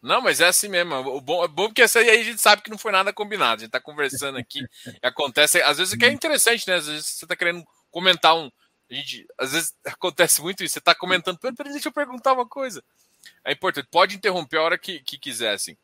Não, 0.00 0.20
mas 0.20 0.40
é 0.40 0.46
assim 0.46 0.68
mesmo. 0.68 0.94
O 0.94 1.20
bom, 1.20 1.42
é 1.42 1.48
bom 1.48 1.66
porque 1.66 1.82
essa 1.82 1.98
aí 1.98 2.08
a 2.08 2.22
gente 2.22 2.40
sabe 2.40 2.62
que 2.62 2.70
não 2.70 2.78
foi 2.78 2.92
nada 2.92 3.12
combinado. 3.12 3.62
A 3.62 3.64
gente 3.64 3.72
tá 3.72 3.80
conversando 3.80 4.38
aqui. 4.38 4.64
acontece. 5.02 5.60
Às 5.62 5.78
vezes 5.78 5.98
que 5.98 6.04
é 6.04 6.12
interessante, 6.12 6.68
né? 6.68 6.76
Às 6.76 6.86
vezes 6.86 7.04
você 7.04 7.26
tá 7.26 7.34
querendo 7.34 7.64
comentar 7.90 8.36
um. 8.36 8.48
A 8.88 8.94
gente, 8.94 9.26
às 9.36 9.52
vezes 9.52 9.74
acontece 9.84 10.40
muito 10.40 10.62
isso. 10.62 10.74
Você 10.74 10.80
tá 10.80 10.94
comentando. 10.94 11.36
Peraí, 11.36 11.72
deixa 11.72 11.88
eu 11.88 11.92
perguntar 11.92 12.32
uma 12.32 12.46
coisa. 12.46 12.80
É 13.44 13.50
importante. 13.50 13.88
Pode 13.90 14.14
interromper 14.14 14.58
a 14.58 14.62
hora 14.62 14.78
que, 14.78 15.00
que 15.00 15.18
quiser, 15.18 15.52
assim. 15.52 15.76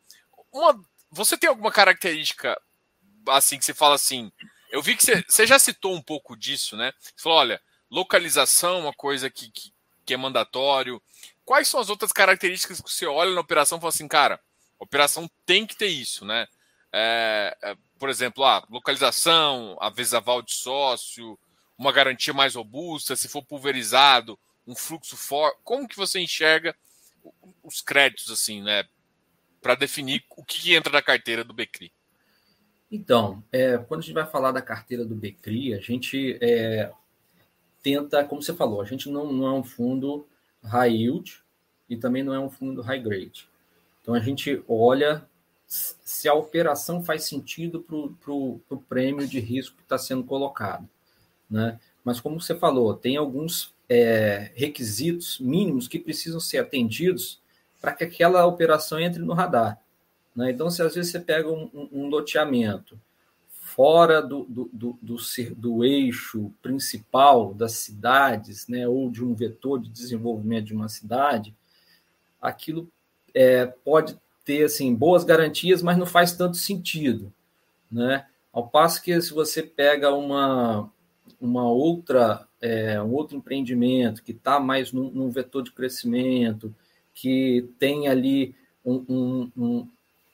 Uma, 0.49 0.81
você 1.15 1.37
tem 1.37 1.49
alguma 1.49 1.71
característica 1.71 2.59
assim 3.29 3.57
que 3.57 3.65
você 3.65 3.73
fala 3.73 3.95
assim? 3.95 4.31
Eu 4.69 4.81
vi 4.81 4.95
que 4.95 5.03
você, 5.03 5.23
você 5.27 5.47
já 5.47 5.57
citou 5.57 5.95
um 5.95 6.01
pouco 6.01 6.35
disso, 6.35 6.75
né? 6.75 6.91
Você 6.99 7.13
falou, 7.17 7.39
olha, 7.39 7.61
localização, 7.89 8.81
uma 8.81 8.93
coisa 8.93 9.29
que, 9.29 9.49
que, 9.49 9.73
que 10.05 10.13
é 10.13 10.17
mandatório. 10.17 11.01
Quais 11.45 11.67
são 11.67 11.79
as 11.79 11.89
outras 11.89 12.11
características 12.11 12.81
que 12.81 12.91
você 12.91 13.05
olha 13.05 13.31
na 13.31 13.41
operação 13.41 13.77
e 13.77 13.81
fala 13.81 13.89
assim, 13.89 14.07
cara, 14.07 14.39
operação 14.77 15.29
tem 15.45 15.65
que 15.65 15.77
ter 15.77 15.87
isso, 15.87 16.25
né? 16.25 16.47
É, 16.91 17.57
é, 17.63 17.77
por 17.97 18.09
exemplo, 18.09 18.43
a 18.43 18.57
ah, 18.57 18.65
localização, 18.69 19.77
a 19.79 19.89
vezes 19.89 20.13
aval 20.13 20.41
de 20.41 20.53
sócio, 20.53 21.39
uma 21.77 21.91
garantia 21.91 22.33
mais 22.33 22.55
robusta, 22.55 23.15
se 23.15 23.29
for 23.29 23.43
pulverizado, 23.43 24.37
um 24.67 24.75
fluxo 24.75 25.15
forte. 25.15 25.57
Como 25.63 25.87
que 25.87 25.95
você 25.95 26.19
enxerga 26.19 26.75
os 27.63 27.81
créditos, 27.81 28.31
assim, 28.31 28.61
né? 28.61 28.83
Para 29.65 29.73
definir 29.73 30.23
o 30.37 30.45
que 30.45 30.75
entra 30.75 30.93
na 30.93 31.01
carteira 31.01 31.43
do 31.43 31.51
Becri? 31.51 31.91
Então, 32.91 33.43
é, 33.51 33.79
quando 33.79 34.01
a 34.01 34.03
gente 34.03 34.13
vai 34.13 34.27
falar 34.27 34.51
da 34.51 34.61
carteira 34.61 35.03
do 35.03 35.15
Becri, 35.15 35.73
a 35.73 35.79
gente 35.79 36.37
é, 36.39 36.91
tenta, 37.81 38.23
como 38.23 38.43
você 38.43 38.53
falou, 38.53 38.79
a 38.79 38.85
gente 38.85 39.09
não, 39.09 39.33
não 39.33 39.47
é 39.47 39.51
um 39.51 39.63
fundo 39.63 40.27
high 40.63 40.93
yield 40.93 41.41
e 41.89 41.97
também 41.97 42.21
não 42.21 42.31
é 42.31 42.39
um 42.39 42.47
fundo 42.47 42.83
high 42.83 42.99
grade. 42.99 43.49
Então 44.03 44.13
a 44.13 44.19
gente 44.19 44.63
olha 44.67 45.27
se 45.65 46.29
a 46.29 46.35
operação 46.35 47.03
faz 47.03 47.23
sentido 47.23 47.81
para 47.81 48.31
o 48.31 48.83
prêmio 48.87 49.27
de 49.27 49.39
risco 49.39 49.77
que 49.77 49.81
está 49.81 49.97
sendo 49.97 50.23
colocado. 50.23 50.87
Né? 51.49 51.79
Mas 52.03 52.19
como 52.19 52.39
você 52.39 52.53
falou, 52.53 52.93
tem 52.93 53.17
alguns 53.17 53.73
é, 53.89 54.51
requisitos 54.53 55.39
mínimos 55.39 55.87
que 55.87 55.97
precisam 55.97 56.39
ser 56.39 56.59
atendidos 56.59 57.43
para 57.85 57.93
que 57.93 58.03
aquela 58.03 58.47
operação 58.47 58.99
entre 58.99 59.21
no 59.21 59.33
radar. 59.33 59.79
Né? 60.35 60.49
Então, 60.49 60.71
se 60.71 60.81
às 60.81 60.95
vezes 60.95 61.11
você 61.11 61.19
pega 61.19 61.51
um, 61.51 61.69
um 61.91 62.07
loteamento 62.07 62.99
fora 63.47 64.23
do, 64.23 64.43
do, 64.45 64.69
do, 64.73 64.99
do, 64.99 65.17
do 65.55 65.83
eixo 65.83 66.51
principal 66.63 67.53
das 67.53 67.73
cidades, 67.73 68.67
né, 68.67 68.87
ou 68.87 69.11
de 69.11 69.23
um 69.23 69.35
vetor 69.35 69.79
de 69.79 69.87
desenvolvimento 69.87 70.65
de 70.65 70.73
uma 70.73 70.89
cidade, 70.89 71.55
aquilo 72.41 72.89
é, 73.35 73.67
pode 73.67 74.19
ter 74.43 74.63
assim 74.63 74.95
boas 74.95 75.23
garantias, 75.23 75.83
mas 75.83 75.95
não 75.95 76.07
faz 76.07 76.31
tanto 76.31 76.57
sentido, 76.57 77.31
né? 77.91 78.25
Ao 78.51 78.67
passo 78.67 79.01
que 79.01 79.19
se 79.21 79.31
você 79.31 79.61
pega 79.61 80.11
uma 80.11 80.89
uma 81.39 81.69
outra 81.69 82.47
é, 82.61 83.01
um 83.01 83.11
outro 83.13 83.37
empreendimento 83.37 84.23
que 84.23 84.31
está 84.31 84.59
mais 84.59 84.91
num, 84.91 85.11
num, 85.11 85.29
vetor 85.29 85.61
de 85.61 85.71
crescimento, 85.71 86.73
que 87.15 87.67
tem 87.79 88.07
ali 88.07 88.53
um, 88.85 89.03
um, 89.57 89.87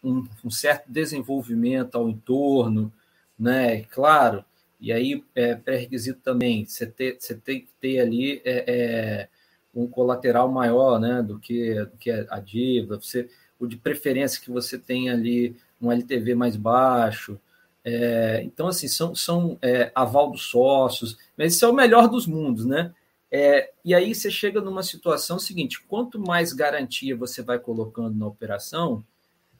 um, 0.04 0.28
um 0.44 0.50
certo 0.50 0.92
desenvolvimento 0.92 1.96
ao 1.96 2.10
entorno, 2.10 2.92
né? 3.40 3.84
Claro, 3.84 4.44
e 4.80 4.92
aí 4.92 5.24
é 5.36 5.54
pré-requisito 5.54 6.20
também, 6.22 6.66
você, 6.66 6.88
ter, 6.88 7.18
você 7.20 7.36
tem 7.36 7.62
que 7.62 7.68
ter 7.80 8.00
ali 8.00 8.42
é, 8.44 8.64
é, 8.68 9.30
um 9.74 9.88
colateral 9.88 10.52
maior 10.52 11.00
né, 11.00 11.22
do, 11.22 11.38
que, 11.38 11.76
do 11.86 11.98
que 11.98 12.10
a 12.10 12.40
dívida, 12.40 12.98
você, 13.00 13.30
o 13.60 13.68
de 13.68 13.78
preferência 13.78 14.42
que 14.42 14.50
você 14.50 14.80
tenha 14.80 15.14
ali 15.14 15.56
um 15.80 15.92
LTV 15.92 16.34
mais 16.34 16.56
baixo. 16.56 17.40
É, 17.86 18.42
então, 18.44 18.68
assim, 18.68 18.88
são, 18.88 19.14
são 19.14 19.58
é, 19.62 19.92
aval 19.94 20.32
dos 20.32 20.44
sócios, 20.44 21.18
mas 21.38 21.54
isso 21.54 21.66
é 21.66 21.68
o 21.68 21.74
melhor 21.74 22.08
dos 22.08 22.26
mundos, 22.26 22.66
né? 22.66 22.92
É, 23.32 23.72
e 23.86 23.96
aí 23.96 24.14
você 24.14 24.30
chega 24.30 24.60
numa 24.60 24.84
situação 24.84 25.40
seguinte: 25.40 25.82
quanto 25.88 26.20
mais 26.20 26.52
garantia 26.54 27.16
você 27.16 27.42
vai 27.42 27.58
colocando 27.58 28.16
na 28.16 28.28
operação, 28.28 29.04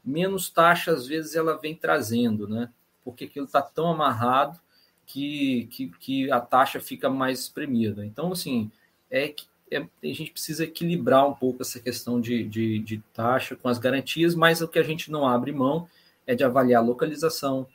menos 0.04 0.50
taxa 0.50 0.92
às 0.92 1.08
vezes 1.08 1.36
ela 1.36 1.58
vem 1.58 1.76
trazendo, 1.76 2.48
né? 2.48 2.70
Porque 3.04 3.26
aquilo 3.26 3.46
está 3.46 3.62
tão 3.62 3.88
amarrado 3.90 4.60
que, 5.06 5.68
que, 5.72 5.90
que, 6.00 6.32
a 6.32 6.40
taxa 6.40 6.80
fica 6.80 7.10
mais 7.10 7.40
espremida. 7.40 8.06
Então, 8.06 8.32
assim, 8.32 8.72
é 9.10 9.34
é, 9.72 9.80
a 9.80 10.14
gente 10.14 10.32
precisa 10.32 10.66
equilibrar 10.66 11.26
um 11.26 11.34
pouco 11.34 11.62
essa 11.62 11.80
questão 11.80 12.20
de, 12.20 12.44
de, 12.44 12.80
de, 12.80 13.02
taxa 13.14 13.56
com 13.56 13.70
as 13.70 13.80
garantias, 13.80 14.36
mas 14.36 14.62
o 14.62 14.68
que 14.68 14.78
a 14.78 14.84
gente 14.84 15.10
não 15.10 15.26
abre 15.26 15.54
mão 15.54 15.88
é 16.28 16.36
de 16.36 16.44
avaliar 16.44 16.84
a 16.84 16.86
localização, 16.86 17.66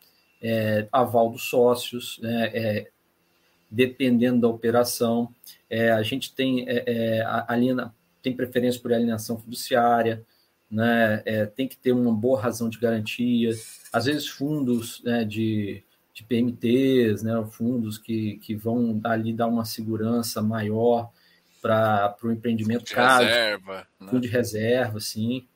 é, 0.42 0.86
aval 0.92 1.30
dos 1.30 1.44
sócios, 1.44 2.18
né, 2.20 2.50
é, 2.52 2.90
dependendo 3.76 4.40
da 4.40 4.48
operação. 4.48 5.32
É, 5.68 5.90
a 5.90 6.02
gente 6.02 6.34
tem, 6.34 6.66
é, 6.66 6.82
é, 6.86 7.24
alina, 7.46 7.94
tem 8.22 8.34
preferência 8.34 8.80
por 8.80 8.92
alienação 8.92 9.38
fiduciária, 9.38 10.24
né? 10.70 11.22
É, 11.26 11.44
tem 11.44 11.68
que 11.68 11.76
ter 11.76 11.92
uma 11.92 12.12
boa 12.12 12.40
razão 12.40 12.70
de 12.70 12.78
garantia. 12.78 13.52
Às 13.92 14.06
vezes, 14.06 14.26
fundos 14.26 15.02
né, 15.04 15.24
de, 15.24 15.82
de 16.14 16.24
PMTs, 16.24 17.22
né, 17.22 17.32
fundos 17.52 17.98
que, 17.98 18.38
que 18.38 18.54
vão 18.54 18.98
ali 19.04 19.32
dar 19.32 19.46
uma 19.46 19.64
segurança 19.66 20.40
maior 20.40 21.10
para 21.60 22.16
o 22.22 22.32
empreendimento 22.32 22.80
fundo 22.80 22.88
de 22.88 22.94
caro, 22.94 23.24
reserva, 23.24 23.86
né? 24.00 24.08
fundo 24.08 24.20
de 24.20 24.28
reserva, 24.28 25.00
sim. 25.00 25.46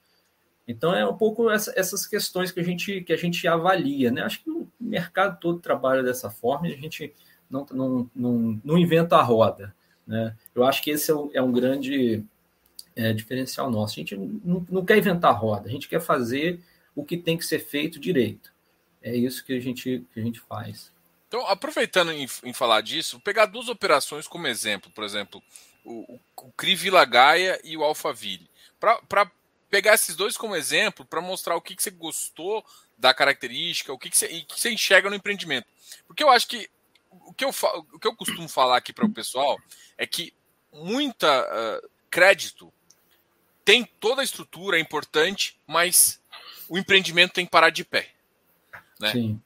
Então 0.68 0.94
é 0.94 1.06
um 1.06 1.16
pouco 1.16 1.50
essa, 1.50 1.72
essas 1.74 2.06
questões 2.06 2.52
que 2.52 2.60
a 2.60 2.62
gente 2.62 3.00
que 3.02 3.12
a 3.12 3.16
gente 3.16 3.46
avalia, 3.48 4.10
né? 4.10 4.22
Acho 4.22 4.42
que 4.42 4.50
o 4.50 4.68
mercado 4.78 5.38
todo 5.40 5.58
trabalha 5.58 6.02
dessa 6.02 6.30
forma 6.30 6.68
e 6.68 6.74
a 6.74 6.76
gente 6.76 7.12
não, 7.51 7.66
não, 7.72 8.11
não, 8.14 8.61
não 8.64 8.78
inventa 8.78 9.16
a 9.16 9.22
roda. 9.22 9.74
Né? 10.07 10.34
Eu 10.55 10.64
acho 10.64 10.82
que 10.82 10.90
esse 10.90 11.11
é 11.11 11.14
um, 11.14 11.30
é 11.34 11.42
um 11.42 11.53
grande 11.53 12.24
é, 12.94 13.12
diferencial 13.12 13.70
nosso. 13.70 13.94
A 13.94 14.01
gente 14.01 14.16
não, 14.16 14.66
não 14.70 14.84
quer 14.84 14.98
inventar 14.98 15.32
a 15.32 15.36
roda, 15.36 15.68
a 15.68 15.72
gente 15.72 15.88
quer 15.88 16.01
fazer 16.01 16.61
o 16.94 17.05
que 17.05 17.16
tem 17.16 17.36
que 17.36 17.44
ser 17.44 17.59
feito 17.59 17.98
direito. 17.98 18.53
É 19.03 19.14
isso 19.14 19.44
que 19.44 19.53
a 19.53 19.61
gente, 19.61 20.05
que 20.12 20.20
a 20.20 20.22
gente 20.22 20.40
faz. 20.40 20.92
Então, 21.28 21.46
aproveitando 21.46 22.12
em, 22.12 22.26
em 22.44 22.53
falar 22.53 22.80
disso, 22.80 23.12
vou 23.12 23.20
pegar 23.20 23.46
duas 23.46 23.68
operações 23.68 24.26
como 24.26 24.46
exemplo, 24.46 24.90
por 24.90 25.05
exemplo, 25.05 25.42
o, 25.84 26.18
o 26.36 26.53
CRI 26.57 26.74
Vila 26.74 27.05
Gaia 27.05 27.61
e 27.64 27.76
o 27.76 27.84
Alphaville. 27.84 28.51
Para 28.78 29.30
pegar 29.70 29.94
esses 29.94 30.16
dois 30.16 30.36
como 30.36 30.57
exemplo, 30.57 31.05
para 31.05 31.20
mostrar 31.20 31.55
o 31.55 31.61
que, 31.61 31.76
que 31.76 31.82
você 31.82 31.90
gostou 31.90 32.64
da 32.98 33.14
característica, 33.14 33.92
o 33.92 33.98
que, 33.98 34.11
que, 34.11 34.18
você, 34.18 34.28
que 34.28 34.61
você 34.61 34.70
enxerga 34.70 35.09
no 35.09 35.16
empreendimento. 35.16 35.66
Porque 36.07 36.22
eu 36.22 36.30
acho 36.30 36.48
que 36.48 36.68
o 37.11 37.34
que 37.34 37.44
eu, 37.44 37.50
o 37.92 37.98
que 37.98 38.06
eu 38.06 38.14
costumo 38.14 38.48
falar 38.48 38.76
aqui 38.76 38.92
para 38.92 39.06
o 39.06 39.12
pessoal 39.12 39.58
é 39.98 40.06
que 40.06 40.32
muita 40.72 41.42
uh, 41.42 41.90
crédito 42.08 42.72
tem 43.64 43.84
toda 43.84 44.20
a 44.20 44.24
estrutura, 44.24 44.76
é 44.76 44.80
importante, 44.80 45.61
mas 45.66 46.20
o 46.68 46.78
empreendimento 46.78 47.34
tem 47.34 47.44
que 47.44 47.50
parar 47.50 47.70
de 47.70 47.84
pé. 47.84 48.11
Né? 48.98 49.12
Sim. 49.12 49.42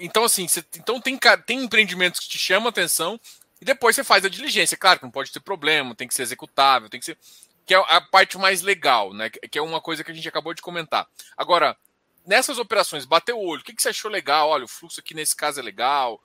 Então, 0.00 0.24
assim, 0.24 0.46
você, 0.46 0.64
então 0.76 1.00
tem, 1.00 1.18
tem 1.46 1.62
empreendimentos 1.62 2.20
que 2.20 2.28
te 2.28 2.38
chamam 2.38 2.66
a 2.66 2.70
atenção 2.70 3.20
e 3.60 3.64
depois 3.64 3.94
você 3.94 4.04
faz 4.04 4.24
a 4.24 4.28
diligência. 4.28 4.76
Claro 4.76 4.98
que 4.98 5.04
não 5.04 5.10
pode 5.10 5.32
ter 5.32 5.40
problema, 5.40 5.94
tem 5.94 6.08
que 6.08 6.14
ser 6.14 6.22
executável, 6.22 6.88
tem 6.88 7.00
que 7.00 7.06
ser. 7.06 7.18
Que 7.64 7.74
é 7.74 7.76
a 7.76 8.00
parte 8.00 8.38
mais 8.38 8.62
legal, 8.62 9.12
né? 9.12 9.28
Que 9.30 9.58
é 9.58 9.62
uma 9.62 9.80
coisa 9.80 10.02
que 10.02 10.10
a 10.10 10.14
gente 10.14 10.28
acabou 10.28 10.54
de 10.54 10.62
comentar. 10.62 11.06
Agora, 11.36 11.76
nessas 12.26 12.58
operações, 12.58 13.04
bateu 13.04 13.38
o 13.38 13.46
olho, 13.46 13.60
o 13.60 13.64
que, 13.64 13.74
que 13.74 13.82
você 13.82 13.90
achou 13.90 14.10
legal? 14.10 14.48
Olha, 14.48 14.64
o 14.64 14.68
fluxo 14.68 15.00
aqui 15.00 15.14
nesse 15.14 15.36
caso 15.36 15.60
é 15.60 15.62
legal, 15.62 16.20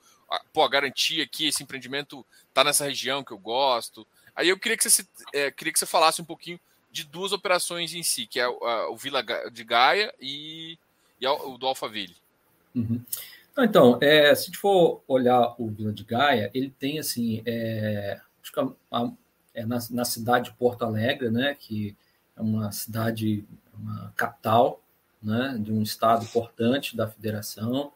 pô, 0.52 0.68
garantia 0.68 1.24
aqui, 1.24 1.48
esse 1.48 1.62
empreendimento 1.62 2.24
está 2.48 2.64
nessa 2.64 2.84
região 2.84 3.24
que 3.24 3.32
eu 3.32 3.38
gosto. 3.38 4.06
Aí 4.34 4.48
eu 4.48 4.58
queria 4.58 4.76
que 4.76 4.88
você, 4.88 5.06
é, 5.32 5.50
queria 5.50 5.72
que 5.72 5.78
você 5.78 5.86
falasse 5.86 6.20
um 6.20 6.24
pouquinho 6.24 6.58
de 6.90 7.04
duas 7.04 7.32
operações 7.32 7.94
em 7.94 8.02
si, 8.02 8.26
que 8.26 8.38
é 8.38 8.44
a, 8.44 8.88
o 8.90 8.96
Vila 8.96 9.22
de 9.50 9.64
Gaia 9.64 10.14
e, 10.20 10.78
e 11.20 11.26
o 11.26 11.58
do 11.58 11.66
Alphaville. 11.66 12.16
Uhum. 12.74 13.02
Então, 13.58 13.98
é, 14.00 14.34
se 14.34 14.42
a 14.42 14.46
gente 14.46 14.58
for 14.58 15.02
olhar 15.06 15.54
o 15.58 15.68
Vila 15.68 15.92
de 15.92 16.04
Gaia, 16.04 16.50
ele 16.52 16.70
tem 16.70 16.98
assim, 16.98 17.42
é, 17.46 18.20
acho 18.42 18.52
que 18.52 18.60
a, 18.60 18.68
a, 18.90 19.12
é 19.54 19.64
na, 19.64 19.78
na, 19.90 20.04
cidade 20.04 20.50
de 20.50 20.56
Porto 20.56 20.84
Alegre, 20.84 21.30
né, 21.30 21.56
que 21.58 21.96
é 22.36 22.42
uma 22.42 22.72
cidade, 22.72 23.44
uma 23.72 24.12
capital, 24.16 24.82
né, 25.22 25.56
de 25.60 25.72
um 25.72 25.82
estado 25.82 26.24
importante 26.24 26.96
da 26.96 27.08
federação, 27.08 27.92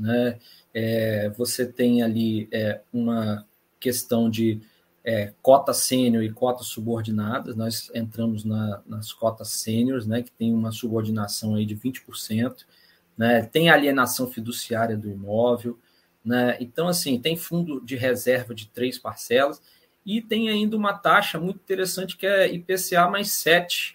né, 0.00 0.38
é, 0.72 1.28
você 1.30 1.66
tem 1.66 2.02
ali 2.02 2.48
é, 2.50 2.80
uma 2.92 3.46
questão 3.78 4.30
de 4.30 4.60
é, 5.04 5.32
cota 5.42 5.72
sênior 5.72 6.22
e 6.22 6.30
cotas 6.30 6.66
subordinadas, 6.66 7.56
nós 7.56 7.90
entramos 7.94 8.44
na, 8.44 8.82
nas 8.86 9.12
cotas 9.12 9.48
sêniores, 9.48 10.06
né, 10.06 10.22
que 10.22 10.30
tem 10.30 10.52
uma 10.52 10.72
subordinação 10.72 11.54
aí 11.54 11.64
de 11.64 11.74
20%, 11.74 12.64
né, 13.16 13.42
tem 13.42 13.70
alienação 13.70 14.30
fiduciária 14.30 14.96
do 14.96 15.10
imóvel, 15.10 15.78
né, 16.24 16.56
então, 16.60 16.86
assim, 16.86 17.18
tem 17.18 17.36
fundo 17.36 17.80
de 17.80 17.96
reserva 17.96 18.54
de 18.54 18.68
três 18.68 18.98
parcelas 18.98 19.60
e 20.04 20.20
tem 20.20 20.50
ainda 20.50 20.76
uma 20.76 20.92
taxa 20.92 21.40
muito 21.40 21.60
interessante 21.60 22.16
que 22.16 22.26
é 22.26 22.52
IPCA 22.52 23.08
mais 23.08 23.28
7% 23.28 23.94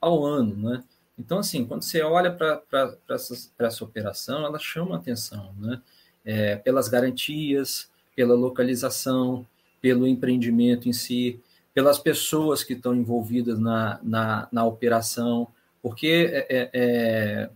ao 0.00 0.24
ano, 0.24 0.56
né, 0.56 0.84
então, 1.18 1.38
assim, 1.38 1.64
quando 1.64 1.82
você 1.82 2.00
olha 2.02 2.30
para 2.30 2.62
essa 3.08 3.84
operação, 3.84 4.44
ela 4.44 4.58
chama 4.58 4.96
atenção, 4.96 5.52
né, 5.58 5.82
é, 6.24 6.56
pelas 6.56 6.88
garantias, 6.88 7.90
pela 8.14 8.34
localização, 8.34 9.46
pelo 9.80 10.06
empreendimento 10.06 10.88
em 10.88 10.92
si, 10.92 11.40
pelas 11.74 11.98
pessoas 11.98 12.62
que 12.62 12.72
estão 12.72 12.94
envolvidas 12.94 13.58
na, 13.58 14.00
na, 14.02 14.48
na 14.50 14.64
operação, 14.64 15.48
porque 15.82 16.28
é, 16.32 16.46
é, 16.48 16.70
é, 16.72 17.50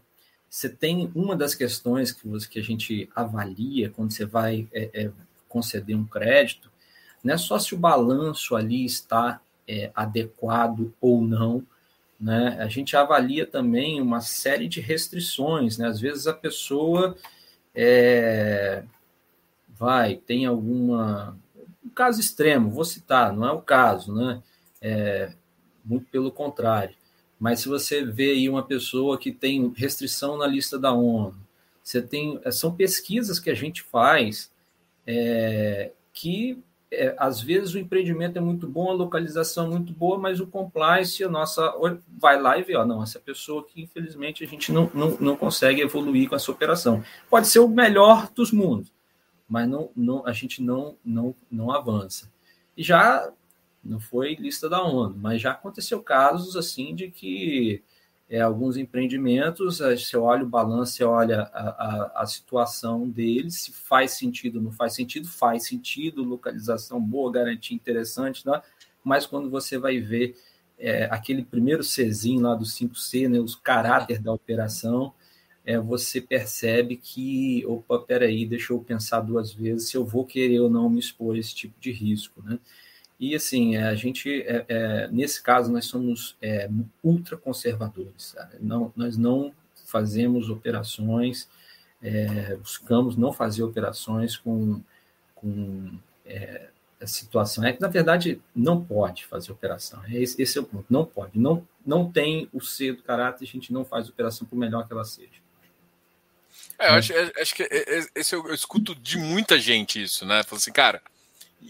você 0.48 0.68
tem 0.68 1.10
uma 1.14 1.34
das 1.34 1.54
questões 1.54 2.12
que, 2.12 2.26
você, 2.28 2.48
que 2.48 2.58
a 2.58 2.62
gente 2.62 3.10
avalia 3.14 3.90
quando 3.90 4.12
você 4.12 4.24
vai 4.24 4.68
é, 4.72 4.90
é, 4.92 5.10
conceder 5.48 5.96
um 5.96 6.04
crédito, 6.04 6.70
não 7.22 7.34
é 7.34 7.38
só 7.38 7.58
se 7.58 7.74
o 7.74 7.78
balanço 7.78 8.56
ali 8.56 8.84
está 8.84 9.40
adequado 9.94 10.92
ou 11.00 11.22
não, 11.22 11.64
né? 12.22 12.56
A 12.60 12.68
gente 12.68 12.96
avalia 12.96 13.44
também 13.44 14.00
uma 14.00 14.20
série 14.20 14.68
de 14.68 14.80
restrições, 14.80 15.76
né? 15.76 15.88
Às 15.88 15.98
vezes 15.98 16.28
a 16.28 16.32
pessoa 16.32 17.16
é, 17.74 18.84
vai, 19.68 20.14
tem 20.14 20.46
alguma. 20.46 21.36
Um 21.84 21.88
caso 21.88 22.20
extremo, 22.20 22.70
vou 22.70 22.84
citar, 22.84 23.32
não 23.32 23.44
é 23.44 23.50
o 23.50 23.60
caso, 23.60 24.14
né? 24.14 24.40
É, 24.80 25.32
muito 25.84 26.06
pelo 26.12 26.30
contrário. 26.30 26.94
Mas 27.40 27.58
se 27.58 27.68
você 27.68 28.04
vê 28.04 28.30
aí 28.30 28.48
uma 28.48 28.62
pessoa 28.62 29.18
que 29.18 29.32
tem 29.32 29.72
restrição 29.76 30.38
na 30.38 30.46
lista 30.46 30.78
da 30.78 30.92
ONU, 30.92 31.34
você 31.82 32.00
tem. 32.00 32.40
São 32.52 32.72
pesquisas 32.72 33.40
que 33.40 33.50
a 33.50 33.54
gente 33.54 33.82
faz 33.82 34.48
é, 35.04 35.90
que 36.12 36.62
é, 36.92 37.14
às 37.18 37.40
vezes 37.40 37.72
o 37.72 37.78
empreendimento 37.78 38.36
é 38.36 38.40
muito 38.40 38.66
bom, 38.66 38.90
a 38.90 38.94
localização 38.94 39.66
é 39.66 39.70
muito 39.70 39.94
boa, 39.94 40.18
mas 40.18 40.40
o 40.40 40.46
compliance, 40.46 41.24
a 41.24 41.28
nossa 41.28 41.74
vai 42.18 42.38
lá 42.38 42.58
e 42.58 42.62
vê, 42.62 42.76
ó, 42.76 42.84
não, 42.84 43.02
essa 43.02 43.18
pessoa 43.18 43.64
que 43.64 43.80
infelizmente 43.80 44.44
a 44.44 44.46
gente 44.46 44.70
não, 44.70 44.90
não, 44.92 45.16
não 45.18 45.36
consegue 45.36 45.80
evoluir 45.80 46.28
com 46.28 46.36
essa 46.36 46.52
operação. 46.52 47.02
Pode 47.30 47.48
ser 47.48 47.60
o 47.60 47.68
melhor 47.68 48.30
dos 48.34 48.52
mundos, 48.52 48.92
mas 49.48 49.66
não, 49.66 49.90
não, 49.96 50.26
a 50.26 50.32
gente 50.32 50.62
não, 50.62 50.94
não, 51.02 51.34
não 51.50 51.72
avança. 51.72 52.30
E 52.76 52.82
já 52.82 53.32
não 53.82 53.98
foi 53.98 54.34
lista 54.34 54.68
da 54.68 54.82
ONU, 54.82 55.16
mas 55.16 55.40
já 55.40 55.52
aconteceu 55.52 56.02
casos 56.02 56.56
assim 56.56 56.94
de 56.94 57.10
que 57.10 57.82
é, 58.32 58.40
alguns 58.40 58.78
empreendimentos, 58.78 59.80
você 59.80 60.16
olha 60.16 60.42
o 60.42 60.48
balanço, 60.48 60.92
você 60.92 61.04
olha 61.04 61.42
a, 61.52 61.68
a, 61.68 62.22
a, 62.22 62.26
situação 62.26 63.06
deles, 63.06 63.56
se 63.56 63.72
faz 63.72 64.12
sentido 64.12 64.58
não 64.58 64.72
faz 64.72 64.94
sentido, 64.94 65.28
faz 65.28 65.66
sentido, 65.66 66.24
localização 66.24 66.98
boa, 66.98 67.30
garantia 67.30 67.76
interessante, 67.76 68.46
né? 68.46 68.62
mas 69.04 69.26
quando 69.26 69.50
você 69.50 69.76
vai 69.76 70.00
ver 70.00 70.34
é, 70.78 71.04
aquele 71.10 71.42
primeiro 71.44 71.82
Czinho 71.82 72.40
lá 72.40 72.54
do 72.54 72.64
5C, 72.64 73.28
né, 73.28 73.38
os 73.38 73.54
caráter 73.54 74.18
da 74.18 74.32
operação, 74.32 75.12
é, 75.62 75.78
você 75.78 76.18
percebe 76.18 76.96
que, 76.96 77.62
opa, 77.66 77.98
peraí, 77.98 78.46
deixa 78.46 78.72
eu 78.72 78.80
pensar 78.80 79.20
duas 79.20 79.52
vezes 79.52 79.90
se 79.90 79.96
eu 79.98 80.06
vou 80.06 80.24
querer 80.24 80.60
ou 80.60 80.70
não 80.70 80.88
me 80.88 80.98
expor 80.98 81.36
a 81.36 81.38
esse 81.38 81.54
tipo 81.54 81.78
de 81.78 81.92
risco, 81.92 82.42
né? 82.42 82.58
E 83.22 83.36
assim, 83.36 83.76
a 83.76 83.94
gente, 83.94 84.42
é, 84.42 84.64
é, 84.68 85.06
nesse 85.06 85.40
caso, 85.40 85.70
nós 85.70 85.84
somos 85.84 86.36
é, 86.42 86.68
ultra 87.04 87.36
conservadores. 87.36 88.34
Não, 88.58 88.92
nós 88.96 89.16
não 89.16 89.54
fazemos 89.86 90.50
operações, 90.50 91.48
é, 92.02 92.56
buscamos 92.56 93.16
não 93.16 93.32
fazer 93.32 93.62
operações 93.62 94.36
com, 94.36 94.82
com 95.36 95.96
é, 96.26 96.70
a 97.00 97.06
situação. 97.06 97.62
É 97.62 97.72
que, 97.72 97.80
na 97.80 97.86
verdade, 97.86 98.42
não 98.52 98.84
pode 98.84 99.24
fazer 99.24 99.52
operação. 99.52 100.02
É 100.06 100.20
esse, 100.20 100.42
esse, 100.42 100.58
é 100.58 100.60
o 100.60 100.64
ponto. 100.64 100.86
Não 100.90 101.04
pode. 101.04 101.38
Não, 101.38 101.64
não 101.86 102.10
tem 102.10 102.48
o 102.52 102.60
ser 102.60 102.96
do 102.96 103.04
caráter, 103.04 103.44
a 103.44 103.46
gente 103.46 103.72
não 103.72 103.84
faz 103.84 104.08
operação 104.08 104.48
por 104.48 104.56
melhor 104.56 104.84
que 104.84 104.92
ela 104.92 105.04
seja. 105.04 105.40
É, 106.76 106.88
eu 106.88 106.94
acho, 106.94 107.12
acho 107.40 107.54
que 107.54 107.68
esse 108.16 108.34
eu, 108.34 108.44
eu, 108.48 108.52
escuto 108.52 108.96
de 108.96 109.16
muita 109.16 109.60
gente 109.60 110.02
isso, 110.02 110.26
né? 110.26 110.42
Falando 110.42 110.60
assim, 110.60 110.72
cara, 110.72 111.00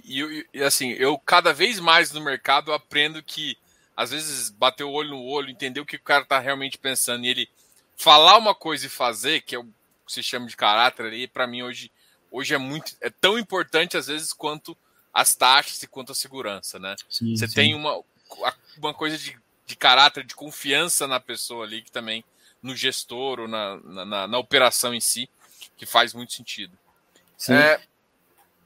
e, 0.04 0.46
e, 0.54 0.62
assim, 0.62 0.90
eu 0.92 1.18
cada 1.18 1.52
vez 1.52 1.78
mais 1.78 2.12
no 2.12 2.20
mercado 2.20 2.72
aprendo 2.72 3.22
que 3.22 3.56
às 3.96 4.10
vezes 4.10 4.50
bater 4.50 4.84
o 4.84 4.90
olho 4.90 5.10
no 5.10 5.22
olho, 5.22 5.50
entender 5.50 5.80
o 5.80 5.86
que 5.86 5.96
o 5.96 6.00
cara 6.00 6.24
tá 6.24 6.38
realmente 6.38 6.78
pensando 6.78 7.24
e 7.24 7.28
ele 7.28 7.48
falar 7.96 8.38
uma 8.38 8.54
coisa 8.54 8.86
e 8.86 8.88
fazer, 8.88 9.42
que 9.42 9.54
é 9.54 9.58
o 9.58 9.64
que 9.64 9.72
se 10.12 10.22
chama 10.22 10.46
de 10.46 10.56
caráter 10.56 11.06
ali, 11.06 11.28
para 11.28 11.46
mim 11.46 11.62
hoje, 11.62 11.90
hoje 12.30 12.54
é 12.54 12.58
muito 12.58 12.96
é 13.00 13.10
tão 13.10 13.38
importante 13.38 13.96
às 13.96 14.06
vezes 14.06 14.32
quanto 14.32 14.76
as 15.12 15.34
taxas 15.34 15.82
e 15.82 15.86
quanto 15.86 16.12
a 16.12 16.14
segurança, 16.14 16.78
né? 16.78 16.96
Sim, 17.08 17.36
Você 17.36 17.46
sim. 17.46 17.54
tem 17.54 17.74
uma, 17.74 18.02
uma 18.78 18.94
coisa 18.94 19.18
de, 19.18 19.38
de 19.66 19.76
caráter, 19.76 20.24
de 20.24 20.34
confiança 20.34 21.06
na 21.06 21.20
pessoa 21.20 21.66
ali, 21.66 21.82
que 21.82 21.92
também 21.92 22.24
no 22.62 22.74
gestor 22.74 23.40
ou 23.40 23.48
na, 23.48 23.76
na, 23.82 24.26
na 24.26 24.38
operação 24.38 24.94
em 24.94 25.00
si, 25.00 25.28
que 25.76 25.84
faz 25.84 26.14
muito 26.14 26.32
sentido. 26.32 26.78
Sim. 27.36 27.54
É, 27.54 27.82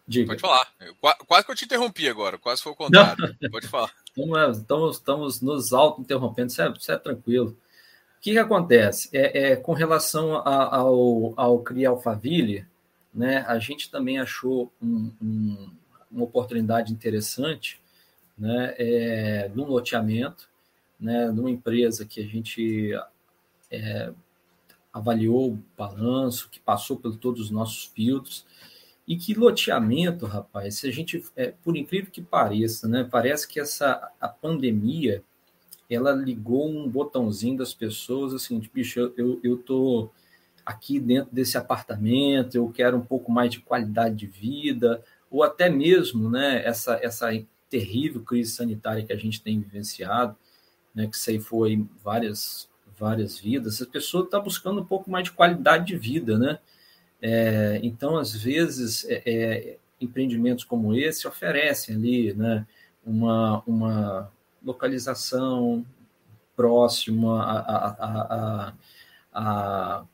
Diga. 0.07 0.29
Pode 0.29 0.41
falar. 0.41 0.69
Eu, 0.81 0.95
quase 1.27 1.45
que 1.45 1.51
eu 1.51 1.57
te 1.57 1.65
interrompi 1.65 2.09
agora, 2.09 2.39
quase 2.39 2.63
foi 2.63 2.73
o 2.73 2.77
contrário. 2.77 3.37
Não. 3.41 3.51
Pode 3.51 3.67
falar. 3.67 3.93
Estamos, 4.09 4.59
estamos, 4.59 4.97
estamos 4.97 5.41
nos 5.41 5.73
auto-interrompendo, 5.73 6.51
isso, 6.51 6.63
é, 6.63 6.71
isso 6.71 6.93
é 6.93 6.97
tranquilo. 6.97 7.57
O 8.19 8.21
que, 8.21 8.33
que 8.33 8.39
acontece? 8.39 9.09
É, 9.13 9.53
é 9.53 9.57
com 9.57 9.73
relação 9.73 10.37
a, 10.37 10.77
ao, 10.77 11.35
ao 11.37 11.59
CRI 11.61 11.87
Alphaville, 11.87 12.67
né, 13.13 13.45
a 13.49 13.59
gente 13.59 13.91
também 13.91 14.19
achou 14.19 14.71
um, 14.81 15.11
um, 15.23 15.71
uma 16.11 16.25
oportunidade 16.25 16.93
interessante 16.93 17.81
né, 18.37 18.75
é, 18.79 19.51
num 19.55 19.65
loteamento, 19.65 20.49
né, 21.01 21.31
numa 21.31 21.51
empresa 21.51 22.05
que 22.05 22.21
a 22.21 22.27
gente 22.27 22.93
é, 23.71 24.13
avaliou 24.93 25.53
o 25.53 25.63
balanço, 25.77 26.49
que 26.51 26.61
passou 26.61 26.97
por 26.97 27.17
todos 27.17 27.41
os 27.41 27.51
nossos 27.51 27.85
filtros, 27.87 28.45
e 29.07 29.17
que 29.17 29.35
loteamento, 29.35 30.27
rapaz, 30.27 30.77
se 30.77 30.89
a 30.89 30.93
gente, 30.93 31.23
é, 31.37 31.53
por 31.63 31.77
incrível 31.77 32.11
que 32.11 32.21
pareça, 32.21 32.89
né, 32.89 33.07
parece 33.09 33.47
que 33.47 33.61
essa 33.61 34.11
a 34.21 34.29
pandemia 34.29 35.23
ela 35.89 36.11
ligou 36.13 36.69
um 36.69 36.89
botãozinho 36.89 37.57
das 37.57 37.73
pessoas 37.73 38.35
assim, 38.35 38.59
de, 38.59 38.69
bicho, 38.69 39.13
eu, 39.17 39.39
eu 39.45 39.57
tô 39.59 40.11
aqui 40.65 40.99
dentro 40.99 41.33
desse 41.33 41.57
apartamento, 41.57 42.57
eu 42.57 42.69
quero 42.71 42.97
um 42.97 43.05
pouco 43.05 43.31
mais 43.31 43.51
de 43.51 43.61
qualidade 43.61 44.17
de 44.17 44.27
vida, 44.27 45.01
ou 45.31 45.45
até 45.45 45.71
mesmo, 45.71 46.29
né, 46.29 46.65
essa 46.65 46.99
essa 47.01 47.29
terrível 47.71 48.23
crise 48.23 48.53
sanitária 48.53 49.05
que 49.05 49.13
a 49.13 49.17
gente 49.17 49.41
tem 49.43 49.61
vivenciado, 49.61 50.37
né, 50.95 51.09
que 51.09 51.31
aí 51.31 51.39
foi 51.39 51.87
várias 52.03 52.69
várias 52.99 53.39
vidas, 53.39 53.81
a 53.83 53.87
pessoa 53.87 54.25
está 54.25 54.41
buscando 54.41 54.81
um 54.81 54.85
pouco 54.85 55.11
mais 55.11 55.25
de 55.25 55.33
qualidade 55.33 55.87
de 55.87 55.97
vida, 55.99 56.39
né? 56.39 56.59
É, 57.29 57.81
então, 57.83 58.17
às 58.17 58.37
vezes, 58.37 59.05
é, 59.09 59.21
é, 59.27 59.79
empreendimentos 60.01 60.63
como 60.63 60.95
esse 60.95 61.27
oferecem 61.27 61.97
ali 61.97 62.33
né, 62.33 62.65
uma, 63.05 63.65
uma 63.67 64.33
localização 64.65 65.85
próxima 66.55 67.43
a, 67.43 67.59
a, 67.59 67.97
a, 67.99 68.75
a, 69.35 70.05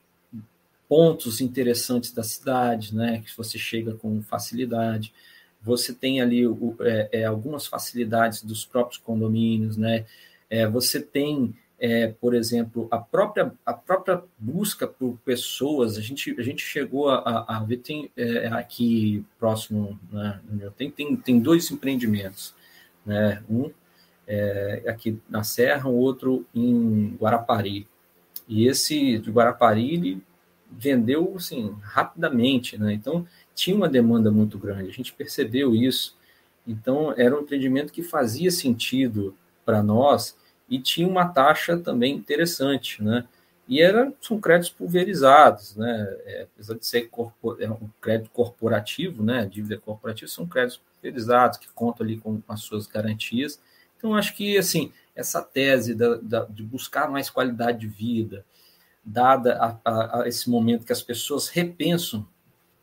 pontos 0.89 1.39
interessantes 1.39 2.11
da 2.11 2.23
cidade, 2.23 2.95
né, 2.95 3.21
que 3.23 3.37
você 3.37 3.59
chega 3.59 3.93
com 3.93 4.23
facilidade. 4.23 5.13
Você 5.61 5.93
tem 5.93 6.19
ali 6.19 6.41
é, 6.81 7.21
é 7.21 7.25
algumas 7.25 7.67
facilidades 7.67 8.41
dos 8.41 8.65
próprios 8.65 8.97
condomínios, 8.97 9.77
né? 9.77 10.05
É, 10.49 10.67
você 10.67 10.99
tem 10.99 11.55
é, 11.83 12.07
por 12.07 12.33
exemplo, 12.33 12.87
a 12.89 12.97
própria, 12.97 13.51
a 13.65 13.73
própria 13.73 14.23
busca 14.39 14.87
por 14.87 15.17
pessoas, 15.25 15.97
a 15.97 16.01
gente, 16.01 16.33
a 16.39 16.41
gente 16.41 16.63
chegou 16.63 17.09
a, 17.09 17.43
a 17.45 17.59
ver, 17.59 17.79
tem 17.79 18.09
é, 18.15 18.47
aqui 18.47 19.25
próximo, 19.37 19.99
né, 20.09 20.39
tem, 20.77 20.89
tem, 20.89 21.13
tem 21.17 21.39
dois 21.41 21.69
empreendimentos, 21.71 22.55
né, 23.05 23.43
um 23.49 23.69
é, 24.25 24.83
aqui 24.87 25.19
na 25.29 25.43
Serra, 25.43 25.89
o 25.89 25.97
outro 25.97 26.45
em 26.55 27.17
Guarapari, 27.19 27.85
e 28.47 28.65
esse 28.65 29.17
de 29.17 29.29
Guarapari, 29.29 29.93
ele 29.93 30.23
vendeu, 30.71 31.33
assim, 31.35 31.75
rapidamente, 31.81 32.77
né, 32.77 32.93
então 32.93 33.27
tinha 33.53 33.75
uma 33.75 33.89
demanda 33.89 34.31
muito 34.31 34.57
grande, 34.57 34.87
a 34.87 34.93
gente 34.93 35.11
percebeu 35.11 35.75
isso, 35.75 36.15
então 36.65 37.13
era 37.17 37.37
um 37.37 37.41
empreendimento 37.41 37.91
que 37.91 38.01
fazia 38.01 38.49
sentido 38.51 39.35
para 39.65 39.83
nós, 39.83 40.41
e 40.73 40.79
tinha 40.79 41.07
uma 41.07 41.27
taxa 41.27 41.77
também 41.77 42.15
interessante, 42.15 43.03
né? 43.03 43.27
E 43.67 43.79
era, 43.79 44.11
são 44.19 44.39
créditos 44.39 44.71
pulverizados, 44.71 45.75
né? 45.75 46.17
É, 46.25 46.47
apesar 46.51 46.73
de 46.73 46.83
ser 46.83 47.03
corpor, 47.09 47.57
é 47.61 47.69
um 47.69 47.89
crédito 48.01 48.31
corporativo, 48.31 49.23
né? 49.23 49.45
Dívida 49.45 49.77
corporativa, 49.77 50.31
são 50.31 50.47
créditos 50.47 50.81
pulverizados 50.95 51.59
que 51.59 51.69
contam 51.69 52.03
ali 52.03 52.17
com 52.17 52.41
as 52.47 52.61
suas 52.61 52.87
garantias. 52.87 53.61
Então, 53.95 54.15
acho 54.15 54.35
que, 54.35 54.57
assim, 54.57 54.91
essa 55.15 55.43
tese 55.43 55.93
da, 55.93 56.15
da, 56.15 56.45
de 56.45 56.63
buscar 56.63 57.07
mais 57.07 57.29
qualidade 57.29 57.77
de 57.77 57.87
vida, 57.87 58.43
dada 59.05 59.59
a, 59.61 59.77
a, 59.85 60.21
a 60.23 60.27
esse 60.27 60.49
momento 60.49 60.87
que 60.87 60.91
as 60.91 61.03
pessoas 61.03 61.49
repensam, 61.49 62.27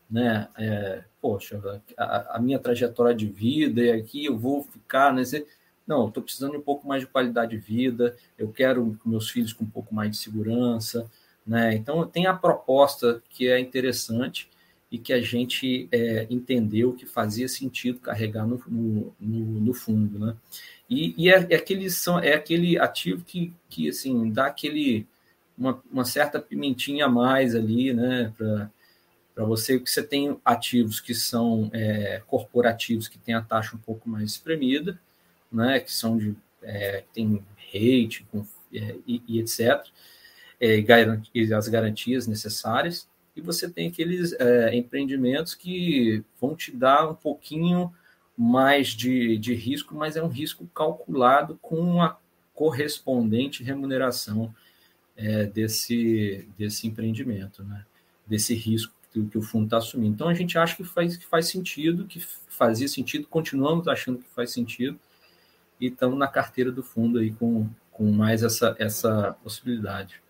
né? 0.09 0.47
É, 0.57 1.03
poxa, 1.21 1.81
a, 1.97 2.37
a, 2.37 2.39
minha 2.39 2.57
trajetória 2.57 3.13
de 3.13 3.27
vida 3.27 3.81
e 3.81 3.91
aqui 3.91 4.25
eu 4.25 4.37
vou 4.37 4.63
ficar 4.63 5.13
nesse 5.13 5.45
não, 5.91 6.07
estou 6.07 6.23
precisando 6.23 6.51
de 6.51 6.57
um 6.57 6.61
pouco 6.61 6.87
mais 6.87 7.01
de 7.01 7.07
qualidade 7.07 7.51
de 7.51 7.57
vida, 7.57 8.15
eu 8.37 8.49
quero 8.49 8.97
meus 9.05 9.29
filhos 9.29 9.51
com 9.51 9.65
um 9.65 9.69
pouco 9.69 9.93
mais 9.93 10.11
de 10.11 10.17
segurança. 10.17 11.09
Né? 11.45 11.75
Então, 11.75 12.07
tem 12.07 12.27
a 12.27 12.33
proposta 12.33 13.21
que 13.29 13.49
é 13.49 13.59
interessante 13.59 14.49
e 14.89 14.97
que 14.97 15.11
a 15.11 15.21
gente 15.21 15.89
é, 15.91 16.27
entendeu 16.29 16.93
que 16.93 17.05
fazia 17.05 17.47
sentido 17.47 17.99
carregar 17.99 18.45
no, 18.45 18.61
no, 18.67 19.13
no, 19.19 19.59
no 19.59 19.73
fundo. 19.73 20.17
Né? 20.17 20.35
E, 20.89 21.13
e 21.17 21.29
é, 21.29 21.47
é, 21.49 21.55
aquele, 21.55 21.87
é 22.23 22.33
aquele 22.33 22.79
ativo 22.79 23.23
que, 23.25 23.53
que 23.69 23.89
assim, 23.89 24.31
dá 24.31 24.47
aquele, 24.47 25.05
uma, 25.57 25.81
uma 25.91 26.05
certa 26.05 26.39
pimentinha 26.39 27.05
a 27.05 27.09
mais 27.09 27.53
ali 27.53 27.93
né? 27.93 28.33
para 28.37 29.45
você, 29.45 29.77
que 29.77 29.89
você 29.89 30.03
tem 30.03 30.37
ativos 30.45 31.01
que 31.01 31.13
são 31.13 31.69
é, 31.73 32.21
corporativos, 32.27 33.09
que 33.09 33.17
tem 33.17 33.35
a 33.35 33.41
taxa 33.41 33.75
um 33.75 33.79
pouco 33.79 34.09
mais 34.09 34.31
espremida, 34.31 34.97
né, 35.51 35.79
que 35.79 35.91
são 35.91 36.17
de 36.17 36.35
é, 36.61 37.03
tem 37.13 37.43
rate 37.73 38.25
com, 38.31 38.45
é, 38.73 38.95
e, 39.07 39.21
e, 39.27 39.39
etc, 39.39 39.85
é, 40.59 40.83
as 41.55 41.67
garantias 41.67 42.27
necessárias, 42.27 43.09
e 43.35 43.41
você 43.41 43.69
tem 43.69 43.87
aqueles 43.87 44.33
é, 44.33 44.75
empreendimentos 44.75 45.55
que 45.55 46.23
vão 46.39 46.55
te 46.55 46.71
dar 46.71 47.09
um 47.09 47.15
pouquinho 47.15 47.91
mais 48.37 48.89
de, 48.89 49.37
de 49.37 49.53
risco, 49.53 49.95
mas 49.95 50.15
é 50.15 50.23
um 50.23 50.27
risco 50.27 50.67
calculado 50.73 51.57
com 51.61 52.01
a 52.01 52.17
correspondente 52.53 53.63
remuneração 53.63 54.53
é, 55.15 55.45
desse, 55.45 56.47
desse 56.57 56.87
empreendimento, 56.87 57.63
né? 57.63 57.85
desse 58.25 58.53
risco 58.53 58.93
que, 59.11 59.25
que 59.25 59.37
o 59.37 59.41
fundo 59.41 59.65
está 59.65 59.77
assumindo. 59.77 60.13
Então 60.13 60.27
a 60.27 60.33
gente 60.33 60.57
acha 60.57 60.75
que 60.75 60.83
faz, 60.83 61.17
que 61.17 61.25
faz 61.25 61.47
sentido, 61.47 62.05
que 62.05 62.19
fazia 62.19 62.87
sentido, 62.87 63.27
continuamos 63.27 63.87
achando 63.87 64.19
que 64.19 64.29
faz 64.29 64.51
sentido, 64.51 64.99
e 65.81 65.87
estamos 65.87 66.17
na 66.17 66.27
carteira 66.27 66.71
do 66.71 66.83
fundo 66.83 67.17
aí 67.17 67.33
com, 67.33 67.67
com 67.91 68.11
mais 68.11 68.43
essa, 68.43 68.75
essa 68.77 69.35
possibilidade. 69.43 70.21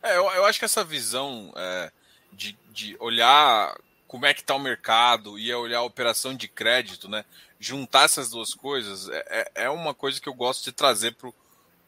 É, 0.00 0.16
eu, 0.16 0.24
eu 0.30 0.46
acho 0.46 0.58
que 0.58 0.64
essa 0.64 0.84
visão 0.84 1.52
é, 1.56 1.90
de, 2.32 2.56
de 2.70 2.96
olhar 3.00 3.76
como 4.06 4.24
é 4.24 4.32
que 4.32 4.40
está 4.40 4.54
o 4.54 4.60
mercado 4.60 5.38
e 5.38 5.52
olhar 5.52 5.80
a 5.80 5.82
operação 5.82 6.34
de 6.34 6.48
crédito, 6.48 7.08
né? 7.08 7.24
Juntar 7.60 8.04
essas 8.04 8.30
duas 8.30 8.54
coisas 8.54 9.08
é, 9.08 9.24
é, 9.28 9.64
é 9.64 9.70
uma 9.70 9.92
coisa 9.92 10.20
que 10.20 10.28
eu 10.28 10.34
gosto 10.34 10.64
de 10.64 10.72
trazer 10.72 11.14
para 11.16 11.30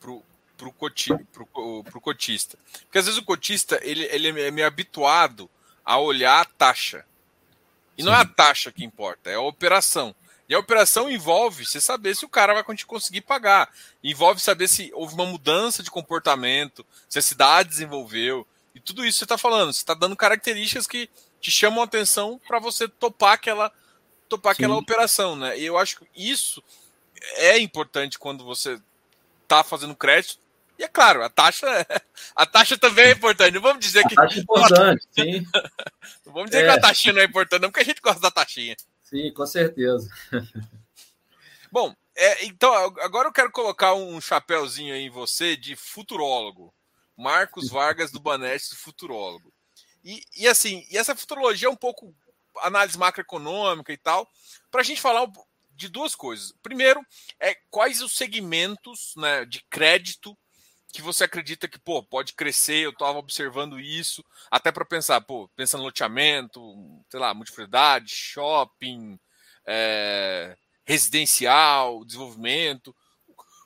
pro, 0.01 0.23
pro, 0.57 0.73
coti, 0.73 1.11
pro, 1.33 1.47
pro 1.85 2.01
cotista. 2.01 2.59
Porque 2.83 2.99
às 2.99 3.07
vezes 3.07 3.19
o 3.19 3.25
cotista 3.25 3.81
ele, 3.83 4.05
ele 4.07 4.29
é 4.41 4.51
meio 4.51 4.67
habituado 4.67 5.49
a 5.85 5.99
olhar 5.99 6.41
a 6.41 6.45
taxa. 6.45 7.07
E 7.97 8.03
Sim. 8.03 8.09
não 8.09 8.15
é 8.15 8.21
a 8.21 8.27
taxa 8.27 8.73
que 8.73 8.85
importa, 8.85 9.31
é 9.31 9.35
a 9.35 9.41
operação. 9.41 10.15
E 10.51 10.55
a 10.55 10.59
operação 10.59 11.09
envolve 11.09 11.65
você 11.65 11.81
saber 11.81 12.17
se 12.17 12.25
o 12.25 12.29
cara 12.29 12.53
vai 12.53 12.65
conseguir 12.85 13.21
pagar. 13.21 13.73
Envolve 14.03 14.41
saber 14.41 14.67
se 14.67 14.91
houve 14.93 15.15
uma 15.15 15.25
mudança 15.25 15.81
de 15.81 15.93
comportamento, 15.93 16.85
se 17.09 17.21
a 17.21 17.23
cidade 17.23 17.69
desenvolveu. 17.69 18.45
E 18.75 18.81
tudo 18.81 19.07
isso 19.07 19.19
você 19.19 19.25
está 19.27 19.39
falando. 19.39 19.73
Você 19.73 19.79
está 19.79 19.95
dando 19.95 20.17
características 20.17 20.89
que 20.89 21.09
te 21.41 21.53
chamam 21.53 21.83
a 21.83 21.85
atenção 21.85 22.41
para 22.49 22.59
você 22.59 22.89
topar 22.89 23.35
aquela, 23.35 23.71
topar 24.29 24.51
aquela 24.51 24.75
operação. 24.75 25.37
Né? 25.37 25.57
E 25.57 25.65
eu 25.65 25.79
acho 25.79 26.01
que 26.01 26.07
isso 26.17 26.61
é 27.37 27.57
importante 27.61 28.19
quando 28.19 28.45
você 28.45 28.77
está 29.45 29.63
fazendo 29.63 29.95
crédito. 29.95 30.41
E 30.77 30.83
é 30.83 30.89
claro, 30.89 31.23
a 31.23 31.31
taxa, 31.31 31.69
a 32.35 32.45
taxa 32.45 32.77
também 32.77 33.05
é 33.05 33.13
importante. 33.13 33.55
Não 33.55 33.63
vamos 33.63 33.87
dizer 33.87 34.03
que. 34.09 34.19
A 34.19 34.23
taxa 34.23 34.39
é 34.39 34.43
importante, 34.43 35.07
sim. 35.13 35.47
Não 36.27 36.33
vamos 36.33 36.51
dizer 36.51 36.65
é. 36.65 36.67
que 36.67 36.79
a 36.79 36.81
taxinha 36.81 37.13
não 37.13 37.21
é 37.21 37.25
importante, 37.25 37.63
não, 37.63 37.71
porque 37.71 37.83
a 37.83 37.85
gente 37.85 38.01
gosta 38.01 38.21
da 38.21 38.31
taxinha. 38.31 38.77
Sim, 39.11 39.33
com 39.33 39.45
certeza. 39.45 40.09
Bom, 41.71 41.93
é, 42.17 42.45
então 42.45 42.73
agora 42.73 43.29
eu 43.29 43.33
quero 43.33 43.51
colocar 43.51 43.93
um 43.95 44.21
chapéuzinho 44.21 44.95
aí 44.95 45.03
em 45.03 45.11
você 45.11 45.57
de 45.57 45.75
futurólogo. 45.75 46.73
Marcos 47.17 47.69
Vargas 47.69 48.13
do 48.13 48.21
Banete, 48.21 48.77
futurólogo. 48.77 49.53
E, 50.05 50.23
e 50.37 50.47
assim, 50.47 50.87
e 50.89 50.97
essa 50.97 51.15
futurologia 51.17 51.67
é 51.67 51.71
um 51.71 51.77
pouco 51.77 52.15
análise 52.63 52.97
macroeconômica 52.97 53.93
e 53.93 53.97
tal, 53.97 54.29
para 54.71 54.81
a 54.81 54.85
gente 54.85 55.01
falar 55.01 55.29
de 55.73 55.89
duas 55.89 56.15
coisas. 56.15 56.53
Primeiro, 56.63 57.05
é 57.41 57.55
quais 57.69 58.01
os 58.01 58.17
segmentos 58.17 59.15
né, 59.17 59.45
de 59.45 59.63
crédito 59.69 60.39
que 60.93 61.03
você 61.03 61.25
acredita 61.25 61.69
que 61.69 61.79
pô, 61.79 62.03
pode 62.03 62.33
crescer, 62.33 62.85
eu 62.85 62.91
estava 62.91 63.19
observando 63.19 63.79
isso, 63.79 64.25
até 64.51 64.73
para 64.73 64.85
pensar, 64.85 65.21
pô, 65.21 65.49
pensando 65.57 65.81
no 65.81 65.87
loteamento, 65.87 66.61
sei 67.09 67.21
lá, 67.21 67.33
multiplicidade, 67.33 68.11
shopping, 68.11 69.19
é, 69.67 70.57
residencial, 70.85 72.05
desenvolvimento. 72.05 72.95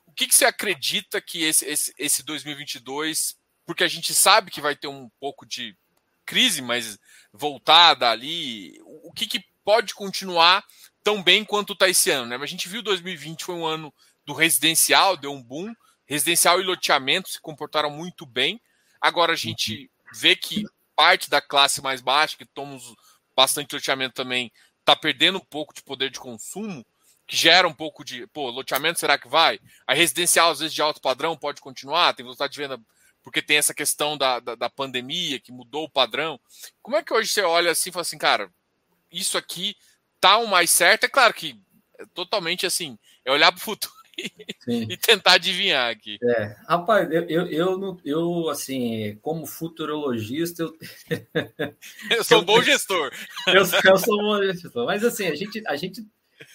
O 0.06 0.12
que, 0.12 0.26
que 0.28 0.34
você 0.34 0.44
acredita 0.44 1.20
que 1.20 1.42
esse, 1.42 1.64
esse, 1.64 1.94
esse 1.98 2.22
2022, 2.22 3.36
porque 3.66 3.82
a 3.82 3.88
gente 3.88 4.14
sabe 4.14 4.50
que 4.50 4.60
vai 4.60 4.76
ter 4.76 4.88
um 4.88 5.08
pouco 5.18 5.46
de 5.46 5.76
crise, 6.24 6.62
mas 6.62 6.98
voltada 7.32 8.10
ali, 8.10 8.78
o 8.84 9.12
que, 9.12 9.26
que 9.26 9.44
pode 9.64 9.94
continuar 9.94 10.64
tão 11.02 11.22
bem 11.22 11.44
quanto 11.44 11.72
está 11.72 11.88
esse 11.88 12.10
ano? 12.10 12.26
Né? 12.26 12.36
A 12.36 12.46
gente 12.46 12.68
viu 12.68 12.82
2020 12.82 13.44
foi 13.44 13.54
um 13.54 13.66
ano 13.66 13.92
do 14.24 14.32
residencial, 14.32 15.16
deu 15.16 15.32
um 15.32 15.42
boom, 15.42 15.74
Residencial 16.06 16.60
e 16.60 16.64
loteamento 16.64 17.28
se 17.28 17.40
comportaram 17.40 17.90
muito 17.90 18.26
bem. 18.26 18.60
Agora 19.00 19.32
a 19.32 19.36
gente 19.36 19.82
uhum. 19.82 20.10
vê 20.12 20.36
que 20.36 20.64
parte 20.94 21.28
da 21.28 21.40
classe 21.40 21.82
mais 21.82 22.00
baixa, 22.00 22.36
que 22.36 22.44
toma 22.44 22.78
bastante 23.34 23.74
loteamento 23.74 24.14
também, 24.14 24.52
está 24.80 24.94
perdendo 24.94 25.38
um 25.38 25.44
pouco 25.44 25.74
de 25.74 25.82
poder 25.82 26.10
de 26.10 26.20
consumo, 26.20 26.84
que 27.26 27.36
gera 27.36 27.66
um 27.66 27.72
pouco 27.72 28.04
de, 28.04 28.26
pô, 28.28 28.50
loteamento 28.50 29.00
será 29.00 29.18
que 29.18 29.28
vai? 29.28 29.58
A 29.86 29.94
residencial, 29.94 30.50
às 30.50 30.60
vezes, 30.60 30.74
de 30.74 30.82
alto 30.82 31.00
padrão 31.00 31.36
pode 31.36 31.60
continuar, 31.60 32.14
tem 32.14 32.24
vontade 32.24 32.52
de 32.52 32.60
venda, 32.60 32.78
porque 33.22 33.40
tem 33.40 33.56
essa 33.56 33.72
questão 33.72 34.16
da, 34.16 34.38
da, 34.40 34.54
da, 34.54 34.70
pandemia 34.70 35.40
que 35.40 35.50
mudou 35.50 35.84
o 35.84 35.90
padrão. 35.90 36.38
Como 36.82 36.96
é 36.96 37.02
que 37.02 37.12
hoje 37.12 37.30
você 37.30 37.42
olha 37.42 37.70
assim 37.70 37.88
e 37.88 37.92
fala 37.92 38.02
assim, 38.02 38.18
cara, 38.18 38.52
isso 39.10 39.38
aqui 39.38 39.74
tá 40.20 40.36
o 40.36 40.46
mais 40.46 40.70
certo? 40.70 41.04
É 41.04 41.08
claro 41.08 41.32
que 41.32 41.58
é 41.98 42.04
totalmente 42.12 42.66
assim, 42.66 42.98
é 43.24 43.32
olhar 43.32 43.50
para 43.50 43.58
o 43.58 43.62
futuro 43.62 43.93
e 44.66 44.96
tentar 44.96 45.34
adivinhar 45.34 45.90
aqui. 45.90 46.18
É, 46.22 46.56
rapaz, 46.66 47.10
eu, 47.10 47.22
eu, 47.28 47.46
eu, 47.48 48.00
eu 48.04 48.48
assim, 48.48 49.18
como 49.22 49.46
futurologista, 49.46 50.62
eu, 50.62 50.76
eu 52.10 52.24
sou 52.24 52.40
um 52.40 52.44
bom 52.44 52.62
gestor. 52.62 53.12
Eu, 53.46 53.62
eu 53.62 53.98
sou 53.98 54.20
um 54.20 54.24
bom 54.24 54.42
gestor. 54.42 54.86
Mas 54.86 55.04
assim, 55.04 55.26
a 55.26 55.34
gente, 55.34 55.62
a 55.66 55.76
gente 55.76 56.06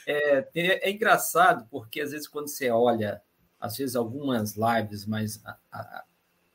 é, 0.08 0.48
é, 0.56 0.90
engraçado 0.90 1.68
porque 1.70 2.02
às 2.02 2.12
vezes 2.12 2.28
quando 2.28 2.48
você 2.48 2.70
olha, 2.70 3.22
às 3.60 3.78
vezes 3.78 3.96
algumas 3.96 4.56
lives, 4.56 5.06
mas 5.06 5.42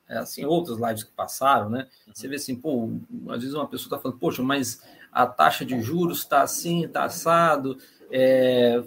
é, 0.08 0.18
assim 0.18 0.44
outras 0.44 0.78
lives 0.78 1.04
que 1.04 1.12
passaram, 1.12 1.70
né? 1.70 1.88
Você 2.12 2.28
vê 2.28 2.36
assim, 2.36 2.56
pô, 2.56 2.90
às 3.28 3.40
vezes 3.40 3.54
uma 3.54 3.68
pessoa 3.68 3.86
está 3.86 3.98
falando, 3.98 4.18
poxa, 4.18 4.42
mas 4.42 4.82
a 5.12 5.26
taxa 5.26 5.64
de 5.64 5.80
juros 5.80 6.18
está 6.18 6.42
assim, 6.42 6.84
está 6.84 7.04
assado. 7.04 7.78
É, 8.10 8.82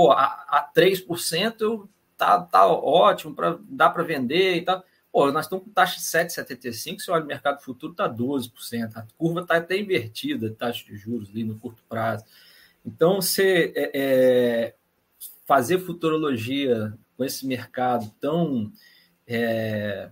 pô, 0.00 0.12
a, 0.12 0.24
a 0.48 0.72
3% 0.74 1.60
eu, 1.60 1.86
tá, 2.16 2.40
tá 2.40 2.66
ótimo, 2.66 3.34
pra, 3.34 3.58
dá 3.68 3.90
para 3.90 4.02
vender 4.02 4.56
e 4.56 4.62
tal. 4.62 4.82
Pô, 5.12 5.30
nós 5.30 5.44
estamos 5.44 5.66
com 5.66 5.70
taxa 5.70 5.96
de 5.96 6.30
7,75, 6.30 7.00
se 7.00 7.10
olha 7.10 7.22
o 7.22 7.26
mercado 7.26 7.60
futuro, 7.60 7.92
está 7.92 8.08
12%. 8.08 8.96
A 8.96 9.06
curva 9.18 9.40
está 9.42 9.58
até 9.58 9.76
invertida, 9.78 10.56
taxa 10.58 10.86
de 10.86 10.96
juros 10.96 11.28
ali 11.28 11.44
no 11.44 11.58
curto 11.58 11.84
prazo. 11.86 12.24
Então, 12.82 13.20
você 13.20 13.74
é, 13.76 13.90
é, 13.92 14.74
fazer 15.44 15.80
futurologia 15.80 16.96
com 17.14 17.22
esse 17.22 17.46
mercado 17.46 18.10
tão 18.18 18.72
é, 19.26 20.08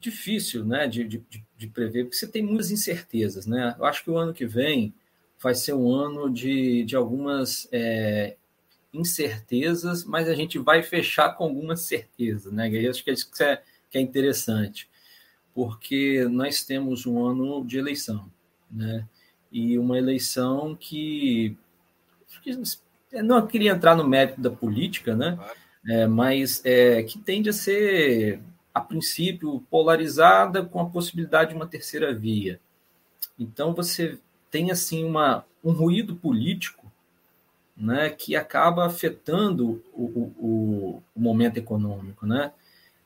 difícil 0.00 0.64
né, 0.64 0.88
de, 0.88 1.04
de, 1.04 1.22
de, 1.58 1.66
prever, 1.66 2.04
porque 2.04 2.16
você 2.16 2.26
tem 2.26 2.42
muitas 2.42 2.70
incertezas. 2.70 3.44
Né? 3.44 3.74
Eu 3.78 3.84
acho 3.84 4.02
que 4.02 4.10
o 4.10 4.16
ano 4.16 4.32
que 4.32 4.46
vem 4.46 4.94
vai 5.38 5.54
ser 5.54 5.74
um 5.74 5.92
ano 5.92 6.30
de, 6.30 6.84
de 6.84 6.96
algumas 6.96 7.68
é, 7.70 8.38
incertezas, 8.94 10.04
mas 10.04 10.28
a 10.28 10.34
gente 10.34 10.58
vai 10.58 10.82
fechar 10.82 11.30
com 11.30 11.44
algumas 11.44 11.80
certezas. 11.80 12.52
Né? 12.52 12.70
E 12.70 12.88
acho 12.88 13.02
que 13.02 13.10
é 13.10 13.12
isso 13.12 13.30
que 13.30 13.42
é, 13.42 13.62
que 13.90 13.98
é 13.98 14.00
interessante, 14.00 14.88
porque 15.54 16.26
nós 16.30 16.64
temos 16.64 17.06
um 17.06 17.24
ano 17.24 17.64
de 17.64 17.78
eleição. 17.78 18.30
Né? 18.70 19.06
E 19.52 19.78
uma 19.78 19.98
eleição 19.98 20.76
que. 20.78 21.56
Não 23.12 23.46
queria 23.46 23.72
entrar 23.72 23.94
no 23.94 24.06
mérito 24.06 24.40
da 24.40 24.50
política, 24.50 25.14
né? 25.14 25.38
É, 25.86 26.06
mas 26.06 26.60
é, 26.64 27.02
que 27.04 27.18
tende 27.18 27.50
a 27.50 27.52
ser 27.52 28.40
a 28.74 28.80
princípio, 28.80 29.64
polarizada 29.70 30.64
com 30.64 30.80
a 30.80 30.90
possibilidade 30.90 31.50
de 31.50 31.56
uma 31.56 31.66
terceira 31.66 32.12
via. 32.12 32.58
Então, 33.38 33.72
você 33.72 34.18
tem 34.50 34.72
assim 34.72 35.04
uma, 35.04 35.46
um 35.62 35.70
ruído 35.70 36.16
político 36.16 36.83
né, 37.76 38.10
que 38.10 38.36
acaba 38.36 38.86
afetando 38.86 39.82
o, 39.92 40.04
o, 40.38 41.02
o 41.14 41.20
momento 41.20 41.56
econômico. 41.56 42.26
Né? 42.26 42.52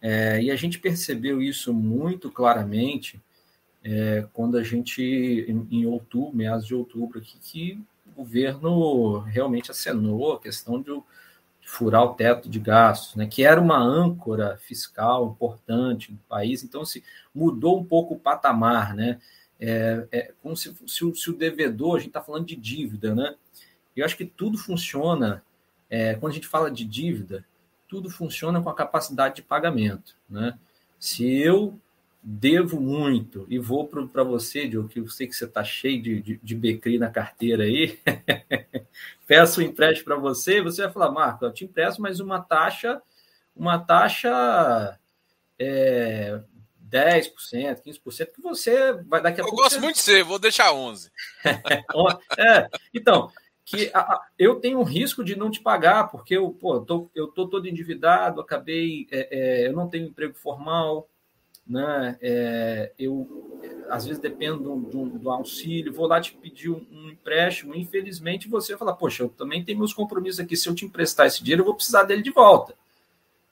É, 0.01 0.43
e 0.43 0.51
a 0.51 0.57
gente 0.57 0.79
percebeu 0.79 1.41
isso 1.43 1.73
muito 1.73 2.31
claramente 2.31 3.21
é, 3.83 4.27
quando 4.33 4.59
a 4.59 4.63
gente, 4.63 5.03
em, 5.03 5.67
em, 5.71 5.87
outubro, 5.87 6.37
meados 6.37 6.67
de 6.67 6.75
outubro, 6.75 7.19
aqui, 7.19 7.39
que 7.41 7.81
o 8.07 8.23
governo 8.23 9.21
realmente 9.21 9.71
acenou 9.71 10.35
a 10.35 10.41
questão 10.41 10.83
de 10.83 10.91
furar 11.63 12.03
o 12.03 12.15
teto 12.15 12.49
de 12.49 12.59
gastos, 12.59 13.15
né, 13.15 13.27
que 13.27 13.45
era 13.45 13.61
uma 13.61 13.79
âncora 13.79 14.57
fiscal 14.57 15.29
importante 15.29 16.13
do 16.13 16.19
país, 16.29 16.65
então 16.65 16.85
se 16.85 17.05
mudou 17.35 17.79
um 17.79 17.85
pouco 17.85 18.15
o 18.15 18.19
patamar, 18.19 18.95
né? 18.95 19.21
É, 19.61 20.07
é 20.13 20.33
como 20.41 20.57
se, 20.57 20.75
se, 20.87 21.15
se 21.15 21.31
o 21.31 21.37
devedor, 21.37 21.97
a 21.97 21.99
gente 21.99 22.09
está 22.09 22.23
falando 22.23 22.47
de 22.47 22.57
dívida, 22.57 23.15
né? 23.15 23.35
Eu 24.01 24.05
acho 24.07 24.17
que 24.17 24.25
tudo 24.25 24.57
funciona, 24.59 25.43
é, 25.91 26.15
quando 26.15 26.33
a 26.33 26.35
gente 26.35 26.47
fala 26.47 26.71
de 26.71 26.85
dívida, 26.85 27.45
tudo 27.89 28.11
funciona 28.11 28.61
com 28.61 28.69
a 28.69 28.75
capacidade 28.75 29.37
de 29.37 29.43
pagamento, 29.43 30.17
né? 30.29 30.59
Se 30.99 31.27
eu 31.27 31.79
devo 32.23 32.81
muito 32.81 33.47
e 33.49 33.59
vou 33.59 33.87
para 33.87 34.25
você, 34.25 34.69
Diogo, 34.69 34.89
que 34.89 35.01
eu 35.01 35.09
sei 35.09 35.27
que 35.27 35.35
você 35.35 35.45
está 35.45 35.65
cheio 35.65 36.03
de, 36.03 36.21
de, 36.21 36.41
de 36.43 36.55
becri 36.55 36.99
na 36.99 37.09
carteira 37.09 37.65
aí, 37.65 37.99
peço 39.27 39.61
um 39.61 39.65
empréstimo 39.65 40.05
para 40.05 40.17
você, 40.17 40.61
você 40.61 40.83
vai 40.83 40.93
falar, 40.93 41.11
Marco, 41.11 41.45
eu 41.45 41.53
te 41.53 41.65
empresto, 41.65 42.03
mas 42.03 42.21
uma 42.21 42.41
taxa, 42.41 43.01
uma 43.57 43.79
taxa 43.79 44.99
é, 45.59 46.41
10%, 46.91 47.83
15%, 47.83 48.33
que 48.35 48.43
você 48.43 48.93
vai 48.93 49.23
daqui 49.23 49.41
a 49.41 49.45
eu 49.45 49.49
pouco. 49.49 49.61
Eu 49.61 49.65
gosto 49.65 49.77
você... 49.77 49.81
muito 49.81 49.97
de 49.97 50.03
ser, 50.03 50.25
vou 50.25 50.39
deixar 50.39 50.73
11%. 50.73 51.11
é, 52.37 52.69
então, 52.93 53.31
que 53.69 53.91
a, 53.93 54.23
eu 54.39 54.55
tenho 54.57 54.81
um 54.81 54.83
risco 54.83 55.23
de 55.23 55.37
não 55.37 55.51
te 55.51 55.61
pagar, 55.61 56.09
porque 56.11 56.35
eu 56.35 56.51
estou 56.51 56.81
tô, 56.87 57.11
eu 57.15 57.27
tô 57.29 57.47
todo 57.47 57.69
endividado, 57.69 58.41
acabei, 58.41 59.07
é, 59.11 59.29
é, 59.31 59.69
eu 59.69 59.75
não 59.75 59.87
tenho 59.87 60.07
emprego 60.07 60.33
formal, 60.35 61.07
né? 61.67 62.17
É, 62.23 62.93
eu 62.99 63.61
às 63.91 64.07
vezes 64.07 64.19
dependo 64.19 64.75
do, 64.79 65.19
do, 65.19 65.31
auxílio, 65.31 65.93
vou 65.93 66.07
lá 66.07 66.19
te 66.19 66.33
pedir 66.33 66.71
um, 66.71 66.87
um, 66.91 67.11
empréstimo, 67.11 67.75
infelizmente 67.75 68.49
você 68.49 68.75
fala, 68.75 68.95
poxa, 68.95 69.23
eu 69.23 69.29
também 69.29 69.63
tenho 69.63 69.79
meus 69.79 69.93
compromissos 69.93 70.41
aqui, 70.41 70.57
se 70.57 70.67
eu 70.67 70.75
te 70.75 70.87
emprestar 70.87 71.27
esse 71.27 71.43
dinheiro, 71.43 71.61
eu 71.61 71.67
vou 71.67 71.75
precisar 71.75 72.05
dele 72.05 72.23
de 72.23 72.31
volta, 72.31 72.75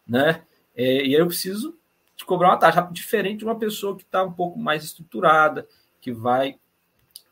né? 0.06 0.42
É, 0.74 1.04
e 1.04 1.14
aí 1.14 1.20
eu 1.20 1.26
preciso 1.26 1.76
te 2.16 2.24
cobrar 2.24 2.48
uma 2.48 2.56
taxa 2.56 2.80
diferente 2.90 3.40
de 3.40 3.44
uma 3.44 3.58
pessoa 3.58 3.94
que 3.94 4.02
está 4.02 4.24
um 4.24 4.32
pouco 4.32 4.58
mais 4.58 4.82
estruturada, 4.82 5.68
que 6.00 6.10
vai 6.10 6.58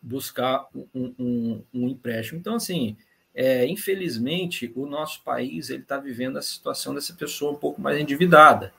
buscar 0.04 0.68
um, 0.94 1.14
um, 1.18 1.62
um 1.72 1.88
empréstimo. 1.88 2.38
Então, 2.38 2.54
assim, 2.56 2.96
é, 3.34 3.66
infelizmente, 3.66 4.70
o 4.76 4.86
nosso 4.86 5.22
país 5.22 5.70
ele 5.70 5.82
está 5.82 5.96
vivendo 5.96 6.36
a 6.36 6.42
situação 6.42 6.94
dessa 6.94 7.14
pessoa 7.14 7.52
um 7.52 7.56
pouco 7.56 7.80
mais 7.80 7.98
endividada, 7.98 8.72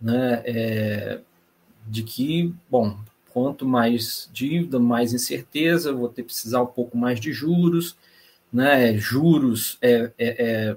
né? 0.00 0.42
É, 0.46 1.20
de 1.86 2.02
que, 2.02 2.54
bom, 2.70 2.98
quanto 3.32 3.66
mais 3.66 4.30
dívida, 4.32 4.80
mais 4.80 5.12
incerteza, 5.12 5.92
vou 5.92 6.08
ter 6.08 6.22
que 6.22 6.28
precisar 6.28 6.62
um 6.62 6.66
pouco 6.66 6.96
mais 6.96 7.20
de 7.20 7.32
juros, 7.32 7.96
né? 8.52 8.96
Juros 8.96 9.78
é, 9.82 10.10
é, 10.18 10.70
é, 10.70 10.76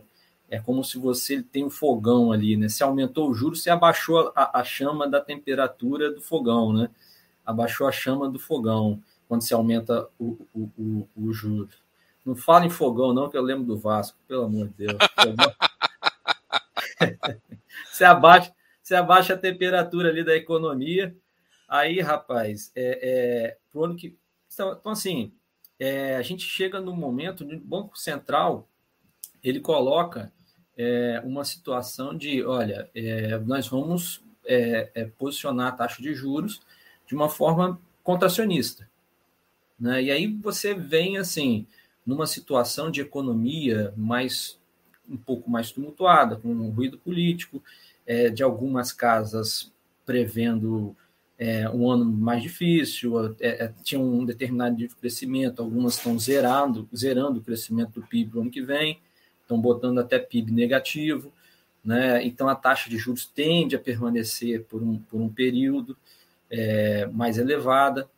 é 0.50 0.60
como 0.60 0.84
se 0.84 0.98
você 0.98 1.42
tem 1.42 1.64
um 1.64 1.70
fogão 1.70 2.34
ali, 2.34 2.58
né? 2.58 2.68
Se 2.68 2.84
aumentou 2.84 3.30
o 3.30 3.34
juros, 3.34 3.64
você 3.64 3.70
abaixou 3.70 4.32
a, 4.36 4.60
a 4.60 4.64
chama 4.64 5.08
da 5.08 5.22
temperatura 5.22 6.12
do 6.12 6.22
fogão, 6.22 6.74
né? 6.74 6.90
Abaixou 7.46 7.88
a 7.88 7.92
chama 7.92 8.30
do 8.30 8.40
fogão 8.40 9.02
quando 9.28 9.42
se 9.42 9.54
aumenta 9.54 10.08
o, 10.20 10.48
o, 10.54 10.70
o, 10.78 11.10
o 11.16 11.34
juro. 11.34 11.70
Não 12.26 12.36
fala 12.36 12.66
em 12.66 12.70
fogão, 12.70 13.14
não, 13.14 13.30
que 13.30 13.38
eu 13.38 13.42
lembro 13.42 13.66
do 13.66 13.78
Vasco, 13.78 14.18
pelo 14.28 14.46
amor 14.46 14.68
de 14.70 14.86
Deus. 14.86 14.98
você 17.92 18.04
abaixa, 18.04 18.54
você 18.82 18.96
abaixa 18.96 19.34
a 19.34 19.38
temperatura 19.38 20.10
ali 20.10 20.24
da 20.24 20.36
economia. 20.36 21.16
Aí, 21.68 22.00
rapaz, 22.00 22.72
é, 22.76 23.00
é, 23.02 23.58
pro 23.72 23.86
ano 23.86 23.96
que. 23.96 24.16
Então, 24.52 24.78
então 24.80 24.92
assim, 24.92 25.34
é, 25.80 26.16
a 26.16 26.22
gente 26.22 26.44
chega 26.44 26.80
no 26.80 26.96
momento 26.96 27.44
onde 27.44 27.56
o 27.56 27.60
Banco 27.60 27.98
Central 27.98 28.68
ele 29.44 29.60
coloca 29.60 30.32
é, 30.78 31.22
uma 31.24 31.44
situação 31.44 32.16
de: 32.16 32.44
olha, 32.44 32.90
é, 32.96 33.38
nós 33.40 33.68
vamos 33.68 34.24
é, 34.46 34.92
é, 34.94 35.06
posicionar 35.06 35.68
a 35.68 35.76
taxa 35.76 36.02
de 36.02 36.14
juros 36.14 36.62
de 37.08 37.16
uma 37.16 37.30
forma 37.30 37.80
contracionista. 38.04 38.90
Né? 39.80 40.04
E 40.04 40.12
aí 40.12 40.28
você 40.28 40.74
vem 40.74 41.18
assim, 41.18 41.66
numa 42.06 42.28
situação 42.28 42.90
de 42.90 43.02
economia 43.02 43.94
mais 43.96 44.60
um 45.08 45.18
pouco 45.18 45.50
mais 45.50 45.72
tumultuada, 45.72 46.36
com 46.36 46.50
um 46.50 46.70
ruído 46.72 46.98
político, 46.98 47.62
é, 48.06 48.30
de 48.30 48.44
algumas 48.44 48.92
casas 48.92 49.72
prevendo 50.06 50.96
é, 51.38 51.70
um 51.70 51.90
ano 51.90 52.06
mais 52.06 52.42
difícil, 52.42 53.36
é, 53.40 53.66
é 53.66 53.74
tinha 53.84 54.00
um 54.00 54.26
determinado 54.26 54.76
nível 54.76 54.90
de 54.90 54.96
crescimento, 54.96 55.62
algumas 55.62 55.96
estão 55.96 56.18
zerando, 56.18 56.88
zerando 56.96 57.40
o 57.40 57.44
crescimento 57.44 58.00
do 58.00 58.08
PIB 58.08 58.34
no 58.34 58.42
ano 58.42 58.52
que 58.52 58.62
vem, 58.62 59.00
estão 59.42 59.60
botando 59.60 60.00
até 60.00 60.18
PIB 60.18 60.52
negativo, 60.52 61.32
né? 61.84 62.24
então 62.26 62.50
a 62.50 62.56
taxa 62.56 62.90
de 62.90 62.98
juros 62.98 63.26
tende 63.26 63.76
a 63.76 63.80
permanecer 63.80 64.64
por 64.64 64.82
um, 64.82 64.98
por 64.98 65.22
um 65.22 65.30
período 65.30 65.96
é, 66.50 67.06
mais 67.08 67.38
elevada. 67.38 68.10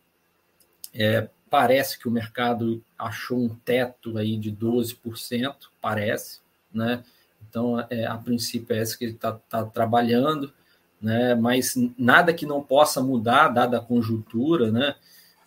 É, 0.94 1.30
parece 1.50 1.98
que 2.00 2.08
o 2.08 2.12
mercado 2.12 2.84
achou 2.98 3.38
um 3.38 3.50
teto 3.50 4.18
aí 4.18 4.38
de 4.38 4.52
12%, 4.52 5.56
parece, 5.82 6.40
né? 6.74 7.04
Então, 7.50 7.80
é, 7.90 8.06
a 8.06 8.18
princípio 8.18 8.76
é 8.76 8.82
esse 8.82 8.98
que 8.98 9.06
ele 9.06 9.14
está 9.14 9.34
tá 9.34 9.66
trabalhando, 9.66 10.54
né? 11.02 11.36
mas 11.36 11.74
nada 11.98 12.34
que 12.34 12.46
não 12.46 12.62
possa 12.62 13.02
mudar, 13.02 13.50
dada 13.50 13.78
a 13.78 13.82
conjuntura 13.82 14.72
né? 14.72 14.96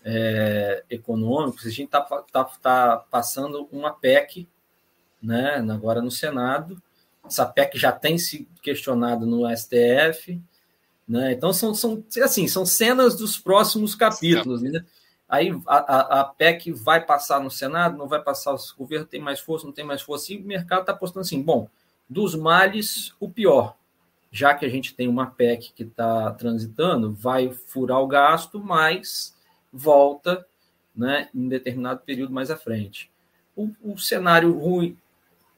É, 0.03 0.83
econômica. 0.89 1.69
A 1.69 1.71
gente 1.71 1.85
está 1.85 2.01
tá, 2.01 2.45
tá 2.45 3.05
passando 3.11 3.69
uma 3.71 3.93
PEC 3.93 4.49
né? 5.23 5.57
agora 5.71 6.01
no 6.01 6.11
Senado, 6.11 6.81
essa 7.25 7.45
PEC 7.45 7.79
já 7.79 7.93
tem 7.93 8.17
se 8.17 8.49
questionado 8.63 9.27
no 9.27 9.45
STF, 9.55 10.41
né? 11.07 11.33
Então 11.33 11.53
são, 11.53 11.75
são 11.75 12.03
assim, 12.23 12.49
são 12.49 12.65
cenas 12.65 13.17
dos 13.17 13.39
próximos 13.39 13.95
capítulos, 13.95 14.63
né? 14.63 14.85
Aí 15.31 15.57
a, 15.65 15.77
a, 15.77 16.21
a, 16.21 16.25
PEC 16.25 16.73
vai 16.73 17.07
passar 17.07 17.41
no 17.41 17.53
Senado, 17.53 17.97
não 17.97 18.09
vai 18.09 18.21
passar, 18.21 18.53
o 18.53 18.59
governo 18.77 19.07
tem 19.07 19.21
mais 19.21 19.39
força, 19.39 19.65
não 19.65 19.73
tem 19.73 19.85
mais 19.85 20.03
força, 20.03 20.33
e 20.33 20.39
o 20.39 20.43
mercado 20.43 20.81
está 20.81 20.93
apostando 20.93 21.21
assim, 21.21 21.41
bom, 21.41 21.69
dos 22.09 22.35
males, 22.35 23.15
o 23.21 23.31
pior. 23.31 23.77
Já 24.33 24.55
que 24.55 24.67
a 24.67 24.69
gente 24.69 24.93
tem 24.93 25.07
uma 25.07 25.27
PEC 25.27 25.73
que 25.73 25.85
está 25.85 26.33
transitando, 26.33 27.13
vai 27.13 27.53
furar 27.53 28.01
o 28.01 28.09
gasto, 28.09 28.59
mas 28.59 29.37
volta 29.73 30.45
né, 30.97 31.29
em 31.33 31.49
determinado 31.49 32.01
período 32.01 32.33
mais 32.33 32.51
à 32.51 32.57
frente. 32.57 33.09
O, 33.55 33.71
o 33.85 33.97
cenário 33.97 34.59
ruim, 34.59 34.97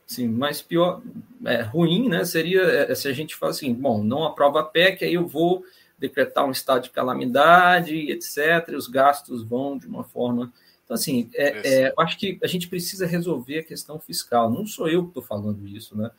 sim, 0.06 0.28
mais 0.28 0.60
pior, 0.60 1.00
é, 1.46 1.62
ruim, 1.62 2.10
né, 2.10 2.26
seria 2.26 2.60
é, 2.60 2.94
se 2.94 3.08
a 3.08 3.12
gente 3.14 3.34
fala 3.34 3.52
assim, 3.52 3.72
bom, 3.72 4.04
não 4.04 4.24
aprova 4.24 4.60
a 4.60 4.64
PEC, 4.64 5.02
aí 5.02 5.14
eu 5.14 5.26
vou 5.26 5.64
decretar 6.02 6.44
um 6.44 6.50
estado 6.50 6.82
de 6.82 6.90
calamidade, 6.90 8.10
etc., 8.10 8.74
os 8.76 8.86
gastos 8.86 9.42
vão 9.42 9.78
de 9.78 9.86
uma 9.86 10.04
forma 10.04 10.52
então, 10.92 11.00
assim, 11.00 11.30
é, 11.34 11.84
é, 11.84 11.88
eu 11.88 11.94
acho 12.00 12.18
que 12.18 12.38
a 12.42 12.46
gente 12.46 12.68
precisa 12.68 13.06
resolver 13.06 13.60
a 13.60 13.64
questão 13.64 13.98
fiscal. 13.98 14.50
Não 14.50 14.66
sou 14.66 14.88
eu 14.88 15.04
que 15.04 15.08
estou 15.08 15.22
falando 15.22 15.66
isso, 15.66 15.96
né? 15.96 16.10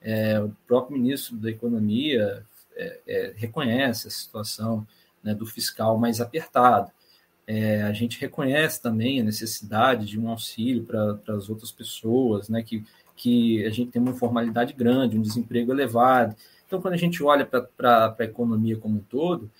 É, 0.00 0.40
o 0.40 0.50
próprio 0.66 0.96
ministro 0.96 1.36
da 1.36 1.50
Economia 1.50 2.42
é, 2.74 3.00
é, 3.06 3.32
reconhece 3.36 4.08
a 4.08 4.10
situação 4.10 4.86
né, 5.22 5.34
do 5.34 5.44
fiscal 5.44 5.98
mais 5.98 6.18
apertado. 6.18 6.90
É, 7.46 7.82
a 7.82 7.92
gente 7.92 8.18
reconhece 8.18 8.80
também 8.80 9.20
a 9.20 9.24
necessidade 9.24 10.06
de 10.06 10.18
um 10.18 10.28
auxílio 10.28 10.84
para 10.84 11.36
as 11.36 11.50
outras 11.50 11.70
pessoas, 11.70 12.48
né, 12.48 12.62
que, 12.62 12.84
que 13.14 13.64
a 13.66 13.70
gente 13.70 13.90
tem 13.90 14.00
uma 14.00 14.12
informalidade 14.12 14.72
grande, 14.72 15.18
um 15.18 15.22
desemprego 15.22 15.72
elevado. 15.72 16.34
Então, 16.72 16.80
quando 16.80 16.94
a 16.94 16.96
gente 16.96 17.22
olha 17.22 17.44
para 17.44 18.16
a 18.18 18.24
economia 18.24 18.78
como 18.78 18.96
um 18.96 19.02
todo, 19.02 19.50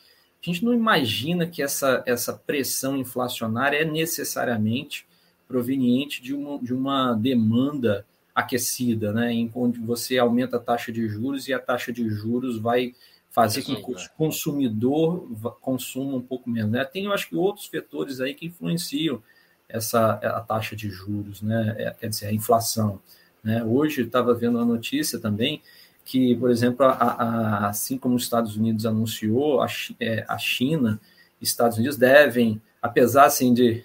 a 0.42 0.46
gente 0.46 0.64
não 0.64 0.72
imagina 0.72 1.46
que 1.46 1.62
essa, 1.62 2.02
essa 2.06 2.32
pressão 2.32 2.96
inflacionária 2.96 3.76
é 3.76 3.84
necessariamente 3.84 5.06
proveniente 5.46 6.22
de 6.22 6.32
uma, 6.32 6.58
de 6.58 6.72
uma 6.72 7.12
demanda 7.12 8.06
aquecida, 8.34 9.12
né, 9.12 9.30
em 9.30 9.50
onde 9.54 9.78
você 9.78 10.16
aumenta 10.16 10.56
a 10.56 10.60
taxa 10.60 10.90
de 10.90 11.06
juros 11.06 11.48
e 11.48 11.52
a 11.52 11.58
taxa 11.58 11.92
de 11.92 12.08
juros 12.08 12.58
vai 12.58 12.94
fazer 13.28 13.60
com 13.62 13.74
que 13.74 13.92
o 13.92 14.10
consumidor 14.16 15.28
consuma 15.60 16.16
um 16.16 16.22
pouco 16.22 16.48
menos. 16.48 16.72
Né? 16.72 16.82
Tem, 16.82 17.04
eu 17.04 17.12
acho 17.12 17.28
que, 17.28 17.36
outros 17.36 17.68
vetores 17.68 18.22
aí 18.22 18.32
que 18.32 18.46
influenciam 18.46 19.22
essa 19.68 20.12
a 20.14 20.40
taxa 20.40 20.74
de 20.74 20.88
juros, 20.88 21.42
né? 21.42 21.74
É, 21.76 21.90
quer 21.90 22.08
dizer, 22.08 22.28
a 22.28 22.32
inflação. 22.32 23.00
Né? 23.44 23.62
Hoje 23.62 24.00
estava 24.00 24.32
vendo 24.32 24.58
a 24.58 24.64
notícia 24.64 25.18
também 25.18 25.60
que, 26.05 26.36
por 26.36 26.50
exemplo, 26.50 26.84
a, 26.84 26.92
a, 26.92 27.68
assim 27.68 27.96
como 27.96 28.16
os 28.16 28.22
Estados 28.22 28.57
Unidos 28.57 28.86
anunciou, 28.86 29.62
a, 29.62 29.66
é, 30.00 30.24
a 30.28 30.38
China 30.38 31.00
e 31.40 31.44
Estados 31.44 31.78
Unidos 31.78 31.96
devem, 31.96 32.61
apesar 32.80 33.26
assim, 33.26 33.55
de, 33.55 33.84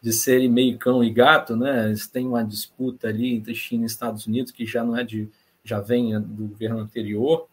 de 0.00 0.12
serem 0.12 0.48
meio 0.48 0.78
cão 0.78 1.02
e 1.02 1.10
gato, 1.10 1.56
né? 1.56 1.86
Eles 1.86 2.06
têm 2.06 2.26
uma 2.26 2.44
disputa 2.44 3.08
ali 3.08 3.34
entre 3.34 3.54
China 3.54 3.84
e 3.84 3.86
Estados 3.86 4.26
Unidos 4.26 4.52
que 4.52 4.66
já 4.66 4.84
não 4.84 4.96
é 4.96 5.02
de 5.04 5.28
já 5.64 5.80
vem 5.80 6.20
do 6.20 6.48
governo 6.48 6.80
anterior, 6.80 7.48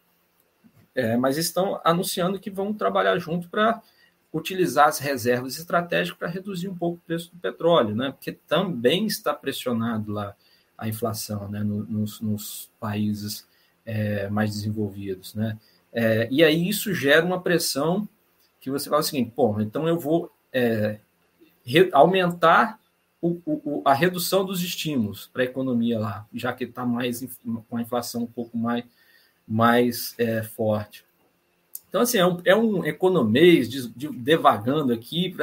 é, 0.94 1.16
mas 1.16 1.38
estão 1.38 1.80
anunciando 1.82 2.38
que 2.38 2.52
vão 2.52 2.74
trabalhar 2.74 3.18
junto 3.18 3.48
para 3.48 3.82
utilizar 4.34 4.90
as 4.90 5.00
reservas 5.00 5.58
estratégicas 5.58 6.18
para 6.18 6.28
reduzir 6.28 6.68
um 6.68 6.76
pouco 6.76 6.98
o 6.98 7.06
preço 7.06 7.32
do 7.34 7.40
petróleo, 7.40 7.96
né? 7.96 8.12
Porque 8.12 8.34
também 8.34 9.06
está 9.06 9.34
pressionado 9.34 10.12
lá 10.12 10.36
a 10.78 10.90
inflação, 10.90 11.50
né? 11.50 11.64
Nos, 11.64 12.20
nos 12.20 12.70
países 12.80 13.48
é, 13.92 14.30
mais 14.30 14.52
desenvolvidos, 14.52 15.36
né? 15.36 15.58
É, 15.92 16.26
e 16.32 16.42
aí 16.44 16.70
isso 16.70 16.94
gera 16.94 17.26
uma 17.26 17.42
pressão 17.42 18.08
que 18.62 18.72
você 18.72 18.90
fala 18.90 19.02
assim, 19.02 19.26
pô, 19.26 19.60
então 19.60 19.86
eu 19.86 20.00
vou 20.00 20.32
é, 20.54 20.98
re, 21.66 21.90
aumentar 21.92 22.80
o, 23.22 23.42
o, 23.46 23.82
a 23.84 23.94
redução 23.94 24.46
dos 24.46 24.64
estímulos 24.64 25.30
para 25.34 25.42
a 25.42 25.46
economia 25.46 26.00
lá, 26.00 26.26
já 26.34 26.54
que 26.54 26.64
está 26.64 26.86
mais 26.86 27.22
com 27.70 27.76
a 27.78 27.82
inflação 27.82 28.24
um 28.24 28.28
pouco 28.28 28.58
mais 28.58 28.86
mais 29.46 30.16
é, 30.18 30.42
forte. 30.44 31.04
Então, 31.90 32.02
assim, 32.02 32.20
é 32.20 32.26
um, 32.26 32.42
é 32.46 32.56
um 32.56 32.86
economês 32.86 33.68
de, 33.68 33.90
de, 33.90 34.08
devagando 34.08 34.94
aqui 34.94 35.36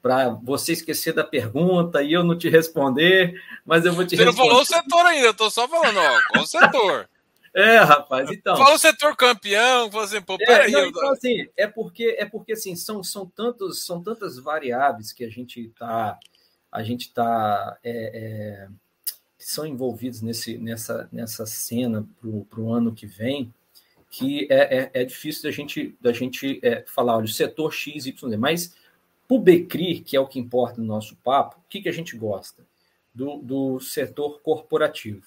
para 0.00 0.28
você 0.44 0.72
esquecer 0.72 1.12
da 1.12 1.24
pergunta 1.24 2.00
e 2.00 2.12
eu 2.12 2.22
não 2.22 2.38
te 2.38 2.48
responder, 2.48 3.42
mas 3.66 3.84
eu 3.84 3.92
vou 3.92 4.06
te 4.06 4.14
Você 4.14 4.24
responder. 4.24 4.38
não 4.38 4.48
falou 4.48 4.62
o 4.62 4.64
setor 4.64 5.06
ainda, 5.06 5.26
eu 5.26 5.32
estou 5.32 5.50
só 5.50 5.66
falando, 5.66 5.98
ó, 5.98 6.20
qual 6.32 6.46
setor? 6.46 7.08
É, 7.54 7.78
rapaz, 7.78 8.30
então. 8.30 8.56
Fala 8.56 8.74
o 8.74 8.78
setor 8.78 9.16
campeão, 9.16 9.90
fala 9.90 10.04
assim, 10.04 10.22
pô, 10.22 10.38
peraí. 10.38 10.72
É, 10.72 10.86
então, 10.86 11.10
assim, 11.10 11.48
é 11.56 11.66
porque, 11.66 12.16
é 12.18 12.24
porque 12.24 12.52
assim, 12.52 12.76
são, 12.76 13.02
são, 13.02 13.26
tantos, 13.26 13.84
são 13.84 14.02
tantas 14.02 14.38
variáveis 14.38 15.12
que 15.12 15.24
a 15.24 15.28
gente 15.28 15.60
está 15.60 16.18
a 16.70 16.82
gente 16.82 17.12
tá, 17.12 17.78
é, 17.82 17.90
é, 17.90 18.68
são 19.36 19.66
envolvidos 19.66 20.22
nesse, 20.22 20.56
nessa, 20.58 21.08
nessa 21.10 21.44
cena 21.44 22.06
para 22.20 22.60
o 22.60 22.72
ano 22.72 22.94
que 22.94 23.06
vem, 23.06 23.52
que 24.08 24.46
é, 24.50 24.78
é, 24.78 24.90
é, 24.94 25.04
difícil 25.04 25.42
da 25.44 25.50
gente, 25.50 25.96
da 26.00 26.12
gente 26.12 26.60
é, 26.62 26.84
falar, 26.86 27.16
olha, 27.16 27.24
o 27.24 27.28
setor 27.28 27.72
X, 27.72 28.06
Y, 28.06 28.38
Mas 28.38 28.74
o 29.28 29.38
BECRI, 29.38 30.00
que 30.00 30.16
é 30.16 30.20
o 30.20 30.26
que 30.26 30.38
importa 30.38 30.80
no 30.80 30.86
nosso 30.86 31.16
papo, 31.16 31.58
o 31.58 31.68
que, 31.68 31.82
que 31.82 31.88
a 31.88 31.92
gente 31.92 32.16
gosta? 32.16 32.64
Do, 33.12 33.38
do 33.38 33.80
setor 33.80 34.40
corporativo. 34.40 35.22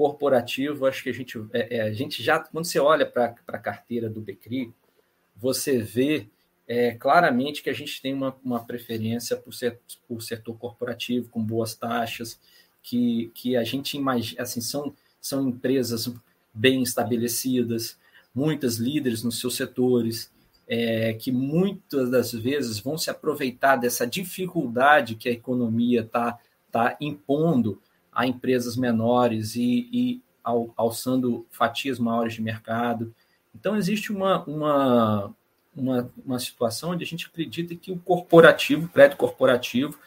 Corporativo, 0.00 0.86
acho 0.86 1.02
que 1.02 1.10
a 1.10 1.12
gente, 1.12 1.36
é, 1.52 1.76
é, 1.76 1.82
a 1.82 1.92
gente 1.92 2.22
já, 2.22 2.38
quando 2.38 2.64
você 2.64 2.78
olha 2.78 3.04
para 3.04 3.34
a 3.48 3.58
carteira 3.58 4.08
do 4.08 4.22
BECRI, 4.22 4.72
você 5.36 5.78
vê 5.78 6.26
é, 6.66 6.92
claramente 6.92 7.62
que 7.62 7.68
a 7.68 7.74
gente 7.74 8.00
tem 8.00 8.14
uma, 8.14 8.34
uma 8.42 8.64
preferência 8.64 9.36
por, 9.36 9.52
ser, 9.52 9.78
por 10.08 10.22
setor 10.22 10.56
corporativo, 10.56 11.28
com 11.28 11.44
boas 11.44 11.74
taxas, 11.74 12.40
que, 12.82 13.30
que 13.34 13.58
a 13.58 13.62
gente 13.62 13.94
imagina, 13.94 14.40
assim, 14.40 14.62
são, 14.62 14.96
são 15.20 15.46
empresas 15.46 16.10
bem 16.54 16.82
estabelecidas, 16.82 17.98
muitas 18.34 18.78
líderes 18.78 19.22
nos 19.22 19.38
seus 19.38 19.54
setores, 19.54 20.32
é, 20.66 21.12
que 21.12 21.30
muitas 21.30 22.10
das 22.10 22.32
vezes 22.32 22.80
vão 22.80 22.96
se 22.96 23.10
aproveitar 23.10 23.76
dessa 23.76 24.06
dificuldade 24.06 25.14
que 25.14 25.28
a 25.28 25.32
economia 25.32 26.00
está 26.00 26.38
tá 26.72 26.96
impondo 27.02 27.82
a 28.20 28.26
empresas 28.26 28.76
menores 28.76 29.56
e, 29.56 29.88
e 29.90 30.22
al, 30.44 30.72
alçando 30.76 31.46
fatias 31.50 31.98
maiores 31.98 32.34
de 32.34 32.42
mercado. 32.42 33.14
Então, 33.54 33.76
existe 33.76 34.12
uma, 34.12 34.44
uma, 34.44 35.34
uma, 35.74 36.12
uma 36.24 36.38
situação 36.38 36.90
onde 36.90 37.02
a 37.02 37.06
gente 37.06 37.26
acredita 37.26 37.74
que 37.74 37.90
o 37.90 37.98
corporativo, 37.98 38.88
prédio 38.88 39.16
corporativo, 39.16 39.98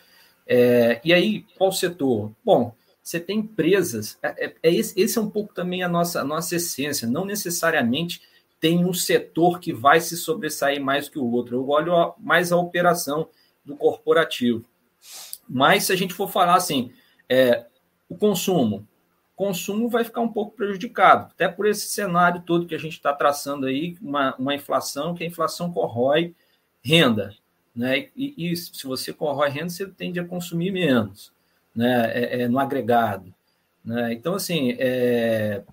é, 0.45 1.01
e 1.03 1.11
aí, 1.11 1.45
qual 1.57 1.71
setor? 1.71 2.31
Bom, 2.43 2.75
você 3.01 3.19
tem 3.19 3.39
empresas, 3.39 4.17
é, 4.21 4.45
é, 4.45 4.55
é, 4.61 4.73
esse, 4.73 4.99
esse 4.99 5.17
é 5.17 5.21
um 5.21 5.29
pouco 5.29 5.53
também 5.53 5.81
a 5.81 5.89
nossa, 5.89 6.21
a 6.21 6.23
nossa 6.23 6.55
essência, 6.55 7.07
não 7.07 7.25
necessariamente 7.25 8.21
tem 8.59 8.85
um 8.85 8.93
setor 8.93 9.59
que 9.59 9.73
vai 9.73 9.99
se 9.99 10.15
sobressair 10.15 10.81
mais 10.81 11.09
que 11.09 11.19
o 11.19 11.25
outro. 11.25 11.57
Eu 11.57 11.67
olho 11.67 12.13
mais 12.19 12.51
a 12.51 12.57
operação 12.57 13.27
do 13.65 13.75
corporativo. 13.75 14.63
Mas 15.49 15.85
se 15.85 15.91
a 15.91 15.95
gente 15.95 16.13
for 16.13 16.31
falar 16.31 16.55
assim, 16.55 16.93
é, 17.27 17.65
o 18.13 18.17
consumo, 18.17 18.87
consumo 19.35 19.89
vai 19.89 20.03
ficar 20.03 20.21
um 20.21 20.31
pouco 20.31 20.55
prejudicado, 20.55 21.31
até 21.33 21.47
por 21.47 21.65
esse 21.65 21.87
cenário 21.87 22.41
todo 22.41 22.67
que 22.67 22.75
a 22.75 22.79
gente 22.79 22.93
está 22.93 23.13
traçando 23.13 23.65
aí, 23.65 23.97
uma, 24.01 24.35
uma 24.37 24.55
inflação, 24.55 25.15
que 25.15 25.23
a 25.23 25.27
inflação 25.27 25.71
corrói 25.71 26.35
renda. 26.83 27.35
Né? 27.75 28.09
E, 28.15 28.51
e, 28.51 28.55
se 28.55 28.85
você 28.85 29.11
corrói 29.11 29.49
renda, 29.49 29.69
você 29.69 29.87
tende 29.87 30.19
a 30.19 30.25
consumir 30.25 30.71
menos 30.71 31.33
né? 31.75 32.11
É, 32.13 32.41
é, 32.41 32.47
no 32.47 32.59
agregado. 32.59 33.33
Né? 33.83 34.13
Então, 34.13 34.35
assim, 34.35 34.75
é, 34.79 35.63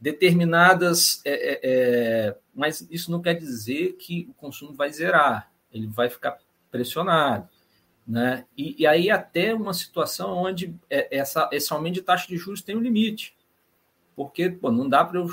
determinadas. 0.00 1.20
É, 1.24 1.30
é, 1.32 1.60
é, 1.62 2.36
mas 2.54 2.86
isso 2.90 3.10
não 3.10 3.20
quer 3.20 3.34
dizer 3.34 3.94
que 3.94 4.26
o 4.30 4.34
consumo 4.34 4.74
vai 4.74 4.90
zerar, 4.92 5.50
ele 5.72 5.86
vai 5.86 6.08
ficar 6.08 6.38
pressionado. 6.70 7.48
Né? 8.06 8.44
E, 8.56 8.82
e 8.82 8.86
aí, 8.86 9.10
até 9.10 9.52
uma 9.52 9.74
situação 9.74 10.36
onde 10.36 10.74
essa, 10.88 11.48
esse 11.52 11.72
aumento 11.72 11.94
de 11.94 12.02
taxa 12.02 12.28
de 12.28 12.36
juros 12.36 12.62
tem 12.62 12.76
um 12.76 12.80
limite. 12.80 13.34
Porque 14.14 14.48
pô, 14.48 14.70
não 14.70 14.88
dá 14.88 15.04
para 15.04 15.18
eu 15.18 15.28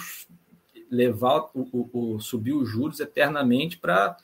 levar 0.90 1.50
o, 1.54 1.68
o, 1.72 1.90
o, 2.16 2.20
subir 2.20 2.54
os 2.54 2.70
juros 2.70 3.00
eternamente 3.00 3.78
para 3.78 4.18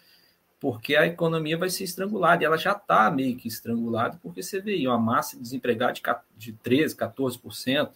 porque 0.59 0.95
a 0.97 1.07
economia 1.07 1.57
vai 1.57 1.69
ser 1.69 1.85
estrangulada, 1.85 2.43
e 2.43 2.45
ela 2.45 2.57
já 2.57 2.73
está 2.73 3.09
meio 3.09 3.37
que 3.37 3.47
estrangulada, 3.47 4.19
porque 4.21 4.43
você 4.43 4.59
vê 4.59 4.73
aí 4.73 4.85
uma 4.85 4.99
massa 4.99 5.37
de 5.37 5.41
desempregados 5.41 6.01
de, 6.37 6.51
de 6.51 6.53
13%, 6.57 6.95
14%, 6.97 7.91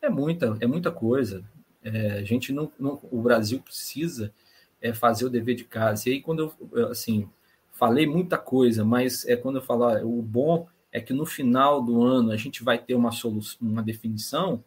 é 0.00 0.08
muita, 0.08 0.56
é 0.60 0.66
muita 0.66 0.92
coisa. 0.92 1.44
É, 1.82 2.12
a 2.12 2.22
gente 2.22 2.52
não, 2.52 2.70
não, 2.78 3.00
o 3.10 3.20
Brasil 3.20 3.60
precisa 3.60 4.32
é, 4.80 4.92
fazer 4.92 5.24
o 5.24 5.30
dever 5.30 5.56
de 5.56 5.64
casa. 5.64 6.08
E 6.08 6.12
aí, 6.12 6.20
quando 6.20 6.54
eu, 6.72 6.88
assim, 6.88 7.28
falei 7.74 8.06
muita 8.06 8.38
coisa, 8.38 8.84
mas 8.84 9.26
é 9.26 9.36
quando 9.36 9.56
eu 9.56 9.62
falo, 9.62 9.84
o 10.02 10.22
bom 10.22 10.66
é 10.90 11.00
que 11.00 11.12
no 11.12 11.26
final 11.26 11.82
do 11.82 12.02
ano 12.02 12.30
a 12.30 12.36
gente 12.36 12.62
vai 12.62 12.78
ter 12.78 12.94
uma 12.94 13.10
solução, 13.10 13.58
uma 13.60 13.82
definição, 13.82 14.64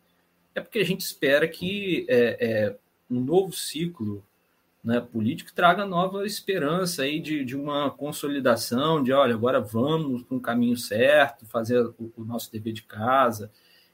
é 0.54 0.62
porque 0.62 0.80
a 0.80 0.86
gente 0.86 1.02
espera 1.02 1.48
que 1.48 2.06
é, 2.10 2.38
é 2.40 2.76
um 3.10 3.22
novo 3.22 3.54
ciclo 3.54 4.24
né, 4.84 5.02
político 5.02 5.52
traga 5.54 5.86
nova 5.86 6.26
esperança 6.26 7.04
aí 7.04 7.20
de, 7.20 7.44
de 7.44 7.56
uma 7.56 7.92
consolidação, 7.92 9.04
de 9.04 9.12
olha, 9.12 9.34
agora 9.34 9.60
vamos 9.60 10.24
para 10.24 10.38
um 10.38 10.40
caminho 10.40 10.78
certo, 10.78 11.46
fazer 11.46 11.86
o, 11.98 12.14
o, 12.16 12.24
nosso 12.24 12.52
dever 12.52 12.74
de 12.74 12.84
casa. 12.84 13.52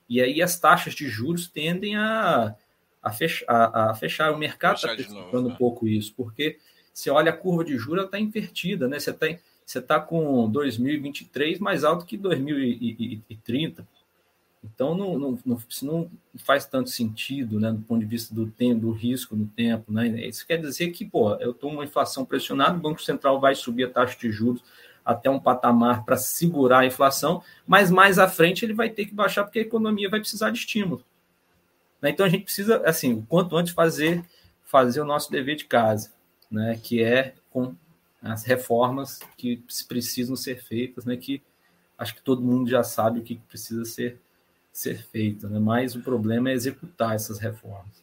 E 0.08 0.22
aí 0.22 0.42
as 0.42 0.60
taxas 0.60 0.94
de 0.94 1.08
juros 1.08 1.48
tendem 1.48 1.96
a, 1.96 2.56
a, 3.02 3.12
fechar, 3.12 3.46
a, 3.48 3.92
a 3.92 3.96
fechar. 3.96 4.32
O 4.32 4.38
mercado 4.38 4.76
está 4.76 4.94
preocupando 4.94 5.48
né? 5.48 5.54
um 5.56 5.58
pouco 5.58 5.88
isso, 5.88 6.14
porque 6.16 6.60
você 6.94 7.10
olha 7.10 7.32
a 7.32 7.36
curva 7.36 7.64
de 7.64 7.78
juros, 7.78 8.06
está 8.06 8.20
invertida, 8.20 8.88
né? 8.88 9.00
Você 9.00 9.10
está 9.10 9.28
você 9.66 9.82
tá 9.82 10.00
com 10.00 10.50
2023 10.50 11.60
mais 11.60 11.84
alto 11.84 12.06
que 12.06 12.18
2030. 12.18 13.88
Então, 14.64 14.96
não, 14.96 15.20
não, 15.20 15.40
não, 15.46 15.58
não 15.82 16.12
faz 16.38 16.66
tanto 16.66 16.90
sentido, 16.90 17.60
né, 17.60 17.72
do 17.72 17.82
ponto 17.82 18.00
de 18.00 18.06
vista 18.06 18.34
do 18.34 18.50
tempo, 18.50 18.82
do 18.82 18.92
risco 18.92 19.36
no 19.36 19.46
tempo. 19.46 19.92
Né? 19.92 20.08
Isso 20.28 20.48
quer 20.48 20.58
dizer 20.58 20.92
que, 20.92 21.04
pô, 21.04 21.36
eu 21.36 21.52
estou 21.52 21.70
uma 21.70 21.84
inflação 21.84 22.24
pressionada, 22.24 22.78
o 22.78 22.82
Banco 22.82 23.02
Central 23.02 23.42
vai 23.42 23.56
subir 23.56 23.84
a 23.84 23.90
taxa 23.90 24.18
de 24.18 24.32
juros 24.32 24.64
até 25.04 25.30
um 25.30 25.40
patamar 25.40 26.06
para 26.06 26.16
segurar 26.16 26.80
a 26.80 26.86
inflação, 26.86 27.44
mas 27.68 27.92
mais 27.92 28.18
à 28.18 28.28
frente 28.28 28.64
ele 28.64 28.74
vai 28.74 28.90
ter 28.90 29.06
que 29.06 29.14
baixar 29.14 29.44
porque 29.44 29.60
a 29.60 29.64
economia 29.64 30.10
vai 30.10 30.22
precisar 30.22 30.50
de 30.50 30.60
estímulo. 30.60 31.04
Né? 32.02 32.12
Então, 32.12 32.26
a 32.26 32.30
gente 32.30 32.46
precisa, 32.46 32.82
assim, 32.86 33.14
o 33.16 33.22
quanto 33.24 33.58
antes 33.58 33.74
fazer, 33.74 34.24
fazer 34.64 35.02
o 35.02 35.06
nosso 35.06 35.30
dever 35.30 35.58
de 35.58 35.66
casa, 35.66 36.10
né, 36.54 36.80
que 36.82 37.04
é 37.04 37.34
com 37.50 37.76
as 38.22 38.44
reformas 38.46 39.20
que 39.38 39.62
precisam 39.88 40.36
ser 40.36 40.64
feitas, 40.64 41.06
né, 41.06 41.18
que 41.18 41.42
acho 41.98 42.16
que 42.16 42.22
todo 42.22 42.42
mundo 42.42 42.70
já 42.70 42.84
sabe 42.84 43.20
o 43.20 43.24
que 43.24 43.36
precisa 43.36 43.84
ser 43.86 44.20
ser 44.72 45.04
feito, 45.04 45.48
né? 45.48 45.60
mas 45.60 45.94
o 45.94 46.02
problema 46.02 46.50
é 46.50 46.54
executar 46.54 47.14
essas 47.14 47.38
reformas. 47.38 48.02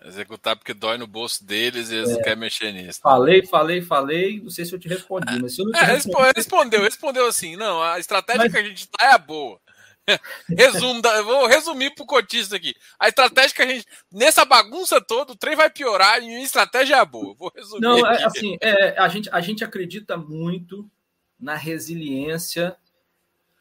Executar 0.00 0.54
porque 0.54 0.72
dói 0.72 0.96
no 0.96 1.08
bolso 1.08 1.44
deles 1.44 1.90
e 1.90 1.96
eles 1.96 2.10
é, 2.10 2.12
não 2.12 2.22
querem 2.22 2.38
mexer 2.38 2.72
nisso. 2.72 3.00
Falei, 3.02 3.44
falei, 3.44 3.82
falei. 3.82 4.40
Não 4.40 4.48
sei 4.48 4.64
se 4.64 4.72
eu 4.72 4.78
te 4.78 4.86
respondi, 4.86 5.42
mas 5.42 5.56
se 5.56 5.60
eu 5.60 5.64
não 5.64 5.72
te 5.72 5.78
é. 5.80 6.32
Respondeu, 6.36 6.82
respondeu 6.82 7.26
assim. 7.26 7.56
Não, 7.56 7.82
a 7.82 7.98
estratégia 7.98 8.44
mas... 8.44 8.52
que 8.52 8.58
a 8.58 8.62
gente 8.62 8.88
tá 8.88 9.06
é 9.06 9.14
a 9.14 9.18
boa. 9.18 9.60
Resumo, 10.48 11.02
da, 11.02 11.22
vou 11.22 11.46
resumir 11.46 11.94
pro 11.94 12.06
cotista 12.06 12.56
aqui. 12.56 12.74
A 12.98 13.08
estratégia 13.08 13.54
que 13.54 13.62
a 13.62 13.66
gente. 13.66 13.86
Nessa 14.12 14.44
bagunça 14.44 15.00
toda, 15.00 15.32
o 15.32 15.36
trem 15.36 15.56
vai 15.56 15.70
piorar 15.70 16.22
e 16.22 16.34
a 16.34 16.42
estratégia 16.42 16.96
é 16.96 17.04
boa. 17.04 17.34
Vou 17.34 17.52
resumir. 17.54 17.80
Não, 17.80 18.06
é, 18.06 18.24
assim, 18.24 18.56
é, 18.60 18.98
a, 18.98 19.08
gente, 19.08 19.28
a 19.32 19.40
gente 19.40 19.64
acredita 19.64 20.16
muito 20.16 20.88
na 21.38 21.54
resiliência 21.54 22.76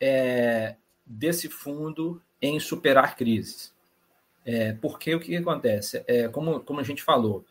é, 0.01 0.75
desse 1.05 1.49
fundo 1.49 2.21
em 2.41 2.59
superar 2.59 3.15
crises. 3.15 3.73
É, 4.45 4.73
porque 4.73 5.13
o 5.13 5.19
que, 5.19 5.27
que 5.27 5.35
acontece? 5.35 6.03
É, 6.07 6.27
como, 6.29 6.61
como 6.61 6.79
a 6.79 6.83
gente 6.83 7.03
falou, 7.03 7.45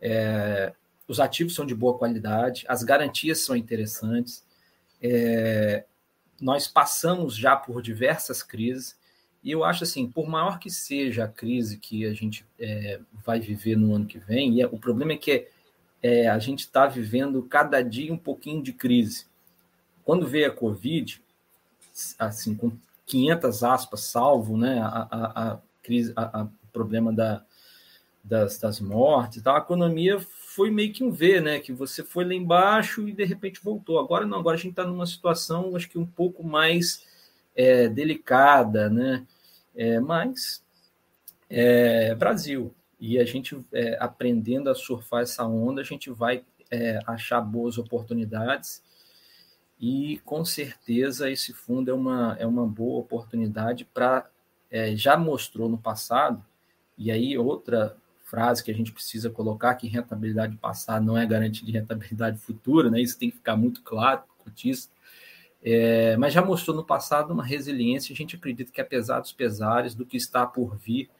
é, 0.00 0.72
os 1.06 1.20
ativos 1.20 1.54
são 1.54 1.66
de 1.66 1.74
boa 1.74 1.98
qualidade, 1.98 2.64
as 2.66 2.82
garantias 2.82 3.40
são 3.40 3.54
interessantes, 3.54 4.44
é, 5.02 5.84
nós 6.40 6.66
passamos 6.66 7.36
já 7.36 7.56
por 7.56 7.82
diversas 7.82 8.42
crises, 8.42 8.98
e 9.42 9.50
eu 9.50 9.64
acho 9.64 9.84
assim, 9.84 10.10
por 10.10 10.28
maior 10.28 10.58
que 10.58 10.70
seja 10.70 11.24
a 11.24 11.28
crise 11.28 11.78
que 11.78 12.04
a 12.06 12.12
gente 12.12 12.44
é, 12.58 13.00
vai 13.24 13.40
viver 13.40 13.76
no 13.76 13.94
ano 13.94 14.06
que 14.06 14.18
vem, 14.18 14.54
e 14.54 14.62
é, 14.62 14.66
o 14.66 14.78
problema 14.78 15.12
é 15.12 15.16
que 15.16 15.48
é, 16.02 16.28
a 16.28 16.38
gente 16.38 16.60
está 16.60 16.86
vivendo 16.86 17.42
cada 17.42 17.82
dia 17.82 18.12
um 18.12 18.18
pouquinho 18.18 18.62
de 18.62 18.72
crise. 18.72 19.26
Quando 20.04 20.26
veio 20.26 20.48
a 20.48 20.54
Covid, 20.54 21.22
assim, 22.18 22.54
com 22.54 22.72
500 23.06 23.64
aspas, 23.64 24.00
salvo 24.00 24.56
né, 24.56 24.80
a, 24.80 25.08
a, 25.10 25.52
a 25.52 25.58
crise, 25.82 26.12
a, 26.16 26.46
problema 26.72 27.12
da, 27.12 27.44
das, 28.22 28.58
das 28.58 28.80
mortes, 28.80 29.42
tal, 29.42 29.56
a 29.56 29.58
economia 29.58 30.18
foi 30.54 30.68
meio 30.68 30.92
que 30.92 31.04
um 31.04 31.12
V, 31.12 31.40
né? 31.40 31.60
Que 31.60 31.72
você 31.72 32.02
foi 32.02 32.24
lá 32.24 32.34
embaixo 32.34 33.08
e 33.08 33.12
de 33.12 33.24
repente 33.24 33.62
voltou. 33.62 34.00
Agora 34.00 34.26
não, 34.26 34.40
agora 34.40 34.56
a 34.56 34.58
gente 34.58 34.72
está 34.72 34.84
numa 34.84 35.06
situação, 35.06 35.76
acho 35.76 35.88
que 35.88 35.96
um 35.96 36.06
pouco 36.06 36.42
mais 36.42 37.06
é, 37.54 37.88
delicada, 37.88 38.90
né? 38.90 39.24
É, 39.76 40.00
mas 40.00 40.64
é, 41.48 42.16
Brasil. 42.16 42.74
E 42.98 43.16
a 43.18 43.24
gente 43.24 43.64
é, 43.72 43.96
aprendendo 44.00 44.68
a 44.68 44.74
surfar 44.74 45.22
essa 45.22 45.46
onda, 45.46 45.82
a 45.82 45.84
gente 45.84 46.10
vai 46.10 46.44
é, 46.68 46.98
achar 47.06 47.40
boas 47.40 47.78
oportunidades 47.78 48.82
e 49.80 50.20
com 50.24 50.44
certeza 50.44 51.30
esse 51.30 51.54
fundo 51.54 51.92
é 51.92 51.94
uma, 51.94 52.36
é 52.40 52.46
uma 52.46 52.66
boa 52.66 52.98
oportunidade 52.98 53.84
para. 53.84 54.28
É, 54.72 54.94
já 54.94 55.16
mostrou 55.16 55.68
no 55.68 55.76
passado, 55.76 56.44
e 56.96 57.10
aí 57.10 57.36
outra 57.36 57.96
frase 58.30 58.62
que 58.62 58.70
a 58.70 58.74
gente 58.74 58.92
precisa 58.92 59.28
colocar, 59.28 59.74
que 59.74 59.88
rentabilidade 59.88 60.56
passada 60.56 61.04
não 61.04 61.18
é 61.18 61.26
garantia 61.26 61.66
de 61.66 61.72
rentabilidade 61.72 62.38
futura, 62.38 62.88
né? 62.88 63.00
isso 63.00 63.18
tem 63.18 63.30
que 63.30 63.36
ficar 63.36 63.56
muito 63.56 63.82
claro, 63.82 64.22
cotista. 64.38 64.92
É, 65.62 66.16
mas 66.16 66.32
já 66.32 66.42
mostrou 66.42 66.74
no 66.74 66.84
passado 66.84 67.32
uma 67.32 67.44
resiliência, 67.44 68.14
a 68.14 68.16
gente 68.16 68.36
acredita 68.36 68.72
que 68.72 68.80
apesar 68.80 69.20
dos 69.20 69.32
pesares, 69.32 69.94
do 69.94 70.06
que 70.06 70.16
está 70.16 70.46
por 70.46 70.76
vir, 70.76 71.10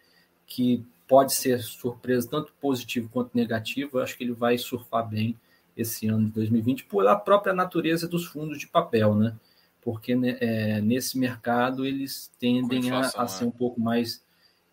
que 0.46 0.82
pode 1.06 1.34
ser 1.34 1.60
surpresa 1.60 2.28
tanto 2.30 2.52
positivo 2.60 3.10
quanto 3.12 3.32
negativo, 3.34 3.98
eu 3.98 4.02
acho 4.02 4.16
que 4.16 4.24
ele 4.24 4.32
vai 4.32 4.56
surfar 4.56 5.06
bem 5.06 5.36
esse 5.76 6.06
ano 6.06 6.26
de 6.26 6.32
2020 6.32 6.84
pela 6.84 7.16
própria 7.16 7.52
natureza 7.52 8.06
dos 8.06 8.24
fundos 8.26 8.58
de 8.58 8.66
papel, 8.66 9.14
né? 9.14 9.34
Porque 9.82 10.14
né, 10.14 10.36
é, 10.40 10.80
nesse 10.80 11.18
mercado 11.18 11.84
eles 11.84 12.30
tendem 12.38 12.90
a, 12.92 13.00
a, 13.00 13.26
ser 13.26 13.44
né? 13.44 13.48
um 13.48 13.50
pouco 13.50 13.80
mais. 13.80 14.22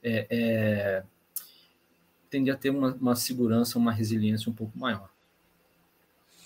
É, 0.04 1.04
tendem 2.30 2.54
a 2.54 2.58
ter 2.58 2.70
uma, 2.70 2.94
uma, 2.94 3.16
segurança, 3.16 3.78
uma 3.78 3.92
resiliência 3.92 4.50
um 4.50 4.54
pouco 4.54 4.78
maior. 4.78 5.10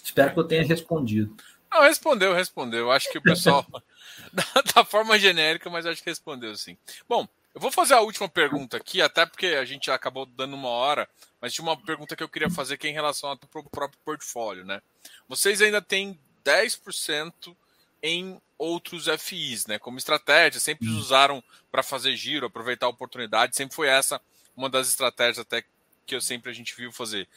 Espero 0.04 0.34
que 0.34 0.40
eu 0.40 0.44
tenha 0.44 0.64
respondido. 0.64 1.36
Não, 1.72 1.84
respondeu, 1.84 2.34
respondeu. 2.34 2.92
Acho 2.92 3.10
que 3.12 3.18
o 3.18 3.22
pessoal, 3.22 3.66
da, 4.34 4.44
da 4.76 4.86
forma 4.86 5.18
genérica, 5.18 5.70
mas 5.70 5.86
acho 5.86 6.04
que 6.04 6.10
respondeu 6.10 6.56
sim. 6.56 6.78
Bom, 7.08 7.28
eu 7.54 7.60
vou 7.60 7.72
fazer 7.72 7.94
a 7.94 8.02
última 8.02 8.30
pergunta 8.30 8.78
aqui, 8.78 9.02
até 9.02 9.26
porque 9.26 9.48
a 9.48 9.66
gente 9.66 9.92
acabou 9.92 10.26
dando 10.26 10.56
uma 10.56 10.70
hora, 10.70 11.08
mas 11.40 11.54
tinha 11.54 11.64
uma 11.64 11.78
pergunta 11.78 12.16
que 12.16 12.24
eu 12.24 12.30
queria 12.30 12.50
fazer 12.50 12.78
que 12.78 12.88
é 12.88 12.90
em 12.90 12.94
relação 12.94 13.30
ao 13.30 13.38
próprio 13.38 14.00
portfólio, 14.06 14.66
né? 14.66 14.82
Vocês 15.28 15.62
ainda 15.62 15.82
têm 15.82 16.18
10% 16.46 17.56
em 18.02 18.42
outros 18.58 19.08
FIs, 19.20 19.66
né? 19.66 19.78
Como 19.78 19.98
estratégia, 19.98 20.60
sempre 20.60 20.88
hum. 20.88 20.98
usaram 20.98 21.44
para 21.72 21.84
fazer 21.84 22.16
giro, 22.16 22.46
aproveitar 22.46 22.86
a 22.86 22.90
oportunidade, 22.90 23.56
sempre 23.56 23.76
foi 23.76 23.88
essa 23.88 24.22
uma 24.56 24.70
das 24.70 24.90
estratégias 24.90 25.40
até 25.40 25.64
que 26.06 26.16
eu 26.16 26.22
sempre 26.22 26.52
a 26.52 26.54
gente 26.54 26.76
viu 26.76 26.92
fazer. 26.92 27.28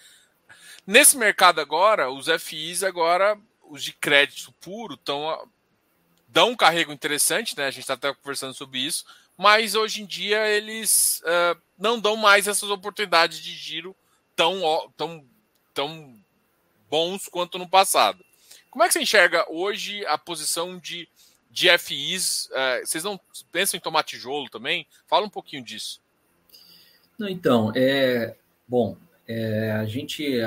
Nesse 0.87 1.17
mercado 1.17 1.61
agora, 1.61 2.11
os 2.11 2.27
FIs 2.43 2.83
agora, 2.83 3.39
os 3.63 3.83
de 3.83 3.93
crédito 3.93 4.53
puro, 4.61 4.95
estão 4.95 5.49
dão 6.29 6.51
um 6.51 6.57
carrego 6.57 6.93
interessante, 6.93 7.57
né? 7.57 7.67
A 7.67 7.71
gente 7.71 7.83
está 7.83 7.95
até 7.95 8.13
conversando 8.13 8.53
sobre 8.55 8.81
isso, 8.81 9.05
mas 9.37 9.77
hoje 9.77 10.03
em 10.03 10.07
dia 10.07 10.49
eles 10.49 11.23
uh, 11.25 11.61
não 11.79 11.99
dão 11.99 12.17
mais 12.17 12.49
essas 12.49 12.71
oportunidades 12.71 13.39
de 13.39 13.53
giro 13.53 13.95
tão, 14.35 14.93
tão, 14.97 15.25
tão 15.73 16.21
bons 16.91 17.29
quanto 17.29 17.57
no 17.57 17.69
passado. 17.69 18.25
Como 18.69 18.83
é 18.83 18.89
que 18.89 18.93
você 18.93 19.01
enxerga 19.01 19.47
hoje 19.49 20.05
a 20.07 20.19
posição 20.19 20.77
de, 20.77 21.09
de 21.49 21.69
FIs? 21.79 22.47
Uh, 22.47 22.85
vocês 22.85 23.05
não 23.05 23.19
pensam 23.53 23.79
em 23.79 23.81
tomar 23.81 24.03
tijolo 24.03 24.51
também? 24.51 24.89
Fala 25.07 25.25
um 25.25 25.31
pouquinho 25.31 25.63
disso. 25.63 26.01
Não, 27.19 27.29
então, 27.29 27.73
é 27.75 28.37
bom. 28.67 28.97
É, 29.27 29.73
a 29.73 29.85
gente 29.87 30.41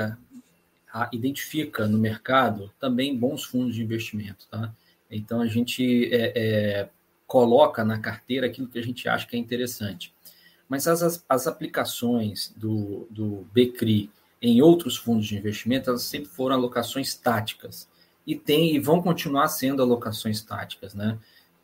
a, 0.92 1.08
identifica 1.12 1.86
no 1.86 1.98
mercado 1.98 2.72
também 2.78 3.16
bons 3.16 3.44
fundos 3.44 3.74
de 3.74 3.82
investimento, 3.82 4.46
tá? 4.50 4.72
Então 5.10 5.40
a 5.40 5.46
gente 5.46 6.12
é, 6.12 6.32
é, 6.36 6.88
coloca 7.26 7.84
na 7.84 7.98
carteira 7.98 8.46
aquilo 8.46 8.68
que 8.68 8.78
a 8.78 8.82
gente 8.82 9.08
acha 9.08 9.26
que 9.26 9.36
é 9.36 9.38
interessante. 9.38 10.14
Mas 10.68 10.86
as, 10.86 11.24
as 11.28 11.46
aplicações 11.46 12.52
do, 12.56 13.06
do 13.10 13.46
BCRI 13.52 14.10
em 14.40 14.60
outros 14.62 14.96
fundos 14.96 15.26
de 15.26 15.36
investimento, 15.36 15.90
elas 15.90 16.02
sempre 16.02 16.28
foram 16.28 16.54
alocações 16.56 17.14
táticas. 17.14 17.88
E, 18.26 18.36
tem, 18.36 18.74
e 18.74 18.78
vão 18.78 19.02
continuar 19.02 19.48
sendo 19.48 19.82
alocações 19.82 20.42
táticas, 20.42 20.94
né? 20.94 21.18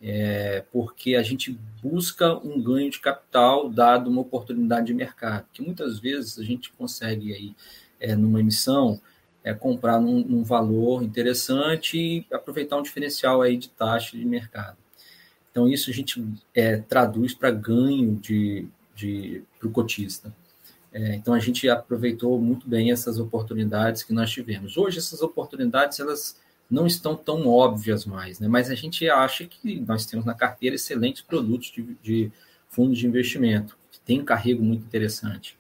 É, 0.07 0.63
porque 0.71 1.15
a 1.15 1.23
gente 1.23 1.59
busca 1.83 2.35
um 2.47 2.63
ganho 2.63 2.91
de 2.91 3.01
capital 3.01 3.71
dado 3.71 4.11
uma 4.11 4.21
oportunidade 4.21 4.89
de 4.89 4.93
mercado, 4.93 5.47
que 5.51 5.63
muitas 5.63 5.99
vezes 5.99 6.39
a 6.39 6.45
gente 6.45 6.71
consegue 6.73 7.33
aí 7.33 7.57
é, 7.99 8.15
numa 8.15 8.39
emissão 8.39 9.01
é, 9.43 9.55
comprar 9.55 9.99
num, 9.99 10.23
num, 10.23 10.45
valor 10.45 11.03
interessante 11.03 11.97
e 11.97 12.27
aproveitar 12.31 12.77
um 12.77 12.83
diferencial 12.83 13.41
aí 13.41 13.57
de 13.57 13.71
taxa 13.71 14.15
de 14.15 14.27
mercado. 14.27 14.77
Então, 15.51 15.67
isso 15.67 15.89
a 15.89 15.93
gente 15.93 16.23
é, 16.55 16.77
traduz 16.77 17.33
para 17.33 17.51
ganho 17.51 18.17
de, 18.17 18.67
de, 18.95 19.43
para 19.59 19.69
o 19.69 19.71
cotista. 19.71 20.35
É, 20.93 21.15
então, 21.15 21.33
a 21.33 21.39
gente 21.39 21.67
aproveitou 21.67 22.39
muito 22.39 22.69
bem 22.69 22.93
essas 22.93 23.19
oportunidades 23.19 24.03
que 24.03 24.13
nós 24.13 24.31
tivemos. 24.31 24.77
Hoje, 24.77 24.99
essas 24.99 25.23
oportunidades 25.23 25.99
elas 25.99 26.37
não 26.71 26.87
estão 26.87 27.15
tão 27.15 27.47
óbvias 27.47 28.05
mais, 28.05 28.41
né? 28.41 28.49
mas 28.49 28.71
a 28.71 28.75
gente 28.75 29.09
acha 29.09 29.45
que 29.45 29.81
nós 29.81 30.07
temos 30.07 30.25
na 30.25 30.35
carteira 30.35 30.77
excelentes 30.77 31.23
produtos 31.23 31.71
de, 31.71 31.83
de 32.03 32.33
fundos 32.69 32.99
de 32.99 33.07
investimento, 33.07 33.79
que 33.91 34.01
tem 34.01 34.21
um 34.21 34.25
carrego 34.25 34.63
muito 34.63 34.85
interessante. 34.85 35.57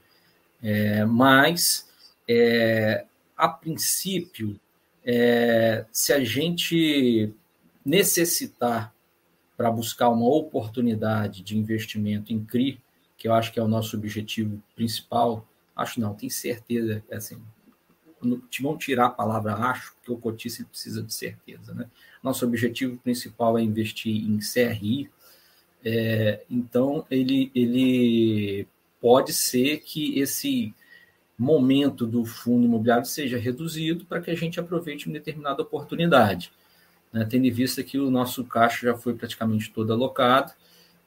É, 0.63 1.05
mas, 1.05 1.89
é, 2.29 3.05
a 3.37 3.49
princípio, 3.49 4.59
é, 5.05 5.85
se 5.93 6.13
a 6.13 6.25
gente 6.25 7.33
necessitar 7.85 8.95
para 9.57 9.71
buscar 9.71 10.09
uma 10.09 10.27
oportunidade 10.27 11.43
de 11.43 11.57
investimento 11.57 12.33
em 12.33 12.45
CRI, 12.45 12.81
que 13.17 13.29
eu 13.29 13.35
acho 13.35 13.53
que 13.53 13.61
é 13.61 13.63
o 13.63 13.69
nosso 13.69 13.97
objetivo 13.97 14.61
principal. 14.75 15.47
Acho 15.77 16.01
não, 16.01 16.15
tenho 16.15 16.33
certeza, 16.33 17.03
assim, 17.11 17.41
vão 18.61 18.77
tirar 18.77 19.07
a 19.07 19.11
palavra 19.11 19.55
acho, 19.55 19.95
porque 19.97 20.12
o 20.12 20.16
cotista 20.16 20.64
precisa 20.64 21.03
de 21.03 21.12
certeza. 21.12 21.75
Né? 21.75 21.87
Nosso 22.22 22.45
objetivo 22.45 22.97
principal 22.99 23.59
é 23.59 23.62
investir 23.62 24.14
em 24.14 24.39
CRI, 24.39 25.11
é, 25.85 26.43
então 26.51 27.05
ele, 27.11 27.51
ele 27.55 28.66
pode 29.01 29.33
ser 29.33 29.81
que 29.81 30.18
esse 30.18 30.75
momento 31.39 32.07
do 32.07 32.25
fundo 32.25 32.64
imobiliário 32.64 33.05
seja 33.05 33.37
reduzido 33.37 34.05
para 34.07 34.20
que 34.20 34.31
a 34.31 34.35
gente 34.35 34.59
aproveite 34.59 35.07
uma 35.07 35.14
determinada 35.14 35.62
oportunidade 35.62 36.53
né, 37.14 37.25
tendo 37.31 37.47
em 37.47 37.51
vista 37.51 37.83
que 37.85 37.97
o 37.97 38.11
nosso 38.11 38.45
caixa 38.45 38.89
já 38.89 38.97
foi 38.97 39.14
praticamente 39.14 39.70
todo 39.70 39.93
alocado 39.93 40.53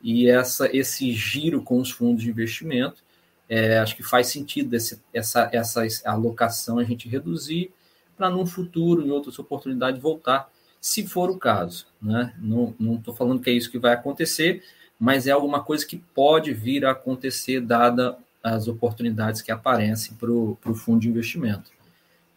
e 0.01 0.29
essa, 0.29 0.73
esse 0.75 1.11
giro 1.11 1.61
com 1.61 1.81
os 1.81 1.91
fundos 1.91 2.23
de 2.23 2.29
investimento, 2.29 3.03
é, 3.49 3.77
acho 3.79 3.95
que 3.95 4.03
faz 4.03 4.27
sentido 4.27 4.73
esse, 4.75 5.01
essa, 5.13 5.49
essa 5.51 5.81
alocação 6.05 6.79
a 6.79 6.83
gente 6.83 7.07
reduzir 7.07 7.71
para 8.15 8.29
num 8.29 8.45
futuro, 8.45 9.05
em 9.05 9.11
outras 9.11 9.37
oportunidades, 9.37 10.01
voltar, 10.01 10.51
se 10.81 11.05
for 11.07 11.29
o 11.29 11.37
caso. 11.37 11.87
Né? 12.01 12.33
Não 12.39 12.95
estou 12.95 13.13
falando 13.13 13.41
que 13.41 13.49
é 13.49 13.53
isso 13.53 13.71
que 13.71 13.77
vai 13.77 13.93
acontecer, 13.93 14.63
mas 14.99 15.27
é 15.27 15.31
alguma 15.31 15.63
coisa 15.63 15.85
que 15.85 15.97
pode 15.97 16.53
vir 16.53 16.85
a 16.85 16.91
acontecer, 16.91 17.61
dada 17.61 18.17
as 18.43 18.67
oportunidades 18.67 19.41
que 19.41 19.51
aparecem 19.51 20.15
para 20.15 20.31
o 20.31 20.75
fundo 20.75 21.01
de 21.01 21.09
investimento. 21.09 21.71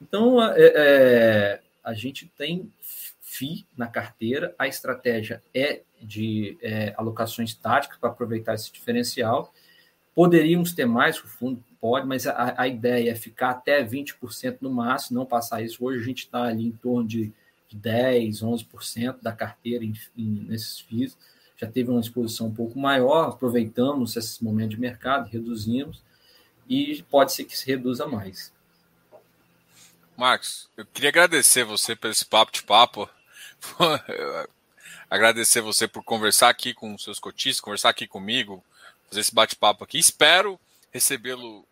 Então, 0.01 0.43
é, 0.43 0.73
é, 0.75 1.61
a 1.85 1.95
gente 1.95 2.31
tem 2.37 2.71
FI 3.21 3.67
na 3.77 3.87
carteira, 3.87 4.55
a 4.59 4.67
estratégia 4.67 5.43
é 5.55 5.83
de 6.01 6.59
é, 6.63 6.95
alocações 6.97 7.55
táticas 7.55 7.99
para 7.99 8.11
aproveitar 8.11 8.55
esse 8.55 8.73
diferencial. 8.73 9.53
Poderíamos 10.15 10.73
ter 10.73 10.87
mais, 10.87 11.19
o 11.19 11.27
fundo 11.27 11.63
pode, 11.81 12.07
mas 12.07 12.27
a, 12.27 12.55
a 12.57 12.69
ideia 12.69 13.11
é 13.11 13.15
ficar 13.15 13.51
até 13.51 13.83
20% 13.85 14.59
no 14.61 14.71
máximo, 14.71 15.19
não 15.19 15.27
passar 15.27 15.63
isso. 15.63 15.85
Hoje 15.85 16.01
a 16.01 16.05
gente 16.05 16.25
está 16.25 16.43
ali 16.45 16.67
em 16.67 16.73
torno 16.73 17.09
de, 17.09 17.33
de 17.69 17.77
10%, 17.79 18.41
11% 18.41 19.23
da 19.23 19.33
carteira 19.33 19.85
em, 19.85 19.95
em, 20.17 20.47
nesses 20.49 20.81
FIIs. 20.81 21.17
Já 21.57 21.67
teve 21.67 21.91
uma 21.91 22.01
exposição 22.01 22.49
um 22.49 22.55
pouco 22.55 22.79
maior, 22.79 23.29
aproveitamos 23.29 24.17
esse 24.17 24.43
momento 24.43 24.71
de 24.71 24.81
mercado, 24.81 25.29
reduzimos, 25.29 26.03
e 26.69 27.03
pode 27.11 27.33
ser 27.33 27.45
que 27.45 27.57
se 27.57 27.67
reduza 27.67 28.07
mais. 28.07 28.53
Marcos, 30.17 30.69
eu 30.77 30.85
queria 30.87 31.09
agradecer 31.09 31.65
você 31.65 31.97
por 31.97 32.11
esse 32.11 32.25
papo 32.25 32.53
de 32.53 32.63
papo. 32.63 33.09
agradecer 35.09 35.61
você 35.61 35.89
por 35.89 36.05
conversar 36.05 36.49
aqui 36.49 36.73
com 36.73 36.95
os 36.95 37.03
seus 37.03 37.19
cotistas, 37.19 37.61
conversar 37.61 37.89
aqui 37.89 38.07
comigo, 38.07 38.63
fazer 39.11 39.21
esse 39.21 39.35
bate-papo 39.35 39.85
aqui. 39.85 39.99
Espero 39.99 40.59
recebê-lo 40.93 41.67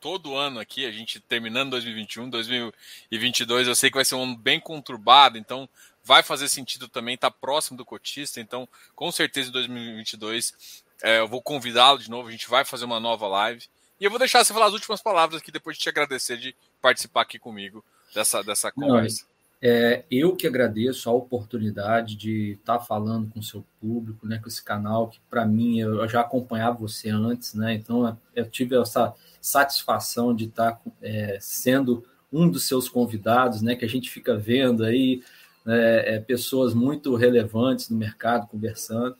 todo 0.00 0.36
ano 0.36 0.60
aqui, 0.60 0.86
a 0.86 0.92
gente 0.92 1.18
terminando 1.20 1.70
2021, 1.70 2.30
2022, 2.30 3.66
eu 3.66 3.74
sei 3.74 3.90
que 3.90 3.96
vai 3.96 4.04
ser 4.04 4.14
um 4.14 4.22
ano 4.22 4.36
bem 4.36 4.60
conturbado, 4.60 5.36
então 5.36 5.68
vai 6.04 6.22
fazer 6.22 6.48
sentido 6.48 6.86
também 6.86 7.16
estar 7.16 7.30
próximo 7.30 7.76
do 7.76 7.84
cotista, 7.84 8.40
então 8.40 8.68
com 8.94 9.10
certeza 9.10 9.48
em 9.48 9.52
2022 9.52 10.84
é, 11.02 11.18
eu 11.18 11.26
vou 11.28 11.42
convidá-lo 11.42 11.98
de 11.98 12.08
novo, 12.08 12.28
a 12.28 12.30
gente 12.32 12.48
vai 12.48 12.64
fazer 12.64 12.84
uma 12.84 13.00
nova 13.00 13.26
live. 13.26 13.66
E 13.98 14.04
eu 14.04 14.10
vou 14.10 14.18
deixar 14.18 14.44
você 14.44 14.52
falar 14.52 14.66
as 14.66 14.74
últimas 14.74 15.02
palavras 15.02 15.40
aqui, 15.40 15.50
depois 15.50 15.76
de 15.76 15.82
te 15.82 15.88
agradecer 15.88 16.36
de 16.36 16.54
participar 16.80 17.22
aqui 17.22 17.38
comigo 17.38 17.84
dessa, 18.14 18.42
dessa 18.44 18.70
conversa. 18.70 19.24
É, 19.66 20.04
eu 20.10 20.36
que 20.36 20.46
agradeço 20.46 21.10
a 21.10 21.12
oportunidade 21.12 22.14
de 22.14 22.52
estar 22.52 22.78
falando 22.78 23.28
com 23.30 23.42
seu 23.42 23.64
público, 23.80 24.26
né, 24.26 24.38
com 24.38 24.48
esse 24.48 24.62
canal, 24.62 25.08
que 25.08 25.18
para 25.28 25.44
mim 25.44 25.80
eu 25.80 26.06
já 26.08 26.20
acompanhava 26.20 26.78
você 26.78 27.10
antes, 27.10 27.54
né, 27.54 27.74
então 27.74 28.16
eu 28.34 28.48
tive 28.48 28.76
essa 28.80 29.12
satisfação 29.40 30.34
de 30.34 30.44
estar 30.44 30.80
é, 31.02 31.38
sendo 31.40 32.04
um 32.32 32.48
dos 32.48 32.68
seus 32.68 32.88
convidados, 32.88 33.60
né, 33.62 33.74
que 33.74 33.84
a 33.84 33.88
gente 33.88 34.08
fica 34.10 34.36
vendo 34.36 34.84
aí 34.84 35.22
né, 35.64 36.14
é, 36.14 36.20
pessoas 36.20 36.72
muito 36.72 37.16
relevantes 37.16 37.90
no 37.90 37.96
mercado 37.96 38.46
conversando. 38.46 39.16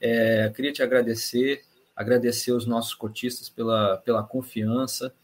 É, 0.00 0.50
queria 0.54 0.72
te 0.72 0.82
agradecer 0.82 1.64
agradecer 1.94 2.52
os 2.52 2.66
nossos 2.66 2.94
cotistas 2.94 3.48
pela, 3.48 3.98
pela 3.98 4.22
confiança. 4.22 5.14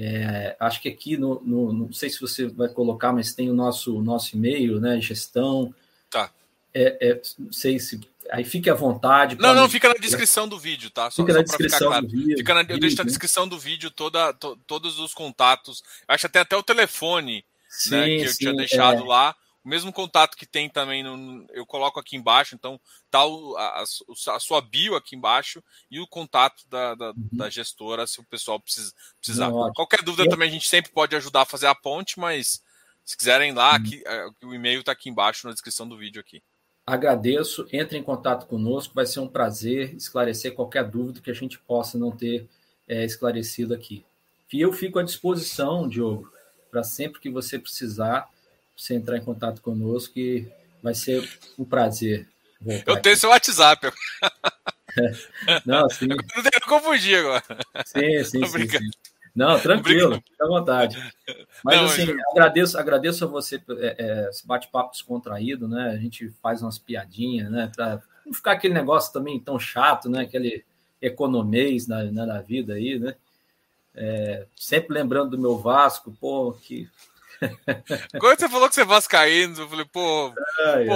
É, 0.00 0.54
acho 0.60 0.80
que 0.80 0.88
aqui, 0.88 1.16
no, 1.16 1.42
no, 1.44 1.72
não 1.72 1.92
sei 1.92 2.08
se 2.08 2.20
você 2.20 2.46
vai 2.46 2.68
colocar, 2.68 3.12
mas 3.12 3.34
tem 3.34 3.50
o 3.50 3.52
nosso, 3.52 4.00
nosso 4.00 4.36
e-mail, 4.36 4.78
né? 4.78 5.00
Gestão. 5.00 5.74
Tá. 6.08 6.30
É, 6.72 7.08
é, 7.08 7.22
não 7.36 7.52
sei 7.52 7.80
se. 7.80 8.00
Aí 8.30 8.44
fique 8.44 8.70
à 8.70 8.74
vontade. 8.74 9.36
Não, 9.40 9.52
não, 9.52 9.68
fica 9.68 9.88
na 9.88 9.94
descrição 9.94 10.46
do 10.46 10.56
vídeo, 10.56 10.88
tá? 10.88 11.10
Só, 11.10 11.22
fica 11.22 11.34
na 11.34 11.42
descrição 11.42 11.88
claro. 11.88 12.06
do 12.06 12.12
vídeo. 12.12 12.36
Fica 12.36 12.54
na, 12.54 12.60
eu 12.60 12.78
deixo 12.78 12.96
na 12.96 13.02
né? 13.02 13.08
descrição 13.08 13.48
do 13.48 13.58
vídeo 13.58 13.90
toda, 13.90 14.32
to, 14.34 14.56
todos 14.68 15.00
os 15.00 15.12
contatos. 15.12 15.82
Acho 16.06 16.26
até 16.26 16.38
até 16.38 16.56
o 16.56 16.62
telefone 16.62 17.44
sim, 17.68 17.90
né, 17.90 18.06
que 18.06 18.22
eu 18.22 18.28
sim, 18.28 18.38
tinha 18.38 18.54
deixado 18.54 19.02
é. 19.02 19.04
lá 19.04 19.34
o 19.68 19.70
mesmo 19.70 19.92
contato 19.92 20.34
que 20.34 20.46
tem 20.46 20.66
também, 20.66 21.02
no, 21.02 21.46
eu 21.50 21.66
coloco 21.66 22.00
aqui 22.00 22.16
embaixo, 22.16 22.54
então 22.54 22.80
tá 23.10 23.22
o, 23.26 23.54
a, 23.54 23.82
a, 23.82 24.40
sua 24.40 24.62
bio 24.62 24.96
aqui 24.96 25.14
embaixo 25.14 25.62
e 25.90 26.00
o 26.00 26.06
contato 26.06 26.66
da, 26.70 26.94
da, 26.94 27.10
uhum. 27.10 27.28
da 27.30 27.50
gestora, 27.50 28.06
se 28.06 28.18
o 28.18 28.24
pessoal 28.24 28.58
precisa, 28.58 28.94
precisar. 29.20 29.50
Não, 29.50 29.70
Qualquer 29.74 30.02
dúvida 30.02 30.24
eu... 30.24 30.30
também 30.30 30.48
a 30.48 30.52
gente 30.52 30.66
sempre 30.66 30.90
pode 30.90 31.14
ajudar 31.14 31.42
a 31.42 31.46
fazer 31.46 31.66
a 31.66 31.74
ponte, 31.74 32.18
mas 32.18 32.62
se 33.04 33.14
quiserem 33.14 33.52
lá, 33.52 33.72
uhum. 33.72 33.76
aqui, 33.76 34.02
é, 34.06 34.28
o 34.42 34.54
e-mail 34.54 34.80
está 34.80 34.92
aqui 34.92 35.10
embaixo 35.10 35.46
na 35.46 35.52
descrição 35.52 35.86
do 35.86 35.98
vídeo 35.98 36.18
aqui. 36.18 36.42
Agradeço, 36.86 37.68
entre 37.70 37.98
em 37.98 38.02
contato 38.02 38.46
conosco, 38.46 38.94
vai 38.94 39.04
ser 39.04 39.20
um 39.20 39.28
prazer 39.28 39.94
esclarecer 39.94 40.54
qualquer 40.54 40.84
dúvida 40.84 41.20
que 41.20 41.30
a 41.30 41.34
gente 41.34 41.58
possa 41.58 41.98
não 41.98 42.10
ter 42.10 42.48
é, 42.88 43.04
esclarecido 43.04 43.74
aqui. 43.74 44.02
E 44.50 44.62
eu 44.62 44.72
fico 44.72 44.98
à 44.98 45.02
disposição, 45.02 45.86
Diogo, 45.86 46.32
para 46.70 46.82
sempre 46.82 47.20
que 47.20 47.28
você 47.28 47.58
precisar 47.58 48.30
você 48.78 48.94
entrar 48.94 49.18
em 49.18 49.24
contato 49.24 49.60
conosco 49.60 50.16
e 50.18 50.48
vai 50.80 50.94
ser 50.94 51.28
um 51.58 51.64
prazer. 51.64 52.28
Eu 52.86 53.00
tenho 53.02 53.16
seu 53.16 53.30
WhatsApp. 53.30 53.90
Não, 55.66 55.88
sim. 55.90 56.06
Não 56.06 56.16
tenho 56.16 56.66
confundir 56.66 57.18
agora. 57.18 57.44
Sim, 57.84 58.24
sim, 58.24 58.46
sim, 58.46 58.68
sim, 58.68 58.90
Não, 59.34 59.58
tranquilo, 59.60 60.14
fica 60.16 60.44
à 60.44 60.48
vontade. 60.48 60.96
Mas 61.64 61.76
Não, 61.76 61.84
assim, 61.84 62.06
mas... 62.06 62.24
agradeço, 62.32 62.78
agradeço 62.78 63.24
a 63.24 63.28
você 63.28 63.62
é, 63.78 63.96
é, 63.98 64.28
esse 64.30 64.46
bate-papo 64.46 64.92
descontraído, 64.92 65.68
né? 65.68 65.90
A 65.90 65.96
gente 65.96 66.30
faz 66.42 66.62
umas 66.62 66.78
piadinhas, 66.78 67.50
né? 67.50 67.70
Para 67.74 68.00
não 68.24 68.32
ficar 68.32 68.52
aquele 68.52 68.74
negócio 68.74 69.12
também 69.12 69.38
tão 69.38 69.58
chato, 69.58 70.08
né? 70.08 70.22
Aquele 70.22 70.64
economês 71.00 71.86
na, 71.86 72.04
na, 72.04 72.26
na 72.26 72.40
vida 72.40 72.74
aí, 72.74 72.98
né? 72.98 73.14
É, 73.94 74.46
sempre 74.56 74.94
lembrando 74.94 75.30
do 75.30 75.38
meu 75.38 75.58
Vasco, 75.58 76.16
pô, 76.20 76.52
que 76.52 76.88
quando 78.18 78.38
você 78.38 78.48
falou 78.48 78.68
que 78.68 78.74
você 78.74 78.82
é 78.82 78.84
vascaíno, 78.84 79.58
eu 79.58 79.68
falei, 79.68 79.84
pô, 79.84 80.34
ai, 80.66 80.86
pô 80.86 80.94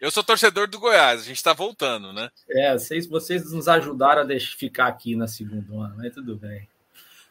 eu 0.00 0.10
sou 0.10 0.22
torcedor 0.22 0.68
do 0.68 0.78
Goiás, 0.78 1.22
a 1.22 1.24
gente 1.24 1.42
tá 1.42 1.52
voltando, 1.52 2.12
né? 2.12 2.30
É, 2.50 2.72
vocês, 2.74 3.06
vocês 3.06 3.50
nos 3.50 3.66
ajudaram 3.66 4.22
a 4.22 4.24
deixar, 4.24 4.56
ficar 4.56 4.86
aqui 4.88 5.16
na 5.16 5.26
segunda 5.26 5.72
ano, 5.72 5.96
mas 5.96 6.12
tudo 6.12 6.36
bem. 6.36 6.68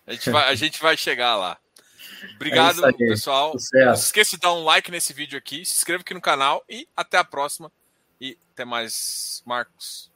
A 0.08 0.14
gente 0.14 0.30
vai, 0.30 0.50
a 0.50 0.56
gente 0.56 0.82
vai 0.82 0.98
chegar 0.98 1.36
lá. 1.36 1.58
Obrigado, 2.36 2.86
é 2.86 2.94
pessoal. 2.94 3.52
Sucesso. 3.52 3.86
Não 3.86 3.96
se 3.96 4.06
esqueça 4.06 4.32
de 4.32 4.42
dar 4.42 4.54
um 4.54 4.64
like 4.64 4.90
nesse 4.90 5.14
vídeo 5.14 5.38
aqui, 5.38 5.66
se 5.66 5.74
inscreva 5.74 6.02
aqui 6.02 6.14
no 6.14 6.22
canal 6.22 6.64
e 6.68 6.88
até 6.96 7.18
a 7.18 7.24
próxima. 7.24 7.72
E 8.20 8.38
até 8.52 8.66
mais, 8.66 9.44
Marcos. 9.46 10.12